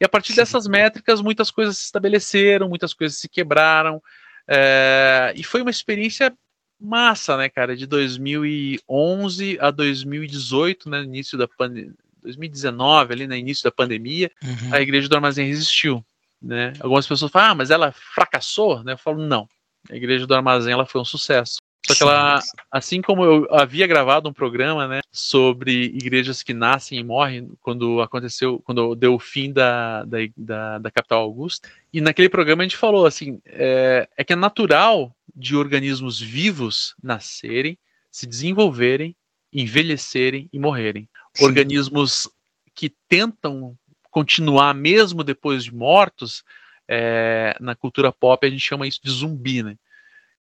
[0.00, 0.36] E a partir Sim.
[0.36, 4.02] dessas métricas, muitas coisas se estabeleceram, muitas coisas se quebraram.
[4.48, 6.32] É, e foi uma experiência
[6.80, 7.76] massa, né, cara?
[7.76, 11.92] De 2011 a 2018, né, início da pandemia,
[12.26, 14.74] 2019, ali no né, início da pandemia, uhum.
[14.74, 16.04] a igreja do Armazém resistiu.
[16.42, 16.72] Né?
[16.80, 18.92] Algumas pessoas falam, ah, mas ela fracassou, né?
[18.92, 19.48] Eu falo, não.
[19.90, 21.56] A igreja do Armazém ela foi um sucesso.
[21.86, 26.98] Só que ela, assim como eu havia gravado um programa, né, sobre igrejas que nascem
[26.98, 32.00] e morrem quando aconteceu, quando deu o fim da, da, da, da capital Augusta, e
[32.00, 37.78] naquele programa a gente falou assim, é, é que é natural de organismos vivos nascerem,
[38.10, 39.14] se desenvolverem,
[39.52, 41.08] envelhecerem e morrerem.
[41.36, 41.44] Sim.
[41.44, 42.28] organismos
[42.74, 43.76] que tentam
[44.10, 46.42] continuar mesmo depois de mortos,
[46.88, 49.76] é, na cultura pop a gente chama isso de zumbi, né?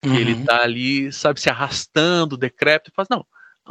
[0.04, 0.14] Uhum.
[0.16, 3.26] Ele tá ali, sabe, se arrastando, decrépito, e faz, não,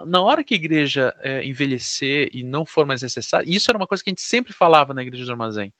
[0.06, 3.86] na hora que a igreja é, envelhecer e não for mais necessário, isso era uma
[3.86, 5.72] coisa que a gente sempre falava na igreja do armazém,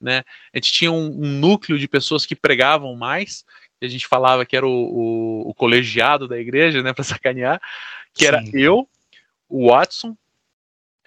[0.00, 0.22] né?
[0.52, 3.44] A gente tinha um, um núcleo de pessoas que pregavam mais,
[3.80, 7.60] que a gente falava que era o, o, o colegiado da igreja, né, para sacanear,
[8.14, 8.28] que Sim.
[8.28, 8.88] era eu,
[9.48, 10.16] o Watson,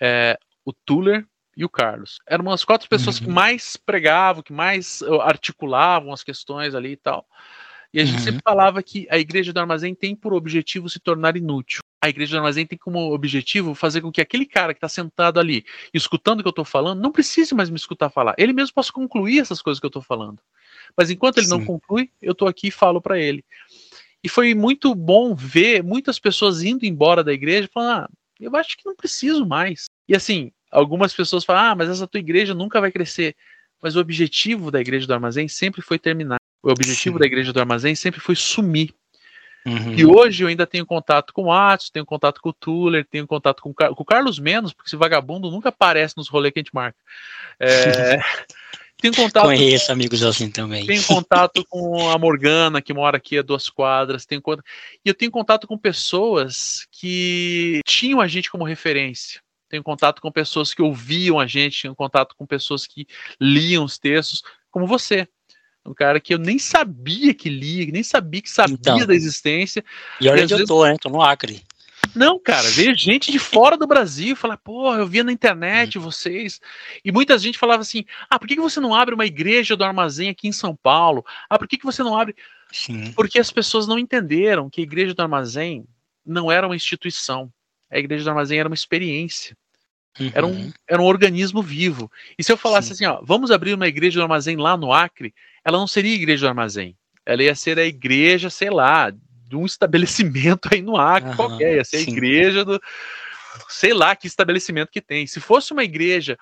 [0.02, 1.26] é, o Tuller
[1.56, 2.18] e o Carlos.
[2.28, 3.26] Eram as quatro pessoas uhum.
[3.26, 7.26] que mais pregavam, que mais uh, articulavam as questões ali e tal.
[7.94, 8.24] E a gente uhum.
[8.24, 11.82] sempre falava que a igreja do armazém tem por objetivo se tornar inútil.
[12.02, 15.40] A igreja do armazém tem como objetivo fazer com que aquele cara que está sentado
[15.40, 18.34] ali, escutando o que eu estou falando, não precise mais me escutar falar.
[18.38, 20.40] Ele mesmo possa concluir essas coisas que eu estou falando.
[20.98, 21.58] Mas enquanto ele Sim.
[21.58, 23.44] não conclui, eu estou aqui e falo para ele.
[24.24, 28.10] E foi muito bom ver muitas pessoas indo embora da igreja falando: ah,
[28.42, 29.86] eu acho que não preciso mais.
[30.08, 33.36] E assim, algumas pessoas falam, ah, mas essa tua igreja nunca vai crescer.
[33.82, 36.38] Mas o objetivo da igreja do armazém sempre foi terminar.
[36.62, 37.20] O objetivo Sim.
[37.20, 38.94] da igreja do armazém sempre foi sumir.
[39.66, 39.94] Uhum.
[39.94, 43.28] E hoje eu ainda tenho contato com o Atos, tenho contato com o Tuller, tenho
[43.28, 46.60] contato com o, com o Carlos menos, porque esse vagabundo nunca aparece nos rolês que
[46.60, 46.98] a gente marca.
[47.60, 48.18] É,
[49.02, 49.46] tenho contato.
[49.46, 50.86] Conheço amigos assim também.
[50.86, 54.26] Tenho contato com a Morgana, que mora aqui a duas quadras.
[54.26, 54.42] Tenho,
[55.04, 59.42] e eu tenho contato com pessoas que tinham a gente como referência.
[59.68, 63.08] Tenho contato com pessoas que ouviam a gente, tenho contato com pessoas que
[63.40, 65.28] liam os textos, como você
[65.84, 69.84] um cara que eu nem sabia que lia, nem sabia que sabia então, da existência.
[70.20, 70.62] E olha onde vezes...
[70.62, 70.96] eu tô, né?
[71.02, 71.64] Tô no Acre.
[72.16, 76.04] Não, cara, veio gente de fora do Brasil falar, pô, eu via na internet uhum.
[76.04, 76.60] vocês.
[77.06, 79.84] E muita gente falava assim: ah, por que, que você não abre uma igreja do
[79.84, 81.26] armazém aqui em São Paulo?
[81.50, 82.36] Ah, por que, que você não abre.
[82.72, 83.12] Sim.
[83.14, 85.86] Porque as pessoas não entenderam que a igreja do armazém
[86.26, 87.52] não era uma instituição.
[87.90, 89.56] A igreja do armazém era uma experiência.
[90.20, 90.32] Uhum.
[90.34, 90.74] Era, um, uhum.
[90.88, 92.12] era um organismo vivo.
[92.38, 92.94] E se eu falasse Sim.
[92.94, 95.34] assim, ó, vamos abrir uma igreja do armazém lá no Acre,
[95.64, 96.96] ela não seria a igreja do armazém.
[97.26, 99.14] Ela ia ser a igreja, sei lá,
[99.52, 101.36] de um estabelecimento aí no Acre uhum.
[101.36, 101.76] qualquer.
[101.76, 102.82] Ia ser a igreja do.
[103.68, 105.28] Sei lá que estabelecimento que tem.
[105.28, 106.38] Se fosse uma igreja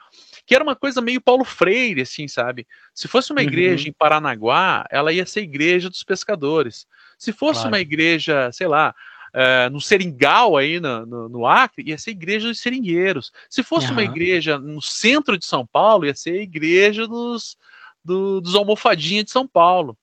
[0.46, 2.66] que era uma coisa meio Paulo Freire, assim, sabe?
[2.94, 3.90] Se fosse uma igreja uhum.
[3.90, 6.88] em Paranaguá, ela ia ser a igreja dos pescadores.
[7.18, 7.70] Se fosse claro.
[7.70, 8.94] uma igreja, sei lá,
[9.34, 13.32] uh, no Seringal, aí no, no, no, Acre, ia ser a igreja dos seringueiros.
[13.50, 13.94] Se fosse uhum.
[13.94, 17.56] uma igreja no centro de São Paulo, ia ser a igreja dos,
[18.04, 19.98] do, dos almofadinhas de São Paulo.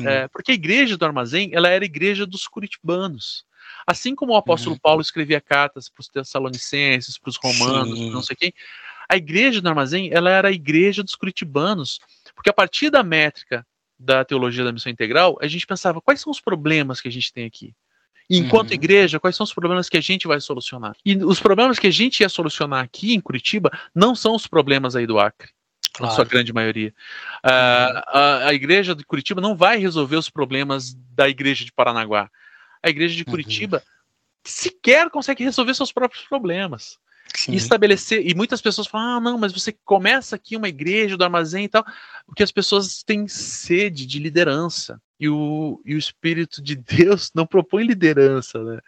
[0.00, 3.44] É, porque a igreja do armazém ela era a igreja dos curitibanos.
[3.86, 4.80] Assim como o apóstolo uhum.
[4.80, 8.52] Paulo escrevia cartas para os tessalonicenses, para os romanos, não sei quem,
[9.08, 11.98] a igreja do armazém ela era a igreja dos curitibanos,
[12.34, 13.66] porque a partir da métrica
[13.98, 17.32] da teologia da missão integral, a gente pensava quais são os problemas que a gente
[17.32, 17.74] tem aqui.
[18.30, 18.74] E enquanto uhum.
[18.74, 20.94] igreja, quais são os problemas que a gente vai solucionar?
[21.04, 24.94] E os problemas que a gente ia solucionar aqui em Curitiba não são os problemas
[24.94, 25.50] aí do Acre
[25.92, 26.14] claro.
[26.14, 26.92] sua grande maioria.
[27.44, 32.30] Uh, a, a, igreja de Curitiba não vai resolver os problemas da igreja de Paranaguá.
[32.82, 33.30] A igreja de uhum.
[33.30, 33.82] Curitiba uhum.
[34.44, 36.98] sequer consegue resolver seus próprios problemas.
[37.34, 37.52] Sim.
[37.52, 41.24] E estabelecer, e muitas pessoas falam, ah, não, mas você começa aqui uma igreja do
[41.24, 41.84] armazém e tal,
[42.26, 47.46] porque as pessoas têm sede de liderança, e o, e o Espírito de Deus não
[47.46, 48.80] propõe liderança, né?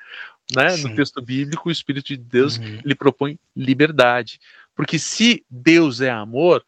[0.55, 0.77] né?
[0.78, 2.81] No texto bíblico, o Espírito de Deus uhum.
[2.85, 4.40] ele propõe liberdade,
[4.74, 6.64] porque se Deus é amor,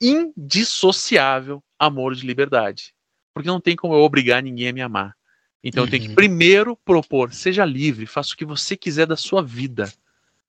[0.00, 2.94] indissociável amor de liberdade.
[3.34, 5.14] Porque não tem como eu obrigar ninguém a me amar.
[5.62, 5.86] Então uhum.
[5.86, 6.14] eu tenho que uhum.
[6.14, 9.92] primeiro propor, seja livre, faça o que você quiser da sua vida.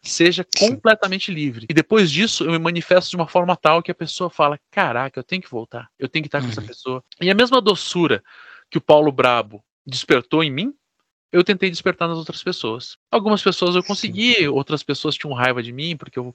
[0.02, 1.66] Seja completamente livre.
[1.70, 5.20] E depois disso, eu me manifesto de uma forma tal que a pessoa fala: Caraca,
[5.20, 5.90] eu tenho que voltar.
[6.00, 6.46] Eu tenho que estar uhum.
[6.46, 6.68] com essa uhum.
[6.68, 7.04] pessoa.
[7.20, 8.24] E a mesma doçura
[8.72, 10.74] que o Paulo Brabo despertou em mim,
[11.32, 12.98] eu tentei despertar nas outras pessoas.
[13.12, 14.48] Algumas pessoas eu consegui, Sim.
[14.48, 16.34] outras pessoas tinham raiva de mim, porque eu,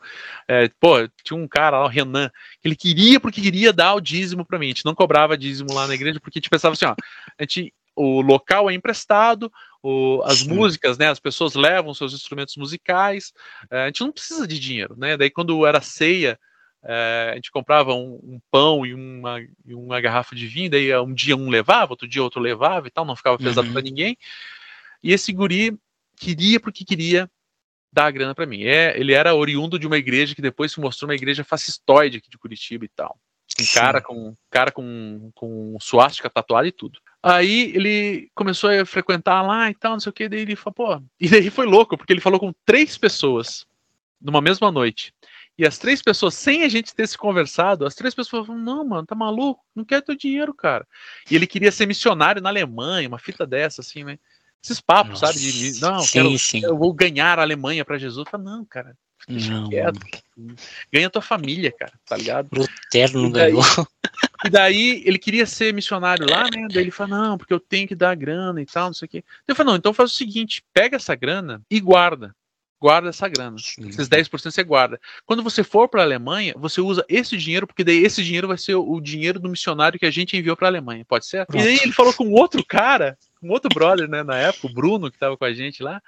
[0.49, 2.31] é, pô, tinha um cara lá, o Renan,
[2.61, 4.67] que ele queria porque queria dar o dízimo para mim.
[4.67, 6.95] A gente não cobrava dízimo lá na igreja, porque a gente pensava assim, ó,
[7.39, 9.51] a gente, o local é emprestado,
[9.83, 10.49] o, as Sim.
[10.49, 13.33] músicas, né, as pessoas levam seus instrumentos musicais,
[13.71, 16.39] é, a gente não precisa de dinheiro, né, daí quando era ceia,
[16.87, 20.97] é, a gente comprava um, um pão e uma, e uma, garrafa de vinho, daí
[20.99, 23.73] um dia um levava, outro dia outro levava e tal, não ficava pesado uhum.
[23.73, 24.19] para ninguém.
[25.05, 25.79] E esse guri
[26.17, 27.31] queria porque queria
[27.93, 28.63] dar a grana para mim.
[28.63, 32.31] É, ele era oriundo de uma igreja que depois se mostrou uma igreja fascistoide aqui
[32.31, 33.19] de Curitiba e tal.
[33.61, 36.99] Um cara com cara com, com suástica tatuada e tudo.
[37.23, 40.75] Aí ele começou a frequentar lá e tal, não sei o que, daí ele falou,
[40.75, 41.03] pô.
[41.21, 43.67] E daí foi louco, porque ele falou com três pessoas
[44.21, 45.13] numa mesma noite.
[45.57, 48.85] E as três pessoas, sem a gente ter se conversado, as três pessoas falaram: Não,
[48.85, 49.63] mano, tá maluco?
[49.75, 50.85] Não quero teu dinheiro, cara.
[51.31, 54.19] E ele queria ser missionário na Alemanha, uma fita dessa, assim, né?
[54.65, 55.53] Esses papos, Nossa, sabe?
[55.53, 56.65] De, não, sim, quero, sim.
[56.65, 58.27] eu vou ganhar a Alemanha para Jesus.
[58.31, 58.97] Fala, não, cara,
[59.29, 60.01] não, quieto.
[60.91, 62.49] Ganha tua família, cara, tá ligado?
[62.51, 63.63] Lutero não ganhou.
[64.43, 66.67] E daí ele queria ser missionário lá, né?
[66.73, 69.09] Daí ele fala, não, porque eu tenho que dar grana e tal, não sei o
[69.09, 69.25] quê.
[69.47, 72.35] Eu falei, não, então faz o seguinte, pega essa grana e guarda.
[72.81, 73.57] Guarda essa grana.
[73.59, 73.89] Sim.
[73.89, 75.01] Esses 10% você guarda.
[75.25, 78.59] Quando você for para a Alemanha, você usa esse dinheiro, porque daí esse dinheiro vai
[78.59, 81.05] ser o dinheiro do missionário que a gente enviou para a Alemanha.
[81.07, 81.47] Pode ser?
[81.47, 81.65] Pronto.
[81.65, 85.11] E aí ele falou com outro cara um outro brother, né, na época, o Bruno,
[85.11, 86.01] que tava com a gente lá.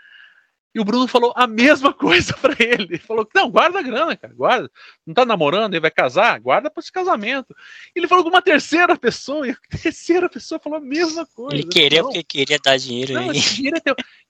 [0.75, 2.83] E o Bruno falou a mesma coisa para ele.
[2.85, 4.71] Ele falou: Não, guarda a grana, cara, guarda.
[5.07, 7.57] Não tá namorando, ele vai casar, guarda para esse casamento.
[7.95, 11.55] Ele falou com uma terceira pessoa, e a terceira pessoa falou a mesma coisa.
[11.55, 13.15] Ele queria porque queria dar dinheiro.
[13.15, 13.81] Não, dinheiro.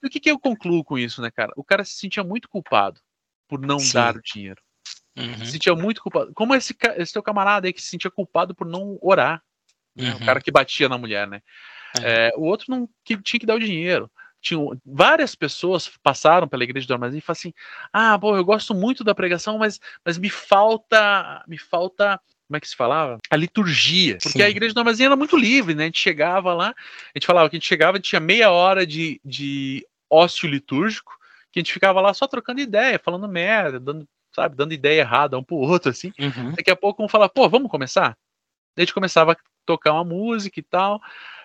[0.01, 1.51] E o que, que eu concluo com isso, né, cara?
[1.57, 3.01] O cara se sentia muito culpado
[3.45, 3.93] por não Sim.
[3.93, 4.61] dar o dinheiro.
[5.17, 5.45] Uhum.
[5.45, 6.31] Se sentia muito culpado.
[6.33, 9.43] Como esse, esse teu camarada aí que se sentia culpado por não orar.
[9.93, 10.11] Né?
[10.11, 10.15] Uhum.
[10.15, 11.41] O cara que batia na mulher, né?
[12.01, 12.27] É.
[12.27, 14.09] É, o outro não que, tinha que dar o dinheiro.
[14.41, 17.53] tinham várias pessoas passaram pela igreja do Armazém e falaram assim:
[17.91, 22.59] "Ah, pô, eu gosto muito da pregação, mas mas me falta, me falta como é
[22.61, 23.19] que se falava?
[23.29, 24.17] A liturgia.
[24.23, 24.41] Porque Sim.
[24.41, 25.83] a igreja do Armazém era muito livre, né?
[25.83, 29.19] A gente chegava lá, a gente falava que a gente chegava, tinha meia hora de,
[29.23, 31.13] de ócio litúrgico,
[31.51, 35.37] que a gente ficava lá só trocando ideia, falando merda, dando, sabe, dando ideia errada
[35.37, 36.13] um pro outro, assim.
[36.17, 36.53] Uhum.
[36.53, 38.17] Daqui a pouco um fala, pô, vamos começar?
[38.75, 41.01] Daí a gente começava a tocar uma música e tal.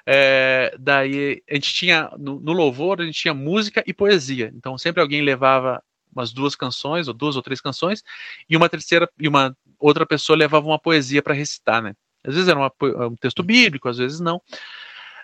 [0.07, 4.53] É, daí a gente tinha, no, no, louvor, a gente tinha música e poesia.
[4.55, 5.83] Então sempre alguém levava
[6.15, 8.03] umas duas canções, ou duas ou três canções,
[8.49, 11.95] e uma terceira, e uma outra pessoa levava uma poesia para recitar, né?
[12.25, 12.73] Às vezes era uma,
[13.09, 14.41] um texto bíblico, às vezes não.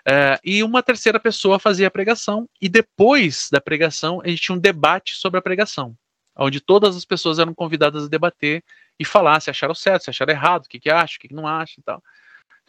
[0.05, 4.55] É, e uma terceira pessoa fazia a pregação, e depois da pregação, a gente tinha
[4.55, 5.95] um debate sobre a pregação,
[6.35, 8.63] onde todas as pessoas eram convidadas a debater
[8.97, 11.33] e falar se acharam certo, se acharam errado, o que, que acham, o que, que
[11.35, 12.01] não acham e tal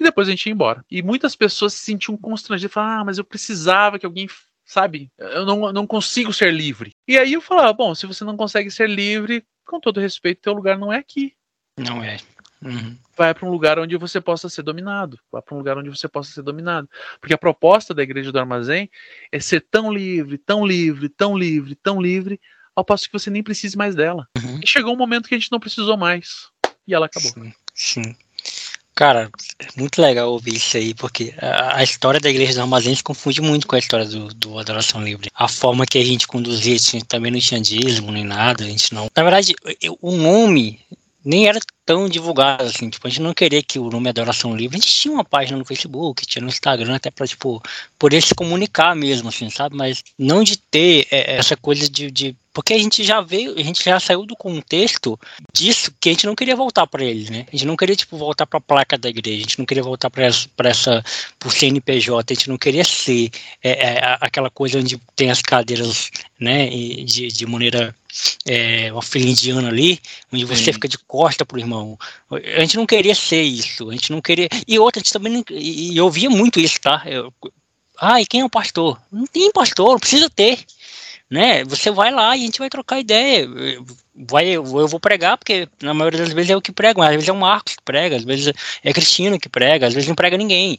[0.01, 0.85] e depois a gente ia embora.
[0.90, 4.28] E muitas pessoas se sentiam constrangidas, falavam, ah, mas eu precisava que alguém,
[4.64, 6.93] sabe, eu não, não consigo ser livre.
[7.06, 10.55] E aí eu falava, bom, se você não consegue ser livre, com todo respeito, teu
[10.55, 11.35] lugar não é aqui.
[11.78, 12.16] Não é.
[12.62, 12.97] Uhum.
[13.16, 15.18] Vai para um lugar onde você possa ser dominado.
[15.31, 16.89] Vai para um lugar onde você possa ser dominado.
[17.18, 18.90] Porque a proposta da igreja do armazém
[19.31, 22.40] é ser tão livre, tão livre, tão livre, tão livre,
[22.74, 24.27] ao passo que você nem precise mais dela.
[24.36, 24.60] Uhum.
[24.62, 26.48] E chegou um momento que a gente não precisou mais.
[26.86, 27.31] E ela acabou.
[27.31, 27.52] Sim.
[27.74, 28.16] sim.
[29.01, 29.31] Cara,
[29.78, 33.40] muito legal ouvir isso aí, porque a, a, história da Igreja do Armazém se confunde
[33.40, 35.31] muito com a história do, do Adoração Livre.
[35.35, 38.93] A forma que a gente conduzia, tinha, também não tinha dízimo nem nada, a gente
[38.93, 39.10] não.
[39.16, 40.81] Na verdade, eu, o nome
[41.24, 44.77] nem era tão divulgado assim, tipo, a gente não queria que o nome Adoração Livre,
[44.77, 47.62] a gente tinha uma página no Facebook, tinha no Instagram, até pra, tipo,
[47.98, 49.77] poder se comunicar mesmo, assim, sabe?
[49.77, 53.62] Mas não de ter é, essa coisa de, de porque a gente já veio, a
[53.62, 55.18] gente já saiu do contexto
[55.52, 57.47] disso que a gente não queria voltar para ele, né?
[57.48, 59.82] A gente não queria tipo voltar para a placa da igreja, a gente não queria
[59.82, 61.05] voltar para essa, para essa,
[61.39, 63.31] pro CNPJ, a gente não queria ser
[63.62, 66.68] é, é, aquela coisa onde tem as cadeiras, né?
[66.68, 67.94] De, de maneira
[68.47, 70.01] é, uma filha indiana ali,
[70.32, 70.72] onde você Sim.
[70.72, 71.97] fica de costa pro irmão.
[72.31, 74.48] A gente não queria ser isso, a gente não queria.
[74.66, 77.02] E outra, a gente também não, e eu ouvia muito isso, tá?
[77.06, 77.32] Eu,
[78.01, 78.98] ah, e quem é o pastor?
[79.12, 80.59] Não tem pastor, não precisa ter
[81.31, 81.65] né?
[81.65, 83.48] Você vai lá e a gente vai trocar ideia.
[84.28, 87.28] Vai, eu vou pregar, porque na maioria das vezes é eu que prego, às vezes
[87.28, 88.52] é o Marcos que prega, às vezes
[88.82, 90.78] é Cristina que prega, às vezes não prega ninguém.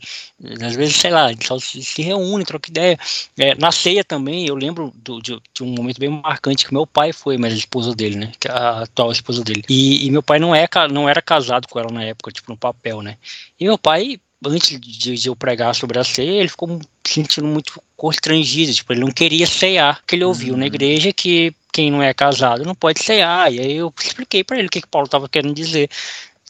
[0.62, 3.00] Às vezes, sei lá, a gente só se, se reúne, troca ideia.
[3.38, 6.86] É, na ceia também, eu lembro do, de, de, um momento bem marcante que meu
[6.86, 8.32] pai foi, mas a esposa dele, né?
[8.46, 9.64] É a atual esposa dele.
[9.70, 12.58] E, e meu pai não, é, não era casado com ela na época, tipo, no
[12.58, 13.18] papel, né?
[13.60, 17.48] E meu pai antes de, de, eu pregar sobre a ceia, ele ficou se sentindo
[17.48, 20.60] muito constrangido, tipo, ele não queria ceiar, porque ele ouviu uhum.
[20.60, 24.58] na igreja que quem não é casado não pode ceiar, e aí eu expliquei para
[24.58, 25.90] ele o que, que Paulo estava querendo dizer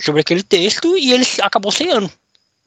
[0.02, 2.12] sobre aquele texto, e ele acabou ceando.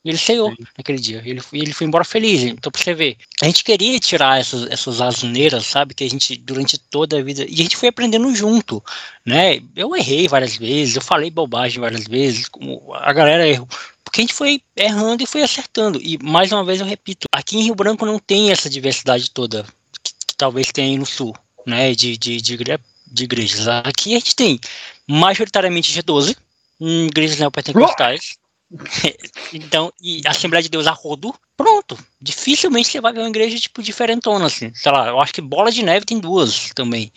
[0.04, 0.64] Ele ceiou Sim.
[0.76, 1.22] naquele dia.
[1.24, 2.42] Ele, ele foi embora feliz.
[2.42, 5.94] Então, pra você ver, a gente queria tirar essas, essas asneiras, sabe?
[5.94, 7.46] Que a gente, durante toda a vida.
[7.48, 8.84] E a gente foi aprendendo junto,
[9.24, 9.62] né?
[9.74, 13.66] Eu errei várias vezes, eu falei bobagem várias vezes, como a galera errou.
[14.04, 15.98] Porque a gente foi errando e foi acertando.
[16.02, 19.64] E mais uma vez eu repito, aqui em Rio Branco não tem essa diversidade toda
[20.02, 21.34] que, que talvez tenha aí no sul,
[21.66, 21.94] né?
[21.94, 22.58] De, de, de,
[23.06, 23.66] de igrejas.
[23.66, 24.60] Aqui a gente tem
[25.08, 26.36] majoritariamente G12,
[26.78, 28.36] igrejas neopentecostais.
[29.52, 31.96] então, e Assembleia de Deus a rodo, pronto.
[32.20, 34.72] Dificilmente você vai ver uma igreja tipo diferentona, assim.
[34.74, 37.12] Sei lá, eu acho que Bola de Neve tem duas também.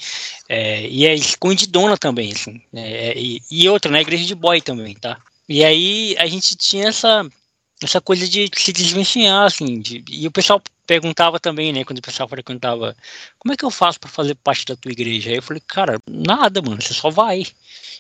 [0.48, 2.62] É, e é escondidona também, assim.
[2.74, 4.02] É, e, e, outra, né?
[4.02, 5.18] Igreja de boy também, tá?
[5.50, 7.26] E aí a gente tinha essa,
[7.82, 9.80] essa coisa de se desvencilhar, assim.
[9.80, 12.96] De, e o pessoal perguntava também, né, quando o pessoal frequentava,
[13.38, 15.30] como é que eu faço para fazer parte da tua igreja?
[15.30, 17.46] Aí eu falei, cara, nada, mano, você só vai.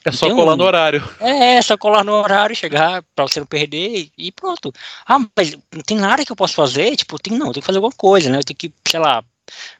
[0.05, 0.57] É só colar um...
[0.57, 1.09] no horário.
[1.19, 4.73] É, é só colar no horário, chegar pra você não perder e pronto.
[5.05, 6.95] Ah, mas não tem nada que eu possa fazer?
[6.95, 8.37] Tipo, tem não, tem que fazer alguma coisa, né?
[8.37, 9.23] Eu tenho que, sei lá,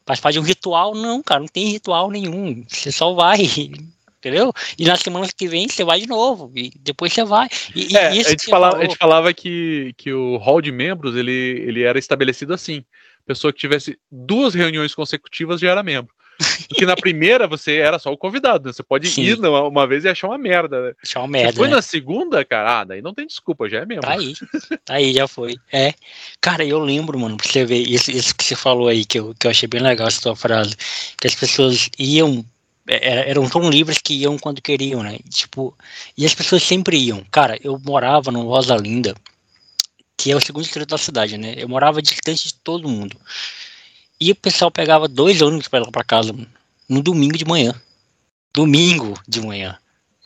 [0.06, 0.94] participar de um ritual.
[0.94, 2.66] Não, cara, não tem ritual nenhum.
[2.68, 3.48] Você só vai,
[4.28, 4.54] entendeu?
[4.78, 7.48] E na semana que vem você vai de novo, e depois você vai.
[7.76, 11.16] E, é, e a, gente falava, a gente falava que, que o hall de membros
[11.16, 12.84] ele, ele era estabelecido assim.
[13.26, 16.14] Pessoa que tivesse duas reuniões consecutivas já era membro.
[16.70, 18.74] Porque na primeira você era só o convidado, né?
[18.74, 19.24] Você pode Sim.
[19.24, 20.94] ir uma, uma, vez e achar uma merda, né?
[21.04, 21.52] Achar uma merda.
[21.52, 21.76] Você foi né?
[21.76, 24.04] na segunda, cara, ah, daí não tem desculpa, já é mesmo.
[24.04, 24.34] Tá aí,
[24.86, 25.56] tá aí, já foi.
[25.72, 25.94] É.
[26.40, 29.34] Cara, eu lembro, mano, pra você ver, isso, isso que você falou aí, que eu,
[29.40, 30.76] que eu achei bem legal essa tua frase,
[31.20, 32.46] que as pessoas iam
[32.88, 35.20] eram tão livres que iam quando queriam, né?
[35.30, 35.78] Tipo,
[36.18, 37.24] e as pessoas sempre iam.
[37.30, 39.16] Cara, eu morava no Rosa Linda,
[40.16, 41.54] que é o segundo distrito da cidade, né?
[41.58, 43.18] Eu morava distante de todo mundo.
[44.20, 46.34] E o pessoal pegava dois ônibus para ir lá para casa
[46.90, 47.80] no domingo de manhã.
[48.54, 49.78] Domingo de manhã.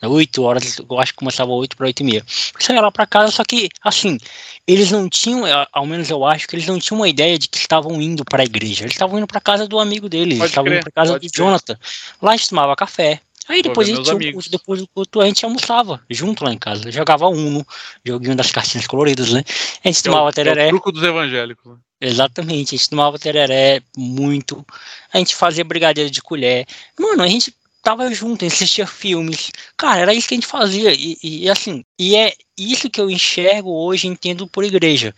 [0.08, 2.24] 8 horas, eu acho que começava 8 para 8 e meia.
[2.58, 4.18] Saía lá para casa, só que, assim,
[4.66, 5.42] eles não tinham,
[5.72, 8.42] ao menos eu acho que eles não tinham uma ideia de que estavam indo para
[8.42, 8.84] a igreja.
[8.84, 11.78] Eles estavam indo para casa do amigo deles, eles estavam indo para casa do Jonathan.
[12.20, 16.00] Lá a gente tomava café, Aí depois a, gente, depois do culto a gente almoçava
[16.08, 16.90] junto lá em casa.
[16.90, 17.66] Jogava Uno,
[18.04, 19.42] joguinho das cartinhas coloridas, né?
[19.84, 20.64] A gente é tomava tereré.
[20.64, 21.72] É o truco dos evangélicos.
[21.72, 21.78] Né?
[22.00, 24.64] Exatamente, a gente tomava tereré muito.
[25.12, 26.66] A gente fazia brigadeiro de colher.
[26.98, 29.50] Mano, a gente tava junto, assistia filmes.
[29.76, 30.92] Cara, era isso que a gente fazia.
[30.94, 35.14] E, e, assim, e é isso que eu enxergo hoje, entendo por igreja.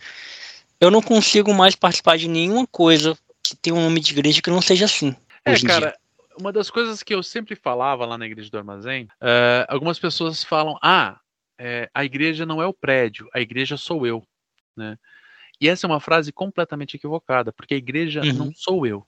[0.79, 4.49] Eu não consigo mais participar de nenhuma coisa que tenha um nome de igreja que
[4.49, 5.15] não seja assim.
[5.45, 5.95] É, cara, dia
[6.39, 10.43] uma das coisas que eu sempre falava lá na igreja do armazém, uh, algumas pessoas
[10.43, 11.19] falam: ah,
[11.57, 14.25] é, a igreja não é o prédio, a igreja sou eu,
[14.75, 14.97] né?
[15.59, 18.33] E essa é uma frase completamente equivocada, porque a igreja uhum.
[18.33, 19.07] não sou eu.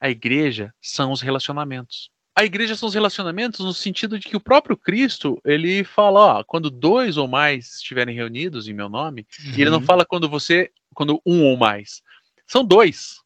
[0.00, 2.10] A igreja são os relacionamentos.
[2.40, 6.42] A igreja são os relacionamentos no sentido de que o próprio Cristo, ele fala, ó,
[6.42, 9.52] quando dois ou mais estiverem reunidos em meu nome, uhum.
[9.58, 9.84] e ele não uhum.
[9.84, 12.00] fala quando você, quando um ou mais.
[12.46, 13.16] São dois.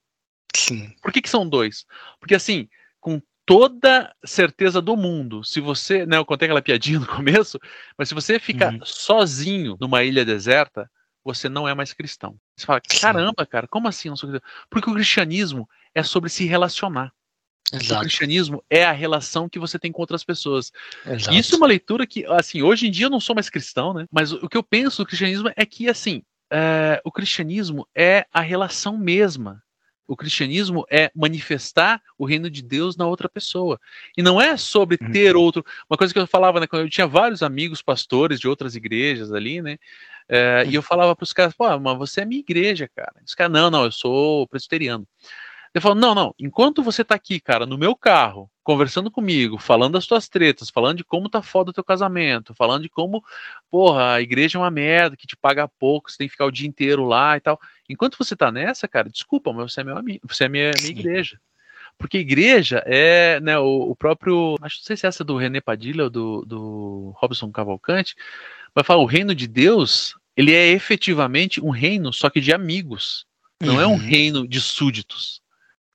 [0.57, 0.93] Sim.
[1.01, 1.87] Por que, que são dois?
[2.19, 2.69] Porque assim,
[2.99, 5.45] com toda certeza do mundo.
[5.45, 7.61] Se você, né, eu contei aquela piadinha no começo,
[7.97, 8.81] mas se você ficar uhum.
[8.83, 10.91] sozinho numa ilha deserta,
[11.23, 12.37] você não é mais cristão.
[12.57, 14.51] Você fala, caramba, cara, como assim não sou cristão?
[14.69, 17.13] Porque o cristianismo é sobre se relacionar.
[17.75, 18.01] Exato.
[18.01, 20.73] O cristianismo é a relação que você tem com outras pessoas.
[21.07, 21.37] Exato.
[21.37, 24.07] Isso é uma leitura que, assim, hoje em dia eu não sou mais cristão, né?
[24.11, 28.41] Mas o que eu penso do cristianismo é que, assim, é, o cristianismo é a
[28.41, 29.65] relação mesma
[30.07, 33.81] o cristianismo é manifestar o reino de Deus na outra pessoa.
[34.17, 35.11] E não é sobre uhum.
[35.11, 35.65] ter outro.
[35.89, 36.67] Uma coisa que eu falava, né?
[36.67, 39.79] Quando eu tinha vários amigos pastores de outras igrejas ali, né?
[40.29, 43.15] É, e eu falava para os caras, pô, mas você é minha igreja, cara.
[43.27, 45.07] Os caras, não, não, eu sou presbiteriano.
[45.75, 49.95] Ele falou: não, não, enquanto você tá aqui, cara, no meu carro, conversando comigo, falando
[49.95, 53.23] das tuas tretas, falando de como tá foda o teu casamento, falando de como,
[53.69, 56.51] porra, a igreja é uma merda, que te paga pouco, você tem que ficar o
[56.53, 57.61] dia inteiro lá e tal.
[57.89, 60.91] Enquanto você tá nessa, cara, desculpa, mas você é meu amigo, você é minha, minha
[60.91, 61.41] igreja.
[61.99, 65.61] Porque igreja é, né, o, o, próprio, acho não sei se é essa do René
[65.61, 68.15] Padilha ou do, do Robson Cavalcante,
[68.75, 73.27] vai falar, o reino de Deus, ele é efetivamente um reino, só que de amigos.
[73.61, 73.81] Não uhum.
[73.81, 73.97] é um uhum.
[73.97, 75.44] reino de súditos.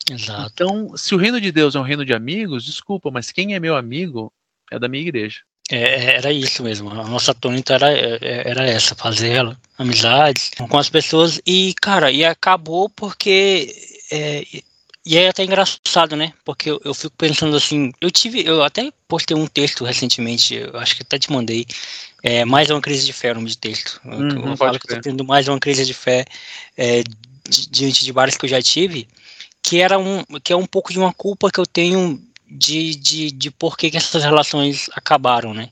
[0.09, 0.51] Exato.
[0.53, 3.59] Então, se o reino de Deus é um reino de amigos, desculpa, mas quem é
[3.59, 4.31] meu amigo
[4.71, 5.41] é da minha igreja.
[5.69, 6.89] É, é era isso mesmo.
[6.89, 9.39] A nossa tônica era, é, era essa, fazer
[9.77, 11.39] amizades com as pessoas.
[11.45, 13.73] E, cara, e acabou porque.
[14.11, 14.45] É,
[15.05, 16.33] e é até engraçado, né?
[16.43, 17.91] Porque eu, eu, fico pensando assim.
[18.01, 18.45] Eu tive.
[18.45, 21.65] Eu até postei um texto recentemente, eu acho que até te mandei.
[22.21, 24.01] É, mais uma crise de fé, o nome de texto.
[24.03, 26.25] Uhum, eu falo que eu tô tendo mais uma crise de fé
[26.75, 27.01] é,
[27.69, 29.07] diante de várias que eu já tive
[29.69, 32.19] que era um que é um pouco de uma culpa que eu tenho
[32.49, 35.69] de, de, de por que, que essas relações acabaram, né?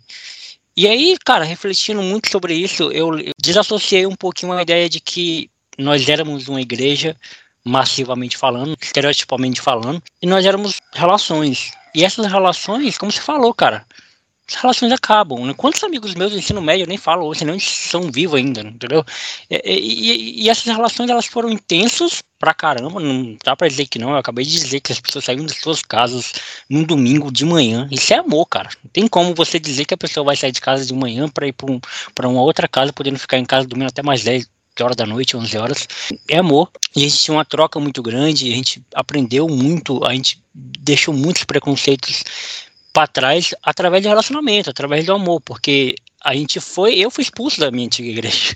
[0.75, 3.09] E aí, cara, refletindo muito sobre isso, eu,
[3.41, 5.49] desassociei um pouquinho a ideia de que
[5.79, 7.17] nós éramos uma igreja,
[7.65, 11.71] massivamente falando, estereotipamente falando, e nós éramos relações.
[11.95, 13.83] E essas relações, como você falou, cara,
[14.49, 15.45] as relações acabam.
[15.45, 15.53] Né?
[15.55, 19.05] Quantos amigos meus do ensino médio nem falo hoje, nem são vivos ainda, entendeu?
[19.49, 23.99] E, e, e, essas relações elas foram intensas pra caramba, não dá pra dizer que
[23.99, 24.11] não.
[24.11, 26.33] Eu acabei de dizer que as pessoas saíram das suas casas
[26.69, 27.87] num domingo de manhã.
[27.91, 28.69] Isso é amor, cara.
[28.83, 31.47] Não tem como você dizer que a pessoa vai sair de casa de manhã pra
[31.47, 31.79] ir pra, um,
[32.15, 34.47] pra uma outra casa, podendo ficar em casa dormindo até mais 10,
[34.79, 35.87] horas da noite, 11 horas,
[36.29, 36.69] é amor.
[36.95, 41.13] E a gente tinha uma troca muito grande, a gente aprendeu muito, a gente deixou
[41.13, 42.23] muitos preconceitos
[42.97, 47.59] para trás através de relacionamento, através do amor, porque a gente foi, eu fui expulso
[47.59, 48.55] da minha antiga igreja.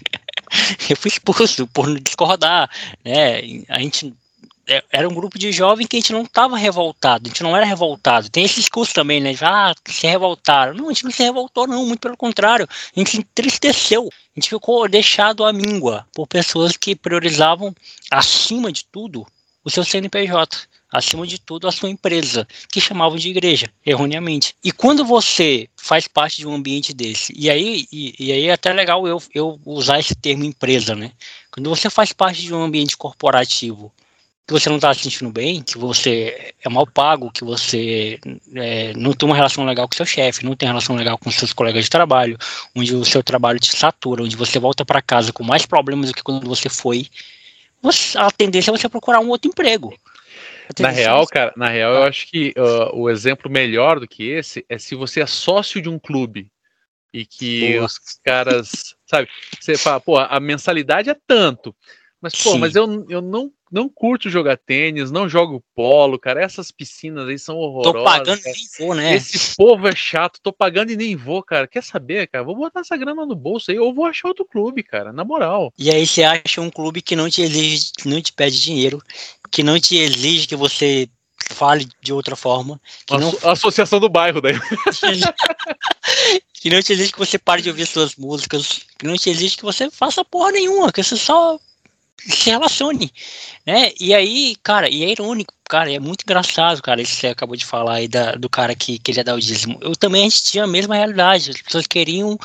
[0.90, 2.68] eu fui expulso por discordar,
[3.06, 3.40] né?
[3.70, 4.12] A gente
[4.68, 7.56] é, era um grupo de jovens que a gente não estava revoltado, a gente não
[7.56, 8.32] era revoltado.
[8.32, 9.32] Tem esse discurso também, né?
[9.36, 10.74] Já ah, se revoltaram.
[10.74, 12.68] Não, a gente não se revoltou, não, muito pelo contrário.
[12.68, 14.10] A gente se entristeceu.
[14.36, 17.76] A gente ficou deixado à míngua por pessoas que priorizavam,
[18.10, 19.24] acima de tudo,
[19.64, 24.56] o seu CNPJ acima de tudo, a sua empresa, que chamavam de igreja, erroneamente.
[24.64, 28.54] E quando você faz parte de um ambiente desse, e aí, e, e aí é
[28.54, 31.12] até legal eu, eu usar esse termo empresa, né?
[31.50, 33.92] Quando você faz parte de um ambiente corporativo
[34.46, 38.20] que você não está se sentindo bem, que você é mal pago, que você
[38.56, 41.54] é, não tem uma relação legal com seu chefe, não tem relação legal com seus
[41.54, 42.38] colegas de trabalho,
[42.76, 46.14] onde o seu trabalho te satura, onde você volta para casa com mais problemas do
[46.14, 47.08] que quando você foi,
[47.82, 49.94] você, a tendência é você procurar um outro emprego.
[50.80, 54.66] Na real, cara, na real, eu acho que uh, o exemplo melhor do que esse
[54.70, 56.52] é se você é sócio de um clube
[57.14, 59.28] e que os caras, sabe,
[59.60, 61.76] você fala, pô, a mensalidade é tanto,
[62.22, 62.60] Mas, pô, Sim.
[62.60, 66.44] mas eu, eu não, não curto jogar tênis, não jogo polo, cara.
[66.44, 67.94] Essas piscinas aí são horrorosas.
[67.94, 68.56] Tô pagando cara.
[68.56, 69.16] e nem vou, né?
[69.16, 71.68] Esse povo é chato, tô pagando e nem vou, cara.
[71.68, 72.44] Quer saber, cara?
[72.44, 75.74] Vou botar essa grana no bolso aí, ou vou achar outro clube, cara, na moral.
[75.80, 79.02] E aí você acha um clube que não te exige, não te pede dinheiro,
[79.50, 81.10] que não te exige que você
[81.50, 82.80] fale de outra forma.
[83.08, 83.36] Que não...
[83.44, 84.54] A associação do bairro daí.
[86.54, 89.58] que não te exige que você pare de ouvir suas músicas, que não te exige
[89.58, 91.60] que você faça porra nenhuma, que você só
[92.28, 93.12] se relacione,
[93.66, 93.92] né?
[94.00, 97.56] E aí, cara, e é irônico, cara, é muito engraçado, cara, isso que você acabou
[97.56, 99.80] de falar aí da, do cara que queria dar o dízimo.
[99.82, 102.38] Eu também, a gente tinha a mesma realidade, as pessoas queriam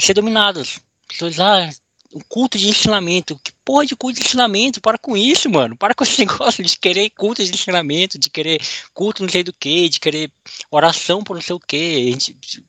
[0.00, 0.80] ser dominadas.
[1.10, 1.70] As pessoas, ah,
[2.14, 3.38] um culto de ensinamento.
[3.42, 4.80] Que porra de culto de ensinamento?
[4.80, 5.76] Para com isso, mano.
[5.76, 8.60] Para com esse negócio de querer culto de ensinamento, de querer
[8.94, 10.30] culto não sei do que, de querer
[10.70, 12.16] oração por não sei o que.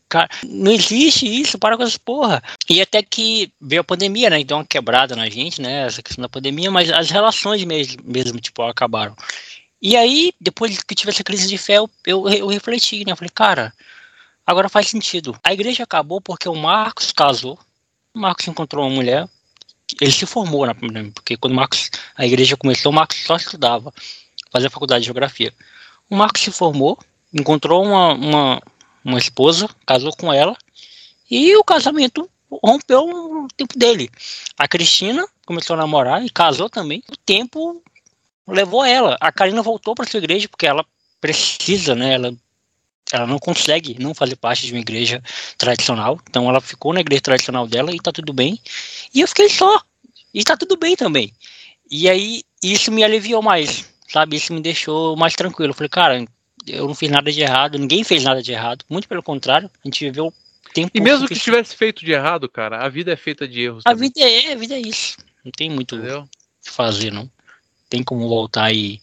[0.10, 2.44] Cara, não existe isso, para com essa porra.
[2.68, 4.44] E até que veio a pandemia, né?
[4.44, 5.86] Deu uma quebrada na gente, né?
[5.86, 9.16] Essa questão da pandemia, mas as relações mesmo, mesmo tipo, acabaram.
[9.80, 13.12] E aí, depois que tive essa crise de fé, eu, eu, eu refleti, né?
[13.12, 13.72] Eu falei, cara,
[14.44, 15.38] agora faz sentido.
[15.44, 17.60] A igreja acabou porque o Marcos casou,
[18.16, 19.28] Marcos encontrou uma mulher,
[20.02, 20.74] ele se formou, né,
[21.14, 23.94] porque quando Marcos, a igreja começou, o Marcos só estudava,
[24.52, 25.54] fazia faculdade de geografia.
[26.10, 26.98] O Marcos se formou,
[27.34, 28.62] encontrou uma, uma,
[29.04, 30.56] uma esposa, casou com ela,
[31.30, 32.30] e o casamento
[32.64, 34.10] rompeu o tempo dele.
[34.58, 37.04] A Cristina começou a namorar e casou também.
[37.12, 37.82] O tempo
[38.48, 39.18] levou ela.
[39.20, 40.86] A Karina voltou para sua igreja porque ela
[41.20, 42.14] precisa, né?
[42.14, 42.36] Ela
[43.12, 45.22] ela não consegue não fazer parte de uma igreja
[45.58, 48.60] tradicional, então ela ficou na igreja tradicional dela e tá tudo bem.
[49.14, 49.82] E eu fiquei só,
[50.34, 51.32] e tá tudo bem também.
[51.90, 54.36] E aí isso me aliviou mais, sabe?
[54.36, 55.72] Isso me deixou mais tranquilo.
[55.72, 56.26] Eu falei, cara,
[56.66, 59.88] eu não fiz nada de errado, ninguém fez nada de errado, muito pelo contrário, a
[59.88, 60.34] gente viveu
[60.74, 60.92] tempo.
[60.94, 63.84] E mesmo que tivesse feito de errado, cara, a vida é feita de erros.
[63.86, 64.10] A também.
[64.10, 65.18] vida é, a vida é isso.
[65.44, 66.28] Não tem muito o
[66.62, 67.30] que fazer, não.
[67.88, 69.00] Tem como voltar e,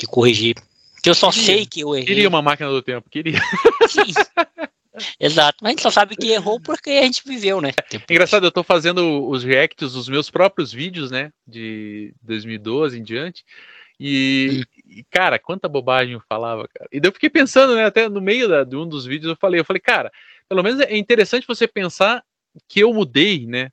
[0.00, 0.54] e corrigir
[1.04, 1.44] que eu só queria.
[1.44, 2.06] sei que eu errei.
[2.06, 3.38] Queria uma máquina do tempo, queria.
[3.86, 4.10] Sim.
[5.20, 7.72] Exato, mas a gente só sabe que errou porque a gente viveu, né?
[8.08, 11.30] Engraçado, eu tô fazendo os reacts dos meus próprios vídeos, né?
[11.46, 13.44] De 2012 em diante.
[14.00, 16.88] E, e, cara, quanta bobagem eu falava, cara.
[16.90, 17.84] E daí eu fiquei pensando, né?
[17.84, 20.10] Até no meio da, de um dos vídeos eu falei, eu falei, cara,
[20.48, 22.24] pelo menos é interessante você pensar
[22.66, 23.70] que eu mudei, né?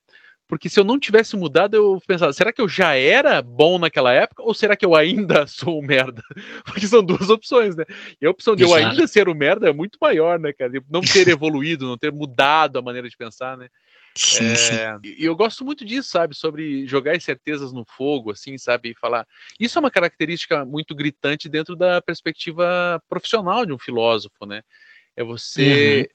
[0.51, 4.11] Porque se eu não tivesse mudado, eu pensava, será que eu já era bom naquela
[4.11, 6.21] época ou será que eu ainda sou um merda?
[6.65, 7.85] Porque são duas opções, né?
[8.21, 8.81] E a opção de Exato.
[8.81, 10.69] eu ainda ser o um merda é muito maior, né, cara?
[10.69, 13.69] De não ter evoluído, não ter mudado a maneira de pensar, né?
[14.13, 14.75] Sim, é, sim.
[15.17, 16.35] E eu gosto muito disso, sabe?
[16.35, 18.89] Sobre jogar as certezas no fogo, assim, sabe?
[18.89, 19.25] E falar.
[19.57, 24.63] Isso é uma característica muito gritante dentro da perspectiva profissional de um filósofo, né?
[25.15, 26.11] É você,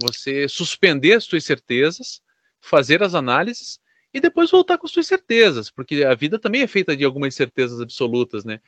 [0.00, 0.08] uhum.
[0.08, 2.22] você suspender as suas certezas
[2.60, 3.80] fazer as análises
[4.12, 7.80] e depois voltar com suas certezas, porque a vida também é feita de algumas certezas
[7.80, 8.60] absolutas, né?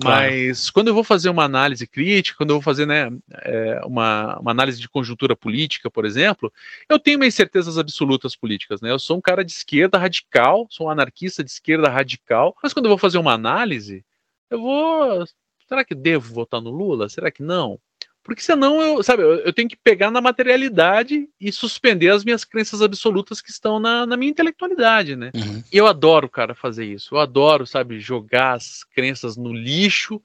[0.00, 0.32] Claro.
[0.32, 3.10] Mas quando eu vou fazer uma análise crítica, quando eu vou fazer né,
[3.42, 6.52] é, uma, uma, análise de conjuntura política, por exemplo,
[6.88, 8.80] eu tenho minhas certezas absolutas políticas.
[8.80, 8.90] Né?
[8.90, 12.86] Eu sou um cara de esquerda radical, sou um anarquista de esquerda radical, mas quando
[12.86, 14.04] eu vou fazer uma análise,
[14.50, 15.24] eu vou.
[15.68, 17.08] Será que devo votar no Lula?
[17.08, 17.78] Será que não?
[18.24, 22.42] Porque senão eu, sabe, eu, eu, tenho que pegar na materialidade e suspender as minhas
[22.42, 25.30] crenças absolutas que estão na, na minha intelectualidade, né?
[25.34, 25.62] Uhum.
[25.70, 27.14] Eu adoro, cara, fazer isso.
[27.14, 30.22] Eu adoro, sabe, jogar as crenças no lixo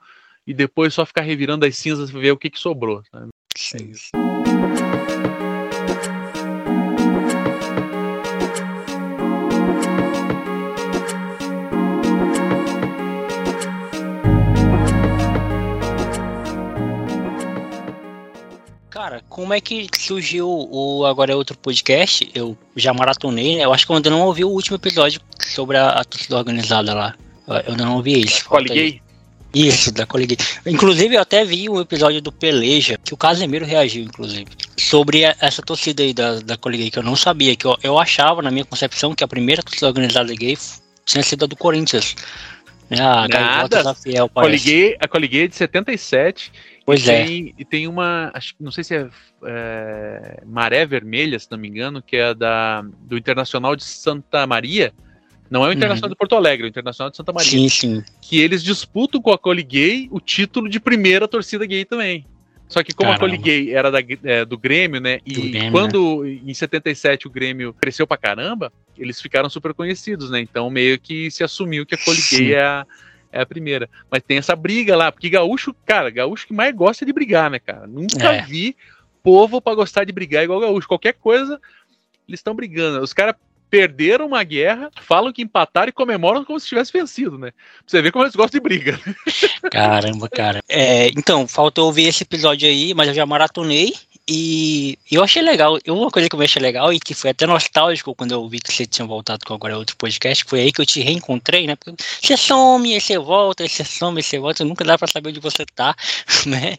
[0.48, 3.04] e depois só ficar revirando as cinzas e ver o que, que sobrou.
[3.12, 3.28] Sabe?
[3.54, 3.92] Sim.
[4.16, 4.89] É
[19.10, 22.30] Cara, como é que surgiu o Agora é Outro Podcast?
[22.32, 23.66] Eu já maratonei, né?
[23.66, 26.94] Eu acho que eu ainda não ouvi o último episódio sobre a, a torcida organizada
[26.94, 27.16] lá.
[27.48, 28.46] Eu ainda não ouvi isso.
[28.46, 29.02] Coliguei?
[29.52, 30.38] Isso, da Coliguei.
[30.64, 34.46] Inclusive, eu até vi um episódio do Peleja, que o Casemiro reagiu, inclusive,
[34.78, 37.98] sobre a, essa torcida aí da, da Coliguei, que eu não sabia, que eu, eu
[37.98, 40.56] achava, na minha concepção, que a primeira torcida organizada gay
[41.04, 42.16] tinha sido a do Corinthians.
[42.88, 43.02] Né?
[43.02, 43.82] A Nada.
[43.82, 46.52] Da Fiel, Coliguei, a Coliguei é de 77
[46.90, 47.24] Pois e é.
[47.24, 49.08] Tem, e tem uma, acho, não sei se é,
[49.46, 54.92] é, Maré Vermelha, se não me engano, que é da, do Internacional de Santa Maria.
[55.52, 56.14] Não é o Internacional uhum.
[56.14, 57.52] de Porto Alegre, é o Internacional de Santa Maria.
[57.52, 58.04] Sim, sim.
[58.20, 62.26] Que eles disputam com a Coli Gay o título de primeira torcida gay também.
[62.68, 63.26] Só que como Caramba.
[63.26, 65.20] a Coli Gay era da, é, do Grêmio, né?
[65.24, 66.40] E Grêmio, quando né?
[66.44, 70.40] em 77 o Grêmio cresceu pra caramba, eles ficaram super conhecidos, né?
[70.40, 72.86] Então meio que se assumiu que a Coli Gay é a
[73.32, 73.90] é a primeira.
[74.10, 77.60] Mas tem essa briga lá, porque gaúcho, cara, gaúcho que mais gosta de brigar, né,
[77.60, 77.88] cara?
[77.88, 78.42] Nunca é.
[78.42, 78.76] vi
[79.24, 80.88] povo para gostar de brigar igual gaúcho.
[80.88, 81.60] Qualquer coisa,
[82.28, 83.02] eles estão brigando.
[83.02, 83.36] Os caras
[83.70, 87.52] perderam uma guerra, falam que empataram e comemoram como se tivesse vencido, né?
[87.52, 89.00] Pra você ver como eles gostam de briga.
[89.72, 90.64] Caramba, cara.
[90.68, 93.94] É, então, faltou ouvir esse episódio aí, mas eu já maratonei.
[94.32, 95.80] E eu achei legal.
[95.88, 98.72] Uma coisa que eu achei legal e que foi até nostálgico quando eu vi que
[98.72, 101.76] você tinha voltado com agora outro podcast, foi aí que eu te reencontrei, né?
[101.76, 105.08] Porque você some, aí você volta, aí você some, aí você volta, nunca dá pra
[105.08, 105.96] saber onde você tá,
[106.46, 106.78] né?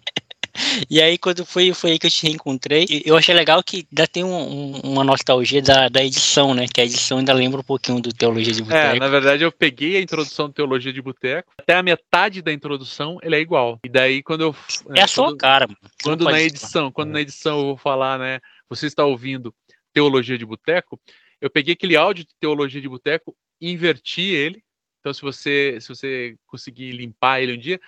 [0.88, 4.06] E aí, quando foi, foi aí que eu te reencontrei, eu achei legal que ainda
[4.06, 6.66] tem um, um, uma nostalgia da, da edição, né?
[6.72, 8.96] Que a edição ainda lembra um pouquinho do Teologia de Boteco.
[8.96, 12.52] É, na verdade, eu peguei a introdução do Teologia de Boteco, até a metade da
[12.52, 13.78] introdução ele é igual.
[13.84, 14.56] E daí, quando eu.
[14.94, 15.78] É a sua quando, cara, mano.
[16.02, 18.40] Quando na edição, quando na edição eu vou falar, né?
[18.68, 19.54] Você está ouvindo
[19.92, 21.00] Teologia de Boteco,
[21.40, 24.62] eu peguei aquele áudio de Teologia de Boteco, inverti ele.
[25.00, 27.80] Então, se você, se você conseguir limpar ele um dia,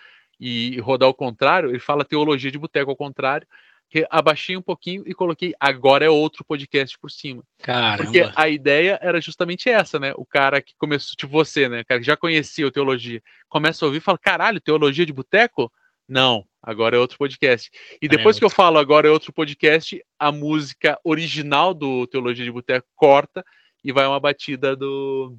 [0.45, 3.47] e rodar ao contrário, ele fala teologia de boteco ao contrário,
[3.89, 7.45] que abaixei um pouquinho e coloquei agora é outro podcast por cima.
[7.63, 8.03] Caramba.
[8.03, 10.13] Porque a ideia era justamente essa, né?
[10.17, 11.83] O cara que começou, tipo você, né?
[11.83, 15.13] O cara que já conhecia o teologia, começa a ouvir e fala: caralho, teologia de
[15.13, 15.71] boteco?
[16.09, 17.71] Não, agora é outro podcast.
[18.01, 22.45] E depois é que eu falo agora é outro podcast, a música original do Teologia
[22.45, 23.45] de Boteco corta
[23.85, 25.37] e vai uma batida do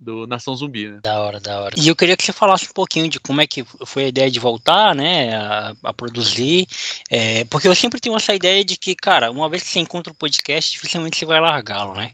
[0.00, 1.00] do Nação Zumbi, né?
[1.02, 1.74] Da hora, da hora.
[1.76, 4.30] E eu queria que você falasse um pouquinho de como é que foi a ideia
[4.30, 6.66] de voltar, né, a, a produzir,
[7.10, 10.12] é, porque eu sempre tenho essa ideia de que, cara, uma vez que você encontra
[10.12, 12.12] o um podcast, dificilmente você vai largá-lo, né?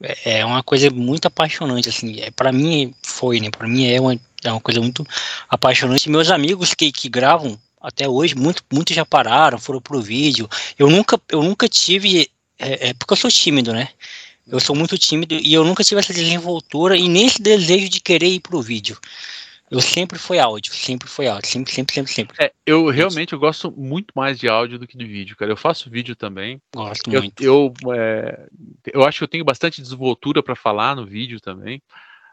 [0.00, 4.00] É, é uma coisa muito apaixonante, assim, é, para mim foi, né, para mim é
[4.00, 5.06] uma, é uma coisa muito
[5.48, 6.08] apaixonante.
[6.08, 10.48] Meus amigos que, que gravam até hoje, muito, muitos já pararam, foram pro vídeo,
[10.78, 13.88] eu nunca, eu nunca tive, é, é porque eu sou tímido, né,
[14.52, 18.00] eu sou muito tímido e eu nunca tive essa desenvoltura e nem esse desejo de
[18.00, 18.98] querer ir pro vídeo.
[19.70, 22.36] Eu sempre fui áudio, sempre foi áudio, sempre, sempre, sempre, sempre.
[22.38, 25.50] É, eu realmente eu gosto muito mais de áudio do que de vídeo, cara.
[25.50, 26.60] Eu faço vídeo também.
[26.76, 27.42] Gosto eu, muito.
[27.42, 28.46] Eu, é,
[28.92, 31.80] eu acho que eu tenho bastante desenvoltura para falar no vídeo também.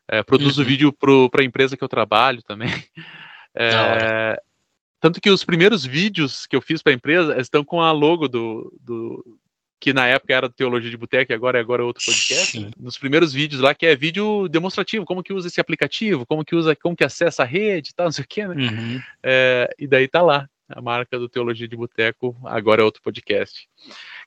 [0.06, 0.68] É, produzo uhum.
[0.68, 2.70] vídeo para a empresa que eu trabalho também.
[3.56, 4.40] É,
[5.00, 8.28] tanto que os primeiros vídeos que eu fiz para a empresa estão com a logo
[8.28, 9.39] do, do,
[9.80, 13.32] que na época era Teologia de Boteco e agora é agora outro podcast, nos primeiros
[13.32, 16.96] vídeos lá, que é vídeo demonstrativo, como que usa esse aplicativo, como que usa, como
[16.96, 18.56] que acessa a rede e tal, não sei o que, né?
[18.56, 19.02] Uhum.
[19.24, 23.68] É, e daí tá lá, a marca do Teologia de Boteco, agora é outro podcast.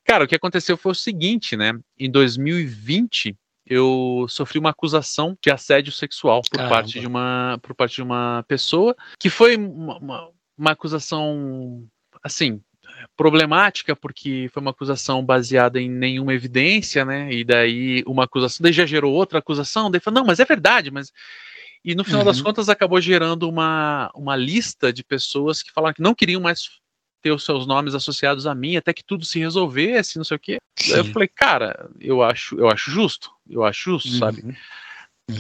[0.04, 1.78] Cara, o que aconteceu foi o seguinte, né?
[1.98, 6.74] Em 2020, eu sofri uma acusação de assédio sexual por Caramba.
[6.74, 11.86] parte de uma por parte de uma pessoa que foi uma, uma, uma acusação
[12.22, 12.60] assim
[13.16, 17.32] problemática porque foi uma acusação baseada em nenhuma evidência, né?
[17.32, 20.90] E daí uma acusação, daí já gerou outra acusação, daí falou, não, mas é verdade,
[20.90, 21.12] mas
[21.84, 22.26] e no final uhum.
[22.26, 26.68] das contas acabou gerando uma, uma lista de pessoas que falaram que não queriam mais
[27.20, 30.40] ter os seus nomes associados a mim, até que tudo se resolvesse, não sei o
[30.40, 30.58] quê.
[30.88, 34.18] Daí eu falei, cara, eu acho, eu acho justo, eu acho justo, uhum.
[34.18, 34.42] sabe?
[34.42, 34.54] Uhum.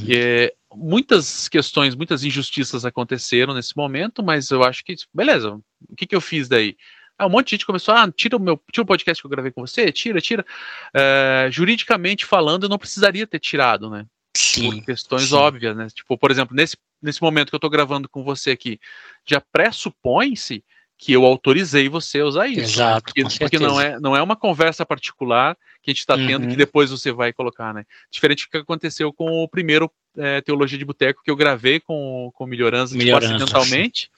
[0.06, 5.96] E, é, muitas questões, muitas injustiças aconteceram nesse momento, mas eu acho que, beleza, o
[5.96, 6.76] que, que eu fiz daí?
[7.22, 9.30] Ah, um monte de gente começou, ah, tira o meu, tira o podcast que eu
[9.30, 10.44] gravei com você, tira, tira.
[10.92, 14.04] É, juridicamente falando, eu não precisaria ter tirado, né?
[14.36, 15.34] Sim, por questões sim.
[15.36, 15.86] óbvias, né?
[15.94, 18.80] Tipo, por exemplo, nesse, nesse momento que eu tô gravando com você aqui,
[19.24, 20.64] já pressupõe-se
[21.02, 22.60] que eu autorizei você a usar isso.
[22.60, 23.12] Exato.
[23.12, 26.50] Porque, porque, não, é, não é uma conversa particular que a gente está tendo uhum.
[26.50, 27.84] que depois você vai colocar, né?
[28.08, 32.30] Diferente do que aconteceu com o primeiro é, Teologia de Boteco que eu gravei com,
[32.32, 34.12] com Melhorança, tipo, acidentalmente.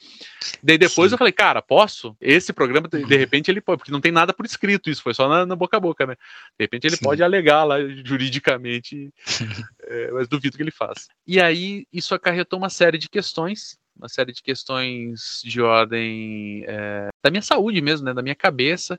[0.62, 1.14] Daí depois Sim.
[1.14, 2.14] eu falei, cara, posso?
[2.20, 5.14] Esse programa, de, de, repente, ele pode, porque não tem nada por escrito isso, foi
[5.14, 6.16] só na, na boca a boca, né?
[6.58, 7.04] De repente ele Sim.
[7.04, 9.10] pode alegar lá juridicamente,
[9.84, 11.06] é, mas duvido que ele faça.
[11.26, 17.08] E aí isso acarretou uma série de questões uma série de questões de ordem é,
[17.22, 18.98] da minha saúde mesmo, né, da minha cabeça.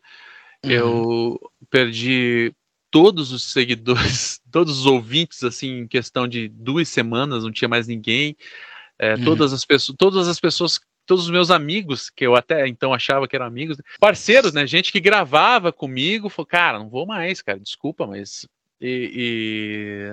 [0.63, 0.71] Uhum.
[0.71, 2.53] Eu perdi
[2.89, 7.87] todos os seguidores, todos os ouvintes, assim, em questão de duas semanas, não tinha mais
[7.87, 8.35] ninguém.
[8.97, 9.23] É, uhum.
[9.25, 13.27] Todas as pessoas, todas as pessoas, todos os meus amigos, que eu até então achava
[13.27, 14.65] que eram amigos, parceiros, né?
[14.65, 18.47] Gente que gravava comigo, falou, cara, não vou mais, cara, desculpa, mas
[18.87, 20.11] e,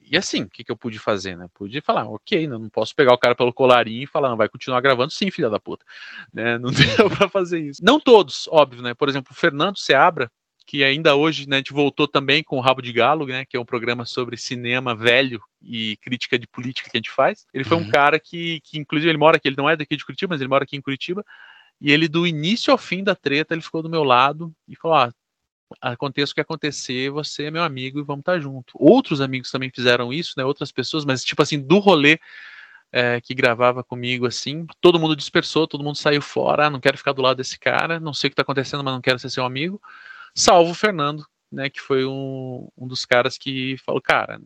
[0.00, 1.46] e, e, assim, o que, que eu pude fazer, né?
[1.52, 4.80] Pude falar, ok, não, posso pegar o cara pelo colarinho e falar, não, vai continuar
[4.80, 5.84] gravando, sim, filha da puta.
[6.32, 6.56] Né?
[6.58, 7.84] Não deu pra fazer isso.
[7.84, 8.94] Não todos, óbvio, né?
[8.94, 10.30] Por exemplo, o Fernando Seabra,
[10.66, 13.56] que ainda hoje, né, a gente voltou também com o Rabo de Galo, né, que
[13.56, 17.46] é um programa sobre cinema velho e crítica de política que a gente faz.
[17.52, 17.82] Ele foi uhum.
[17.84, 20.40] um cara que, que, inclusive, ele mora aqui, ele não é daqui de Curitiba, mas
[20.40, 21.22] ele mora aqui em Curitiba,
[21.80, 24.96] e ele, do início ao fim da treta, ele ficou do meu lado e falou,
[24.96, 25.12] ah,
[25.80, 28.72] aconteça o que acontecer, você é meu amigo e vamos estar junto.
[28.74, 30.44] Outros amigos também fizeram isso, né?
[30.44, 32.18] Outras pessoas, mas tipo assim, do rolê
[32.92, 36.96] é, que gravava comigo assim, todo mundo dispersou, todo mundo saiu fora, ah, não quero
[36.96, 39.30] ficar do lado desse cara, não sei o que está acontecendo, mas não quero ser
[39.30, 39.80] seu amigo.
[40.34, 44.40] Salvo o Fernando, né, que foi um, um dos caras que falou, cara,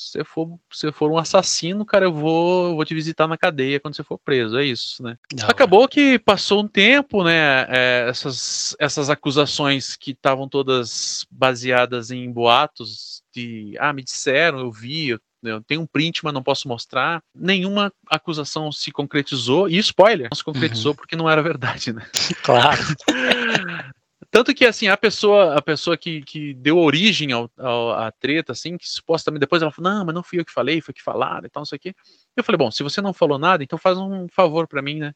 [0.00, 3.36] se você for, se você for um assassino, cara, eu vou, vou te visitar na
[3.36, 4.56] cadeia quando você for preso.
[4.56, 5.18] É isso, né?
[5.38, 7.66] Não, Acabou que passou um tempo, né?
[7.68, 14.72] É, essas, essas acusações que estavam todas baseadas em boatos de ah, me disseram, eu
[14.72, 17.22] vi, eu, eu tenho um print, mas não posso mostrar.
[17.34, 19.68] Nenhuma acusação se concretizou.
[19.68, 20.96] E spoiler, não se concretizou uhum.
[20.96, 22.06] porque não era verdade, né?
[22.42, 22.80] Claro.
[24.30, 28.52] Tanto que, assim, a pessoa, a pessoa que, que deu origem ao, ao, à treta,
[28.52, 31.02] assim, que supostamente depois ela falou, não, mas não fui eu que falei, foi que
[31.02, 31.94] falaram e tal, não sei o quê.
[32.36, 35.14] Eu falei, bom, se você não falou nada, então faz um favor para mim, né?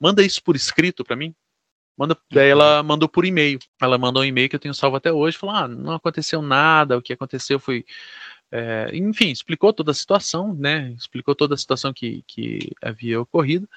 [0.00, 1.34] Manda isso por escrito para mim.
[1.96, 3.58] Manda, daí ela mandou por e-mail.
[3.80, 6.96] Ela mandou um e-mail que eu tenho salvo até hoje, falou, ah, não aconteceu nada,
[6.96, 7.84] o que aconteceu foi...
[8.50, 10.94] É, enfim, explicou toda a situação, né?
[10.96, 13.68] Explicou toda a situação que, que havia ocorrido.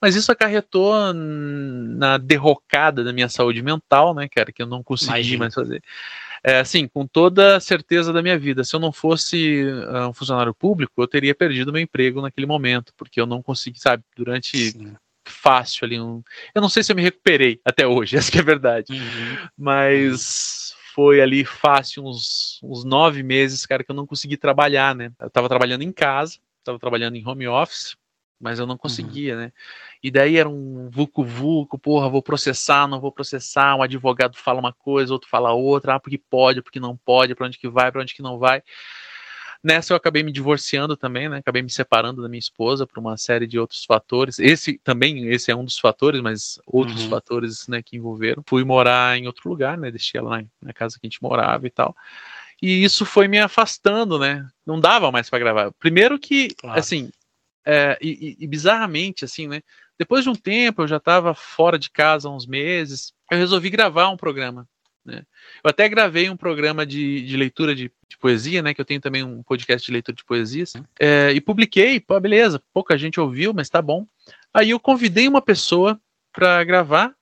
[0.00, 5.10] Mas isso acarretou na derrocada da minha saúde mental, né, cara, que eu não consegui
[5.10, 5.38] Imagina.
[5.40, 5.82] mais fazer.
[6.42, 10.12] É, assim, com toda a certeza da minha vida, se eu não fosse uh, um
[10.12, 14.70] funcionário público, eu teria perdido meu emprego naquele momento, porque eu não consegui, sabe, durante
[14.70, 14.94] Sim.
[15.26, 16.22] fácil ali, um...
[16.54, 19.48] eu não sei se eu me recuperei até hoje, essa que é a verdade, uhum.
[19.58, 25.10] mas foi ali fácil uns, uns nove meses, cara, que eu não consegui trabalhar, né,
[25.20, 27.96] eu tava trabalhando em casa, tava trabalhando em home office,
[28.40, 28.78] mas eu não uhum.
[28.78, 29.40] conseguia, uhum.
[29.40, 29.52] né?
[30.02, 34.72] E daí era um vucu-vucu, porra, vou processar, não vou processar, um advogado fala uma
[34.72, 38.02] coisa, outro fala outra, ah, porque pode, porque não pode, para onde que vai, para
[38.02, 38.62] onde que não vai.
[39.62, 41.38] Nessa eu acabei me divorciando também, né?
[41.38, 44.38] Acabei me separando da minha esposa por uma série de outros fatores.
[44.38, 47.10] Esse também, esse é um dos fatores, mas outros uhum.
[47.10, 48.42] fatores, né, que envolveram.
[48.46, 49.90] Fui morar em outro lugar, né?
[49.90, 51.94] Deixei ela na, na casa que a gente morava e tal
[52.60, 54.46] e isso foi me afastando, né?
[54.66, 55.72] Não dava mais para gravar.
[55.78, 56.78] Primeiro que, claro.
[56.78, 57.10] assim,
[57.70, 59.60] é, e, e, bizarramente, assim, né?
[59.98, 63.68] Depois de um tempo, eu já estava fora de casa há uns meses, eu resolvi
[63.68, 64.66] gravar um programa.
[65.04, 65.22] Né?
[65.62, 68.72] Eu até gravei um programa de, de leitura de, de, poesia, né?
[68.72, 72.18] Que eu tenho também um podcast de leitura de poesia, assim, é, e publiquei, pô,
[72.18, 74.06] beleza, pouca gente ouviu, mas tá bom.
[74.54, 76.00] Aí eu convidei uma pessoa
[76.32, 77.14] para gravar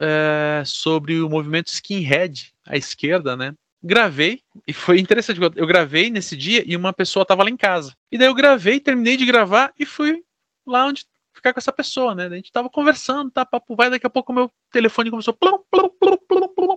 [0.00, 3.54] é, sobre o movimento skinhead à esquerda, né?
[3.82, 7.96] Gravei, e foi interessante, eu gravei nesse dia e uma pessoa estava lá em casa.
[8.10, 10.22] E daí eu gravei, terminei de gravar e fui
[10.64, 11.04] lá onde
[11.34, 12.26] ficar com essa pessoa, né?
[12.26, 15.88] A gente tava conversando, tá, papo vai, daqui a pouco meu telefone começou plum, plum,
[15.88, 16.76] plum, plum, plum,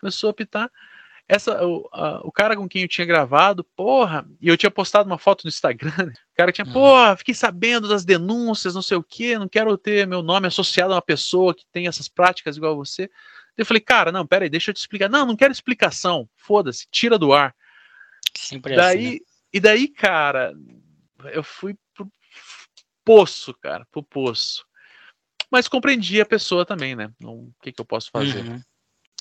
[0.00, 0.70] começou a apitar.
[1.28, 5.08] Essa, o, a, o cara com quem eu tinha gravado, porra, e eu tinha postado
[5.08, 6.12] uma foto no Instagram, né?
[6.32, 6.72] o cara tinha, uhum.
[6.72, 10.92] porra, fiquei sabendo das denúncias, não sei o que, não quero ter meu nome associado
[10.92, 13.08] a uma pessoa que tem essas práticas igual a você.
[13.56, 15.08] Eu falei, cara, não, peraí, deixa eu te explicar.
[15.08, 17.54] Não, não quero explicação, foda-se, tira do ar.
[18.34, 19.20] Sempre daí, assim, né?
[19.52, 20.54] E daí, cara,
[21.32, 22.10] eu fui pro
[23.04, 24.64] poço, cara, pro poço.
[25.50, 27.12] Mas compreendi a pessoa também, né?
[27.22, 28.42] O que, que eu posso fazer?
[28.42, 28.62] Uhum.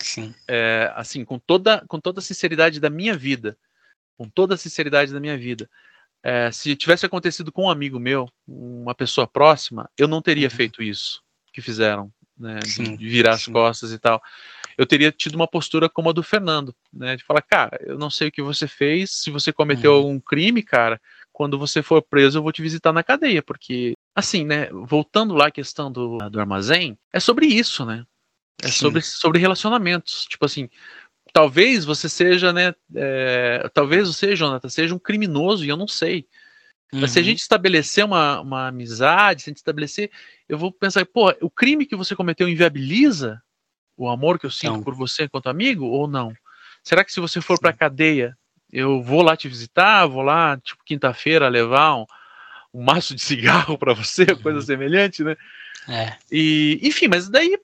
[0.01, 0.33] Sim.
[0.47, 3.57] É, assim, com toda, com toda a sinceridade da minha vida,
[4.17, 5.69] com toda a sinceridade da minha vida,
[6.23, 10.55] é, se tivesse acontecido com um amigo meu, uma pessoa próxima, eu não teria uhum.
[10.55, 11.21] feito isso
[11.51, 12.11] que fizeram,
[12.41, 12.59] né?
[12.65, 13.49] Sim, de virar sim.
[13.49, 14.21] as costas e tal.
[14.77, 17.15] Eu teria tido uma postura como a do Fernando, né?
[17.15, 19.97] De falar, cara, eu não sei o que você fez, se você cometeu uhum.
[19.97, 20.99] algum crime, cara,
[21.31, 25.47] quando você for preso, eu vou te visitar na cadeia, porque, assim, né, voltando lá
[25.47, 28.05] à questão do, do armazém, é sobre isso, né?
[28.63, 30.25] É sobre, sobre relacionamentos.
[30.25, 30.69] Tipo assim,
[31.33, 32.73] talvez você seja, né?
[32.95, 36.27] É, talvez você, Jonathan, seja um criminoso e eu não sei.
[36.93, 37.01] Uhum.
[37.01, 37.25] Mas se a uhum.
[37.25, 40.11] gente estabelecer uma, uma amizade, se a gente estabelecer,
[40.47, 43.41] eu vou pensar, pô, o crime que você cometeu inviabiliza
[43.95, 44.83] o amor que eu sinto não.
[44.83, 46.33] por você enquanto amigo ou não?
[46.83, 48.35] Será que se você for para cadeia,
[48.71, 52.05] eu vou lá te visitar, vou lá, tipo, quinta-feira levar um,
[52.73, 54.41] um maço de cigarro para você, uhum.
[54.41, 55.35] coisa semelhante, né?
[55.87, 56.15] É.
[56.31, 57.57] E, enfim, mas daí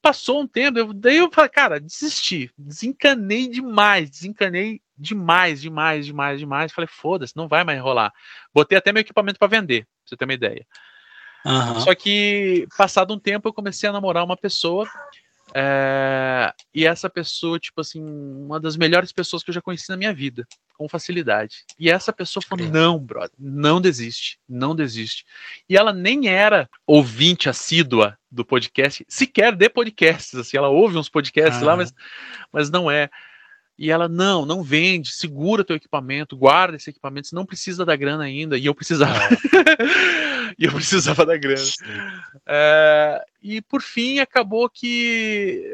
[0.00, 6.38] passou um tempo, eu, daí eu falei, cara, desisti, desencanei demais, desencanei demais, demais, demais,
[6.38, 6.72] demais.
[6.72, 8.12] Falei, foda-se, não vai mais rolar.
[8.54, 10.66] Botei até meu equipamento para vender, pra você ter uma ideia.
[11.44, 11.80] Uhum.
[11.80, 14.86] Só que, passado um tempo, eu comecei a namorar uma pessoa
[15.54, 19.96] é, e essa pessoa, tipo assim, uma das melhores pessoas que eu já conheci na
[19.96, 20.46] minha vida,
[20.76, 21.64] com facilidade.
[21.78, 25.24] E essa pessoa falou: não, brother, não desiste, não desiste.
[25.68, 31.08] E ela nem era ouvinte assídua do podcast, sequer de podcasts, assim, ela ouve uns
[31.08, 31.92] podcasts lá, mas,
[32.52, 33.10] mas não é.
[33.80, 37.96] E ela, não, não vende, segura teu equipamento, guarda esse equipamento, você não precisa da
[37.96, 38.58] grana ainda.
[38.58, 39.18] E eu precisava.
[39.24, 39.28] É.
[40.60, 41.64] e eu precisava da grana.
[42.46, 45.64] É, e por fim, acabou que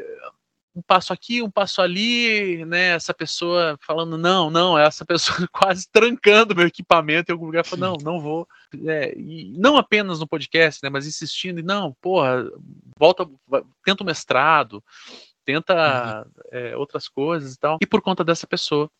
[0.73, 2.95] um passo aqui, um passo ali, né?
[2.95, 8.01] Essa pessoa falando, não, não, essa pessoa quase trancando meu equipamento em algum lugar, falando,
[8.01, 8.47] não, não vou.
[8.85, 10.89] É, e não apenas no podcast, né?
[10.89, 12.49] Mas insistindo, e não, porra,
[12.97, 13.27] volta,
[13.83, 14.81] tenta o mestrado
[15.47, 16.31] tenta uhum.
[16.51, 17.77] é, outras coisas e tal.
[17.81, 18.91] E por conta dessa pessoa,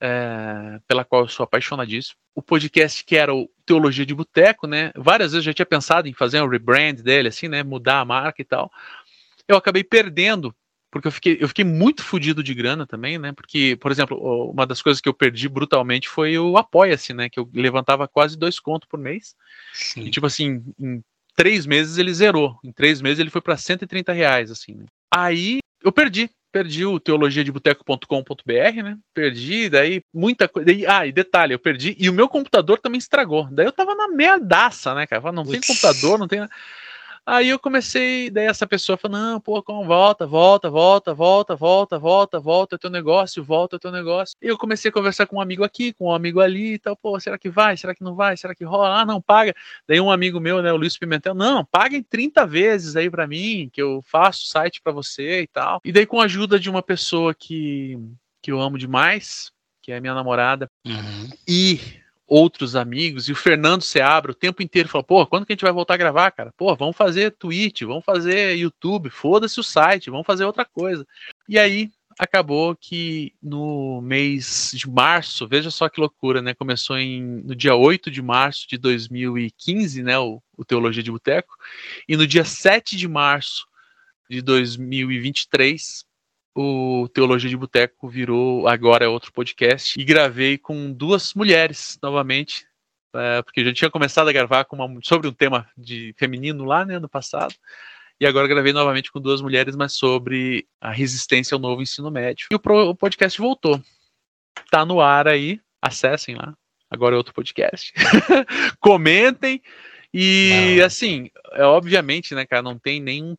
[0.00, 2.16] é, pela qual eu sou apaixonadíssimo.
[2.34, 4.90] O podcast que era o Teologia de Boteco, né?
[4.96, 7.62] Várias vezes eu já tinha pensado em fazer um rebrand dele, assim, né?
[7.62, 8.72] Mudar a marca e tal.
[9.46, 10.54] Eu acabei perdendo,
[10.90, 13.32] porque eu fiquei, eu fiquei muito fodido de grana também, né?
[13.32, 14.18] Porque, por exemplo,
[14.50, 17.28] uma das coisas que eu perdi brutalmente foi o Apoia-se, né?
[17.28, 19.36] Que eu levantava quase dois contos por mês.
[19.74, 20.06] Sim.
[20.06, 21.02] E, tipo assim, em
[21.36, 22.58] três meses ele zerou.
[22.64, 24.74] Em três meses ele foi para 130 reais, assim.
[24.74, 24.86] Né?
[25.14, 28.96] Aí eu perdi perdi o teologiadeboteco.com.br, né?
[29.12, 30.70] Perdi, daí muita coisa.
[30.88, 33.48] Ah, e detalhe, eu perdi e o meu computador também estragou.
[33.50, 35.32] Daí eu tava na merdaça, né, cara?
[35.32, 36.46] Não tem computador, não tem.
[37.26, 41.98] Aí eu comecei, daí essa pessoa falou, não, pô, como volta, volta, volta, volta, volta,
[41.98, 44.36] volta, volta, teu negócio, volta, teu negócio.
[44.42, 46.94] E eu comecei a conversar com um amigo aqui, com um amigo ali e tal,
[46.94, 49.00] pô, será que vai, será que não vai, será que rola?
[49.00, 49.54] Ah, não, paga.
[49.88, 53.26] Daí um amigo meu, né, o Luiz Pimentel, não, paga em 30 vezes aí para
[53.26, 55.80] mim, que eu faço site para você e tal.
[55.82, 57.98] E daí com a ajuda de uma pessoa que,
[58.42, 61.30] que eu amo demais, que é minha namorada, uhum.
[61.48, 61.80] e
[62.26, 65.64] outros amigos, e o Fernando Seabra o tempo inteiro falou, pô, quando que a gente
[65.64, 66.52] vai voltar a gravar, cara?
[66.56, 71.06] Pô, vamos fazer Twitch, vamos fazer YouTube, foda-se o site, vamos fazer outra coisa.
[71.48, 76.54] E aí acabou que no mês de março, veja só que loucura, né?
[76.54, 80.18] Começou em, no dia 8 de março de 2015, né?
[80.18, 81.54] O, o Teologia de Boteco,
[82.08, 83.66] e no dia 7 de março
[84.30, 86.04] de 2023
[86.54, 92.64] o Teologia de Boteco virou agora é outro podcast e gravei com duas mulheres novamente,
[93.14, 96.84] é, porque eu já tinha começado a gravar uma, sobre um tema de feminino lá
[96.84, 97.54] né, no passado.
[98.20, 102.46] E agora gravei novamente com duas mulheres, mas sobre a resistência ao novo ensino médio.
[102.50, 103.82] E o, pro, o podcast voltou.
[104.70, 106.56] Tá no ar aí, acessem lá.
[106.88, 107.92] Agora é outro podcast.
[108.78, 109.60] Comentem.
[110.12, 110.86] E não.
[110.86, 113.36] assim, é, obviamente, né, cara, não tem nenhum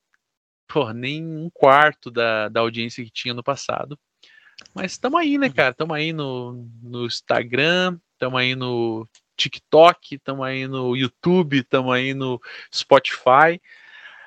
[0.67, 3.97] pô, nem um quarto da, da audiência que tinha no passado.
[4.73, 5.53] Mas estamos aí, né, uhum.
[5.53, 5.71] cara?
[5.71, 12.13] Estamos aí no, no Instagram, estamos aí no TikTok, estamos aí no YouTube, estamos aí
[12.13, 12.41] no
[12.73, 13.61] Spotify.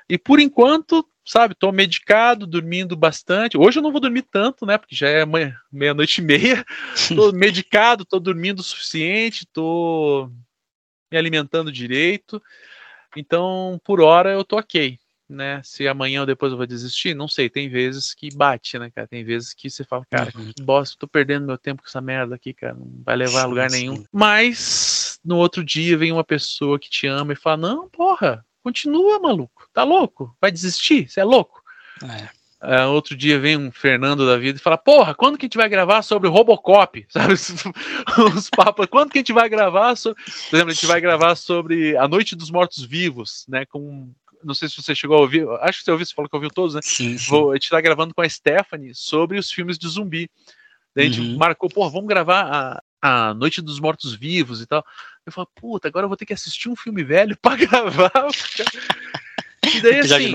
[0.08, 3.58] E por enquanto, sabe, tô medicado, dormindo bastante.
[3.58, 4.78] Hoje eu não vou dormir tanto, né?
[4.78, 5.24] Porque já é
[5.72, 6.64] meia-noite e meia.
[7.14, 10.30] Tô medicado, tô dormindo o suficiente, tô
[11.10, 12.42] me alimentando direito.
[13.16, 14.98] Então, por hora eu tô ok
[15.28, 15.60] né?
[15.64, 17.48] Se amanhã ou depois eu vou desistir, não sei.
[17.50, 19.06] Tem vezes que bate, né, cara?
[19.06, 20.52] Tem vezes que você fala, cara, uhum.
[20.52, 22.74] que bosta, tô perdendo meu tempo com essa merda aqui, cara.
[22.74, 23.78] Não vai levar a lugar sim.
[23.78, 24.04] nenhum.
[24.12, 29.18] Mas no outro dia vem uma pessoa que te ama e fala: Não, porra, continua,
[29.18, 29.68] maluco.
[29.72, 30.34] Tá louco?
[30.40, 31.08] Vai desistir?
[31.08, 31.62] Você é louco?
[32.02, 32.38] É.
[32.60, 35.56] Uh, outro dia vem um Fernando da vida e fala: Porra, quando que a gente
[35.56, 37.06] vai gravar sobre o Robocop?
[37.08, 37.34] Sabe?
[37.34, 38.86] Os papos.
[38.86, 40.20] Quando que a gente vai gravar sobre.
[40.24, 43.64] Por exemplo, a gente vai gravar sobre A Noite dos Mortos Vivos, né?
[43.64, 46.36] Com não sei se você chegou a ouvir, acho que você ouviu, você falou que
[46.36, 46.80] ouviu todos, né?
[46.82, 47.30] Sim, sim.
[47.30, 50.30] Vou, a gente tá gravando com a Stephanie sobre os filmes de zumbi.
[50.94, 51.36] Daí a gente uhum.
[51.36, 54.84] marcou, pô, vamos gravar a, a Noite dos Mortos Vivos e tal.
[55.24, 58.28] Eu falo, puta, agora eu vou ter que assistir um filme velho pra gravar.
[59.74, 60.32] e daí assim,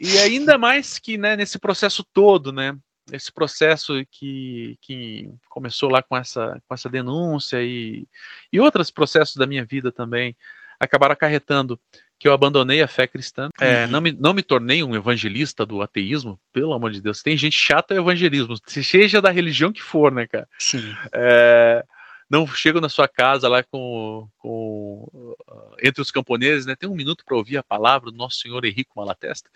[0.00, 2.76] e ainda mais que, né, nesse processo todo, né,
[3.10, 8.06] esse processo que, que começou lá com essa, com essa denúncia e,
[8.52, 10.36] e outros processos da minha vida também
[10.82, 11.78] acabaram acarretando
[12.18, 13.48] que eu abandonei a fé cristã.
[13.60, 13.90] É, uhum.
[13.90, 17.22] não, me, não me tornei um evangelista do ateísmo, pelo amor de Deus.
[17.22, 20.48] Tem gente chata evangelismo, seja da religião que for, né, cara?
[20.58, 20.94] Sim.
[21.12, 21.84] É,
[22.30, 26.74] não chego na sua casa lá com, com uh, entre os camponeses, né?
[26.74, 29.50] Tem um minuto para ouvir a palavra do nosso Senhor Henrico Malatesta.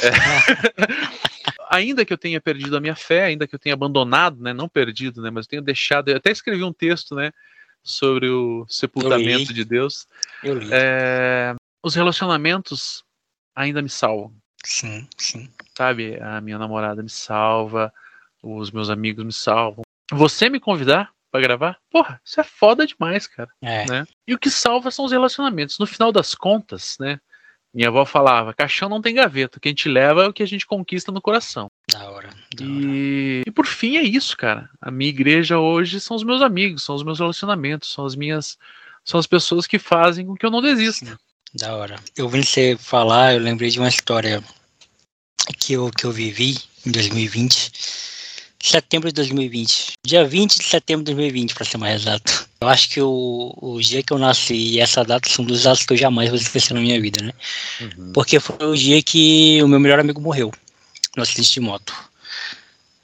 [0.00, 0.08] É,
[1.70, 4.52] ainda que eu tenha perdido a minha fé, ainda que eu tenha abandonado, né?
[4.52, 5.30] Não perdido, né?
[5.30, 6.08] Mas eu tenho deixado.
[6.08, 7.32] Eu até escrevi um texto, né?
[7.82, 10.06] Sobre o sepultamento de Deus.
[10.70, 13.04] É, os relacionamentos
[13.54, 14.32] ainda me salvam.
[14.64, 15.50] Sim, sim.
[15.76, 17.92] Sabe, a minha namorada me salva,
[18.42, 19.82] os meus amigos me salvam.
[20.12, 21.78] Você me convidar para gravar?
[21.90, 23.50] Porra, isso é foda demais, cara.
[23.60, 23.86] É.
[23.90, 24.06] Né?
[24.26, 25.78] E o que salva são os relacionamentos.
[25.78, 27.18] No final das contas, né?
[27.74, 30.42] Minha avó falava: caixão não tem gaveta, o que a gente leva é o que
[30.42, 31.70] a gente conquista no coração.
[31.92, 32.30] Da hora.
[32.56, 32.68] Da e...
[32.68, 33.42] Hora.
[33.46, 34.68] e por fim é isso, cara.
[34.80, 38.56] A minha igreja hoje são os meus amigos, são os meus relacionamentos, são as minhas.
[39.04, 41.18] São as pessoas que fazem com que eu não desista.
[41.54, 41.96] Da hora.
[42.16, 44.42] Eu vi você falar, eu lembrei de uma história
[45.58, 46.56] que eu, que eu vivi
[46.86, 47.72] em 2020.
[48.62, 49.94] Setembro de 2020.
[50.06, 52.48] Dia 20 de setembro de 2020, para ser mais exato.
[52.60, 55.84] Eu acho que o, o dia que eu nasci e essa data são duas datas
[55.84, 57.32] que eu jamais vou esquecer na minha vida, né?
[57.80, 58.12] Uhum.
[58.12, 60.52] Porque foi o dia que o meu melhor amigo morreu
[61.16, 61.94] no acidente de moto.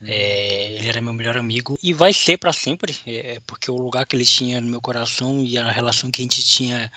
[0.01, 4.06] É, ele era meu melhor amigo e vai ser para sempre, é, porque o lugar
[4.06, 6.93] que ele tinha no meu coração e a relação que a gente tinha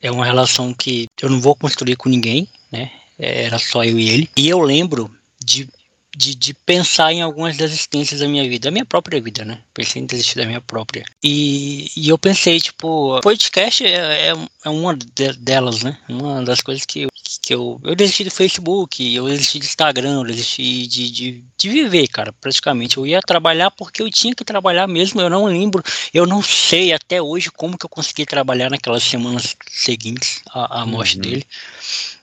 [0.00, 2.92] é uma relação que eu não vou construir com ninguém, né?
[3.18, 4.30] Era só eu e ele.
[4.36, 5.10] E eu lembro
[5.42, 5.68] de
[6.16, 9.60] de, de, pensar em algumas desistências da minha vida, da minha própria vida, né?
[9.72, 11.04] Pensei em desistir da minha própria.
[11.22, 14.34] E, e eu pensei, tipo, podcast é, é,
[14.64, 15.98] é uma de, delas, né?
[16.08, 17.08] Uma das coisas que, eu,
[17.42, 17.80] que eu.
[17.82, 22.32] Eu desisti do Facebook, eu desisti do Instagram, eu desisti de, de, de viver, cara,
[22.32, 22.96] praticamente.
[22.96, 25.82] Eu ia trabalhar porque eu tinha que trabalhar mesmo, eu não lembro,
[26.12, 30.86] eu não sei até hoje como que eu consegui trabalhar naquelas semanas seguintes à, à
[30.86, 31.22] morte uhum.
[31.22, 31.46] dele.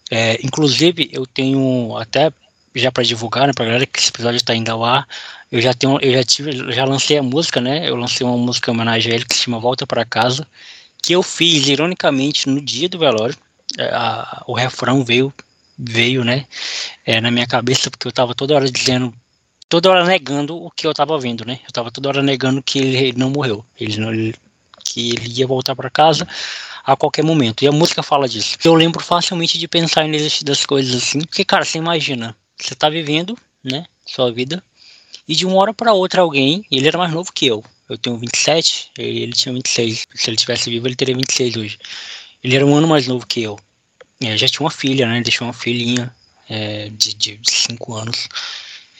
[0.10, 2.34] É, inclusive, eu tenho até
[2.76, 5.08] já para divulgar, né, pra galera que esse episódio está ao ar,
[5.52, 7.90] eu já tenho, eu já tive, já lancei a música, né?
[7.90, 10.48] Eu lancei uma música em homenagem a ele que se chama Volta para Casa,
[11.02, 13.36] que eu fiz ironicamente no dia do velório.
[13.78, 15.34] É, a, o refrão veio,
[15.78, 16.46] veio, né,
[17.06, 19.14] é, na minha cabeça porque eu tava toda hora dizendo,
[19.68, 21.60] toda hora negando o que eu tava vendo, né?
[21.66, 24.36] Eu tava toda hora negando que ele, ele não morreu, ele não, ele,
[24.86, 26.28] que ele ia voltar para casa
[26.86, 27.64] a qualquer momento.
[27.64, 28.58] E a música fala disso.
[28.64, 32.36] Eu lembro facilmente de pensar nesse das coisas assim, porque cara, você imagina,
[32.66, 34.64] você está vivendo, né, sua vida,
[35.28, 38.18] e de uma hora para outra alguém, ele era mais novo que eu, eu tenho
[38.18, 41.80] 27, ele tinha 26, se ele tivesse vivo ele teria 26 hoje.
[42.44, 43.60] Ele era um ano mais novo que eu.
[44.20, 46.14] É, já tinha uma filha, né, deixou uma filhinha
[46.50, 48.28] é, de 5 anos.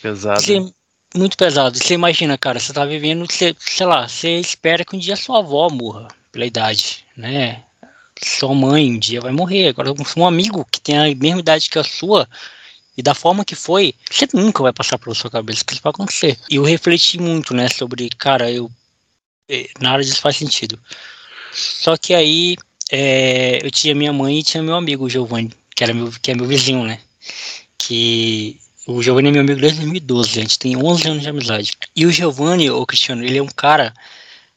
[0.02, 0.42] Pesado.
[0.42, 0.74] Você,
[1.16, 1.78] muito pesado.
[1.78, 5.40] Você imagina, cara, você tá vivendo, você, sei lá, você espera que um dia sua
[5.40, 7.64] avó morra pela idade, né?
[8.24, 9.70] Sua mãe um dia vai morrer.
[9.70, 12.28] Agora, um amigo que tem a mesma idade que a sua,
[12.98, 15.92] e da forma que foi, você nunca vai passar pela sua cabeça que isso vai
[15.92, 16.38] acontecer.
[16.50, 18.70] E eu refleti muito, né, sobre, cara, eu.
[19.50, 20.80] Eh, nada disso faz sentido.
[21.54, 22.58] Só que aí
[22.92, 26.32] é, eu tinha minha mãe e tinha meu amigo, o Giovanni, que, era meu, que
[26.32, 27.00] é meu vizinho, né?
[27.78, 31.72] Que o Giovanni é meu amigo desde 2012, a gente tem 11 anos de amizade.
[31.96, 33.94] E o Giovanni, o Cristiano, ele é um cara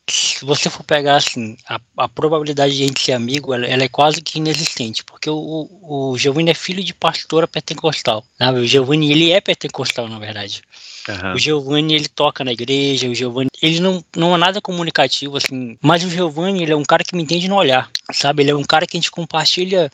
[0.09, 3.85] se você for pegar assim, a, a probabilidade de a gente ser amigo, ela, ela,
[3.85, 8.23] é quase que inexistente, porque o, o, Giovanni é filho de pastora pentecostal.
[8.39, 8.61] Sabe?
[8.61, 10.63] O Giovanni, ele é pentecostal, na verdade.
[11.09, 11.33] Uhum.
[11.35, 15.79] O Giovanni, ele toca na igreja, o Giovanni, ele não, não é nada comunicativo, assim,
[15.81, 18.43] mas o Giovanni, ele é um cara que me entende no olhar, sabe?
[18.43, 19.91] Ele é um cara que a gente compartilha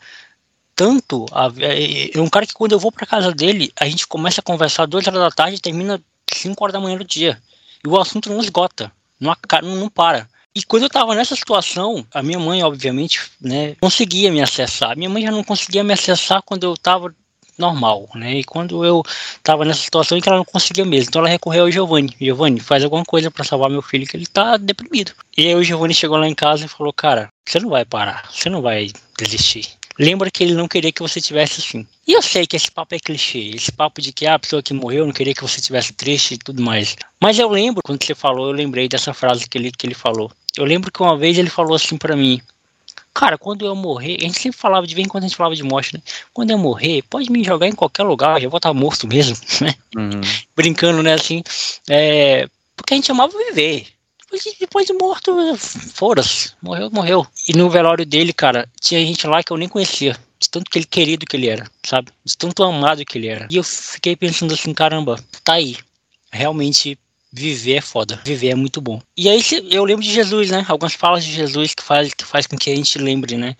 [0.75, 4.05] tanto, a, é, é um cara que quando eu vou pra casa dele, a gente
[4.05, 6.01] começa a conversar duas horas da tarde e termina
[6.33, 7.41] cinco horas da manhã do dia.
[7.83, 8.91] E o assunto não esgota
[9.21, 10.27] não, não para.
[10.53, 14.97] E quando eu estava nessa situação, a minha mãe, obviamente, né, conseguia me acessar.
[14.97, 17.15] Minha mãe já não conseguia me acessar quando eu estava
[17.57, 18.39] normal, né?
[18.39, 19.03] E quando eu
[19.37, 22.15] estava nessa situação em que ela não conseguia mesmo, então ela recorreu ao Giovanni.
[22.19, 25.13] Giovanni, faz alguma coisa para salvar meu filho que ele está deprimido.
[25.37, 28.29] E aí o Giovanni chegou lá em casa e falou: "Cara, você não vai parar,
[28.31, 31.85] você não vai desistir lembra que ele não queria que você tivesse assim.
[32.07, 34.63] E eu sei que esse papo é clichê, esse papo de que ah, a pessoa
[34.63, 36.95] que morreu não queria que você tivesse triste e tudo mais.
[37.19, 40.31] Mas eu lembro, quando você falou, eu lembrei dessa frase que ele, que ele falou.
[40.57, 42.41] Eu lembro que uma vez ele falou assim para mim:
[43.13, 45.55] Cara, quando eu morrer, a gente sempre falava, de vez em quando a gente falava
[45.55, 46.01] de morte, né?
[46.33, 49.75] Quando eu morrer, pode me jogar em qualquer lugar, eu vou estar morto mesmo, né?
[49.93, 50.21] Uhum.
[50.55, 51.43] Brincando, né, assim.
[51.89, 52.47] É,
[52.77, 53.87] porque a gente amava viver.
[54.31, 57.27] Depois, depois de morto, foda-se, morreu, morreu.
[57.49, 60.17] E no velório dele, cara, tinha gente lá que eu nem conhecia.
[60.39, 62.11] De tanto que ele querido que ele era, sabe?
[62.23, 63.47] De tanto amado que ele era.
[63.51, 65.77] E eu fiquei pensando assim, caramba, tá aí.
[66.31, 66.97] Realmente
[67.31, 68.19] viver é foda.
[68.25, 69.01] Viver é muito bom.
[69.15, 70.65] E aí eu lembro de Jesus, né?
[70.67, 73.55] Algumas falas de Jesus que faz, que faz com que a gente lembre, né?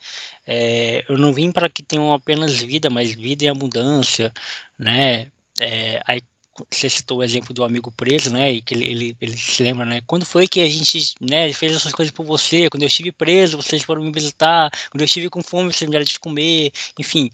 [0.48, 4.34] É, eu não vim para que tenham apenas vida, mas vida e abundância,
[4.80, 5.31] né?
[5.60, 6.22] É, aí
[6.69, 8.52] você citou o exemplo do amigo preso, né?
[8.52, 10.02] E que ele, ele, ele, se lembra, né?
[10.06, 12.69] Quando foi que a gente né, fez essas coisas por você?
[12.69, 14.69] Quando eu estive preso, vocês foram me visitar.
[14.90, 16.72] Quando eu estive com fome, vocês me deram de comer.
[16.99, 17.32] Enfim,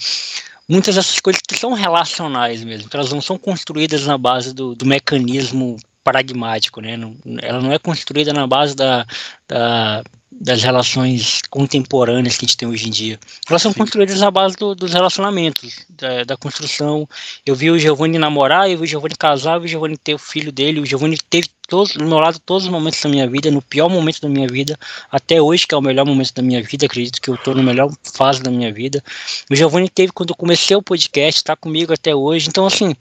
[0.70, 4.76] muitas dessas coisas que são relacionais mesmo, que elas não são construídas na base do,
[4.76, 6.98] do mecanismo pragmático, né?
[7.42, 9.06] Ela não é construída na base da,
[9.48, 10.04] da,
[10.40, 13.20] das relações contemporâneas que a gente tem hoje em dia.
[13.50, 13.80] Elas são Sim.
[13.80, 17.10] construídas na base do, dos relacionamentos, da, da, construção.
[17.46, 20.14] Eu vi o Giovanni namorar, eu vi o Giovanni casar, eu vi o Giovanni ter
[20.14, 23.28] o filho dele, o Giovanni teve todos, do meu lado todos os momentos da minha
[23.28, 24.80] vida, no pior momento da minha vida,
[25.12, 27.64] até hoje, que é o melhor momento da minha vida, acredito que eu estou na
[27.64, 29.04] melhor fase da minha vida.
[29.50, 32.48] O Giovanni teve quando eu comecei o podcast, está comigo até hoje.
[32.48, 32.96] Então, assim,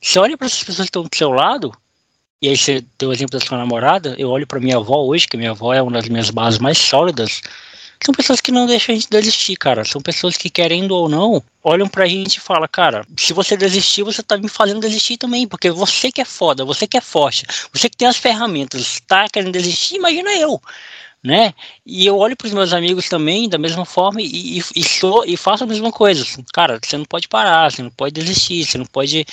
[0.00, 1.72] você olha para essas pessoas que estão do seu lado,
[2.46, 5.26] e aí você deu o exemplo da sua namorada, eu olho para minha avó hoje,
[5.26, 7.42] que minha avó é uma das minhas bases mais sólidas.
[8.04, 9.84] São pessoas que não deixam a gente desistir, cara.
[9.84, 14.04] São pessoas que, querendo ou não, olham pra gente e falam, cara, se você desistir,
[14.04, 17.44] você tá me fazendo desistir também, porque você que é foda, você que é forte,
[17.72, 20.62] você que tem as ferramentas, tá querendo desistir, imagina eu.
[21.24, 21.52] Né?
[21.84, 25.24] E eu olho para os meus amigos também da mesma forma e, e, e, sou,
[25.26, 26.24] e faço a mesma coisa.
[26.52, 29.26] Cara, você não pode parar, você não pode desistir, você não pode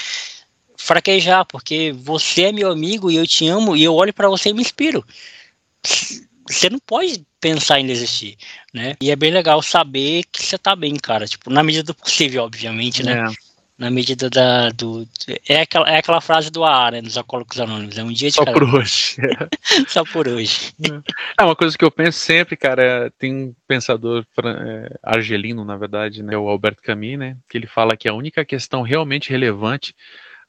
[0.83, 4.49] fraquejar, porque você é meu amigo e eu te amo e eu olho para você
[4.49, 5.03] e me inspiro.
[6.49, 8.37] Você não pode pensar em desistir,
[8.73, 8.95] né?
[9.01, 11.25] E é bem legal saber que você tá bem, cara.
[11.25, 13.13] Tipo, na medida do possível, obviamente, né?
[13.13, 13.53] É.
[13.77, 14.69] na medida da.
[14.71, 15.07] Do,
[15.47, 17.01] é, aquela, é aquela frase do AA, né?
[17.01, 17.97] Dos Alcoólicos Anônimos.
[17.97, 19.15] É um dia de Só cada por hoje.
[19.87, 20.73] Só por hoje.
[21.39, 22.83] É uma coisa que eu penso sempre, cara.
[22.83, 26.37] é- Tem um pensador é, argelino, na verdade, né?
[26.37, 27.37] O Alberto Camus, né?
[27.49, 29.95] Que ele fala que a única questão realmente relevante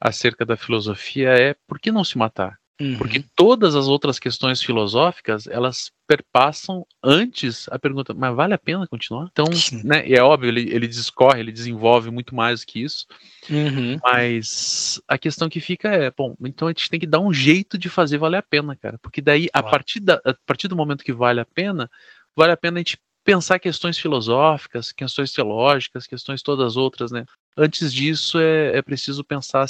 [0.05, 2.59] acerca da filosofia é por que não se matar?
[2.81, 2.99] Uhum.
[2.99, 8.87] Porque todas as outras questões filosóficas, elas perpassam antes a pergunta, mas vale a pena
[8.87, 9.29] continuar?
[9.31, 9.83] Então, Sim.
[9.85, 13.07] né, e é óbvio, ele, ele discorre, ele desenvolve muito mais do que isso,
[13.49, 13.97] Uhum.
[14.03, 17.79] mas a questão que fica é, bom, então a gente tem que dar um jeito
[17.79, 21.05] de fazer valer a pena, cara, porque daí, a partir, da, a partir do momento
[21.05, 21.89] que vale a pena,
[22.37, 27.25] vale a pena a gente pensar questões filosóficas, questões teológicas, questões todas outras, né?
[27.57, 29.67] Antes disso, é, é preciso pensar,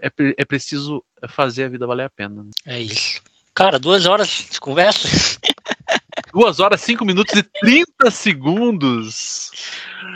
[0.00, 2.44] é, é preciso fazer a vida valer a pena.
[2.44, 2.50] né?
[2.66, 3.20] É isso.
[3.54, 5.08] Cara, duas horas de conversa?
[6.34, 9.52] Duas horas, cinco minutos e 30 segundos.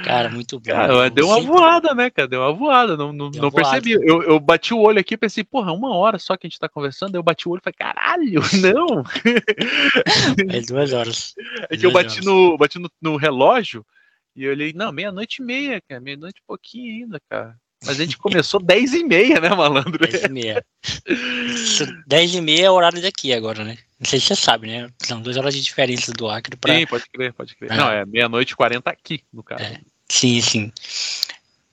[0.04, 0.72] Cara, muito bom.
[0.72, 2.26] Cara, deu uma voada, né, cara?
[2.26, 2.96] Deu uma voada.
[2.96, 3.70] Não, não, não voada.
[3.70, 3.92] percebi.
[3.92, 6.58] Eu, eu bati o olho aqui e pensei, porra, uma hora só que a gente
[6.58, 7.14] tá conversando.
[7.14, 9.04] Eu bati o olho e falei, caralho, não.
[10.52, 11.34] É duas horas.
[11.70, 13.86] É que eu bati no, bati no, no relógio
[14.34, 16.00] e eu olhei, não, meia-noite e meia, cara.
[16.00, 17.56] Meia-noite e pouquinho ainda, cara.
[17.84, 19.98] Mas a gente começou 10 e meia, né, malandro?
[19.98, 20.64] Dez e meia.
[21.06, 23.78] Isso, Dez e meia é o horário daqui agora, né?
[24.00, 24.88] Não sei se você sabe, né?
[25.02, 26.74] São duas horas de diferença do Acre pra.
[26.74, 27.72] Sim, pode crer, pode crer.
[27.72, 27.76] É.
[27.76, 29.62] Não, é meia-noite e 40 aqui, no caso.
[29.62, 29.80] É.
[30.08, 30.72] Sim, sim.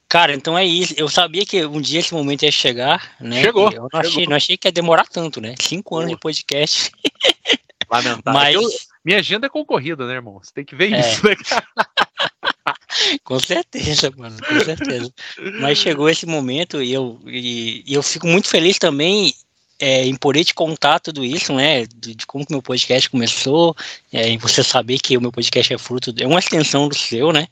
[0.10, 0.94] Cara, então é isso.
[0.98, 3.42] Eu sabia que um dia esse momento ia chegar, né?
[3.44, 4.30] Chegou, Eu não achei, chegou.
[4.30, 5.56] não achei que ia demorar tanto, né?
[5.62, 6.16] Cinco anos Pô.
[6.16, 6.92] de podcast.
[7.90, 8.34] Lamentável.
[8.40, 8.70] Mas, Eu-
[9.04, 10.40] minha agenda é concorrida, né, irmão?
[10.42, 11.00] Você tem que ver É.
[11.00, 11.68] isso, né, cara?
[13.24, 15.14] com certeza, mano, com certeza.
[15.60, 19.34] Mas chegou esse momento e eu, e, e eu fico muito feliz também
[19.80, 21.86] é, em poder te contar tudo isso, né?
[21.86, 23.76] De, de como que meu podcast começou,
[24.12, 27.32] é, em você saber que o meu podcast é fruto, é uma extensão do seu,
[27.32, 27.48] né?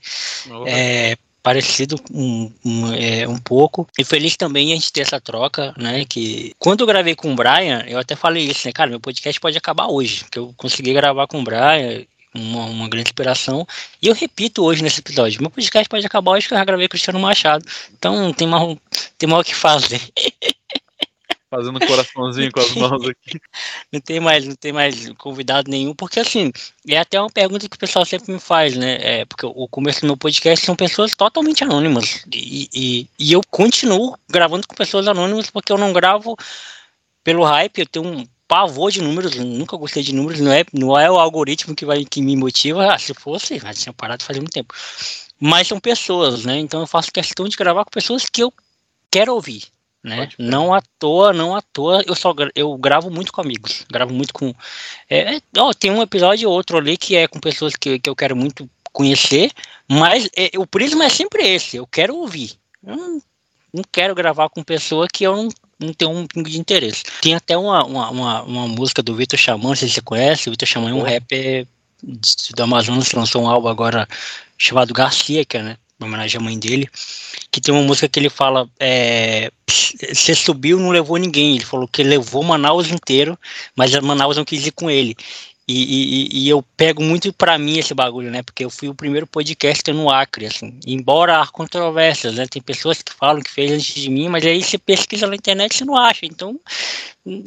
[0.66, 3.88] É, parecido um, um, é, um pouco.
[4.00, 6.06] E feliz também a gente ter essa troca, né?
[6.06, 8.72] Que quando eu gravei com o Brian, eu até falei isso, né?
[8.72, 12.06] Cara, meu podcast pode acabar hoje, que eu consegui gravar com o Brian.
[12.36, 13.64] Uma, uma grande inspiração.
[14.02, 16.88] E eu repito hoje nesse episódio: meu podcast pode acabar hoje que eu já gravei
[16.88, 17.64] com o Cristiano Machado.
[17.96, 18.76] Então tem mais,
[19.20, 20.02] tem mais o que fazer.
[21.54, 23.40] Fazendo coraçãozinho com as mãos aqui.
[23.94, 26.52] Não tem mais, não tem mais convidado nenhum, porque assim,
[26.88, 28.98] é até uma pergunta que o pessoal sempre me faz, né?
[29.00, 32.26] É, porque o começo do meu podcast são pessoas totalmente anônimas.
[32.34, 36.36] E, e, e eu continuo gravando com pessoas anônimas porque eu não gravo
[37.24, 41.00] pelo hype, eu tenho um pavor de números, nunca gostei de números, não é, não
[41.00, 44.40] é o algoritmo que, vai, que me motiva, ah, se fosse, já tinha parado faz
[44.40, 44.74] muito tempo.
[45.40, 46.58] Mas são pessoas, né?
[46.58, 48.52] Então eu faço questão de gravar com pessoas que eu
[49.12, 49.72] quero ouvir
[50.04, 50.30] né?
[50.38, 54.34] Não à toa, não à toa, eu só eu gravo muito com amigos, gravo muito
[54.34, 54.54] com
[55.10, 58.10] é, é, ó, tem um episódio ou outro ali que é com pessoas que, que
[58.10, 59.52] eu quero muito conhecer,
[59.90, 62.52] mas é, o prisma é sempre esse, eu quero ouvir.
[62.86, 63.22] Eu não,
[63.74, 65.50] não quero gravar com pessoa que eu não,
[65.80, 67.04] não tenho um pingo de interesse.
[67.22, 70.50] Tem até uma, uma, uma, uma música do Vitor Xamã, não sei se você conhece,
[70.50, 71.66] o Vitor Xamã é um rapper
[72.04, 74.08] do Amazonas lançou um álbum agora
[74.58, 76.90] chamado Garcia, que é né, em homenagem à mãe dele,
[77.52, 79.52] que tem uma música que ele fala é,
[80.14, 81.56] você subiu não levou ninguém.
[81.56, 83.38] Ele falou que levou Manaus inteiro,
[83.76, 85.16] mas Manaus não quis ir com ele.
[85.68, 85.74] E,
[86.34, 88.44] e- e eu pego muito pra mim esse bagulho, né?
[88.44, 90.78] Porque eu fui o primeiro podcaster no Acre, assim.
[90.86, 92.46] Embora há controvérsias, né?
[92.48, 95.72] Tem pessoas que falam que fez antes de mim, mas aí você pesquisa na internet
[95.74, 96.26] e você não acha.
[96.26, 96.60] Então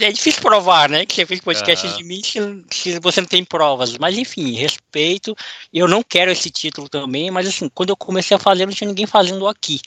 [0.01, 1.05] é difícil provar, né?
[1.05, 2.39] Que você fez podcast antes de mim se,
[2.71, 3.99] se você não tem provas.
[3.99, 5.37] Mas enfim, respeito.
[5.73, 8.89] Eu não quero esse título também, mas assim, quando eu comecei a fazer, não tinha
[8.89, 9.79] ninguém fazendo aqui.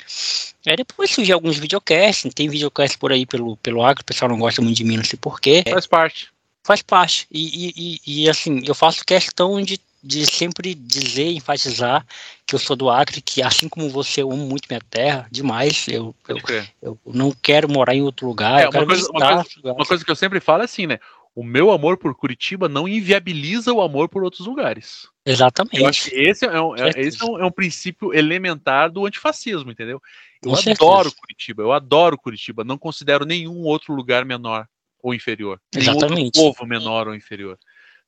[0.67, 4.37] Aí depois surgiu alguns videocasts, tem videocast por aí pelo, pelo Acre, o pessoal não
[4.37, 5.63] gosta muito de mim, não sei porquê.
[5.67, 6.27] Faz parte.
[6.69, 7.25] Faz parte.
[7.31, 12.05] E, e, e, assim, eu faço questão de, de sempre dizer, enfatizar
[12.45, 15.87] que eu sou do Acre, que assim como você, eu amo muito minha terra, demais.
[15.87, 16.37] Eu, eu,
[16.79, 18.61] eu não quero morar em outro lugar.
[18.61, 19.55] É, uma coisa- uma lugares.
[19.63, 20.99] Uma coisa que eu sempre falo é assim, né?
[21.33, 25.07] O meu amor por Curitiba não inviabiliza o amor por outros lugares.
[25.25, 25.81] Exatamente.
[25.81, 27.09] Eu acho que esse é um, é, Certeza.
[27.09, 29.99] esse é um, é um princípio elementar do antifascismo, entendeu?
[30.39, 30.83] Eu Com certeza.
[30.83, 34.67] adoro Curitiba, eu adoro Curitiba, não considero nenhum outro lugar menor
[35.01, 35.59] ou inferior.
[35.75, 36.37] Exatamente.
[36.37, 37.57] outro povo menor ou inferior.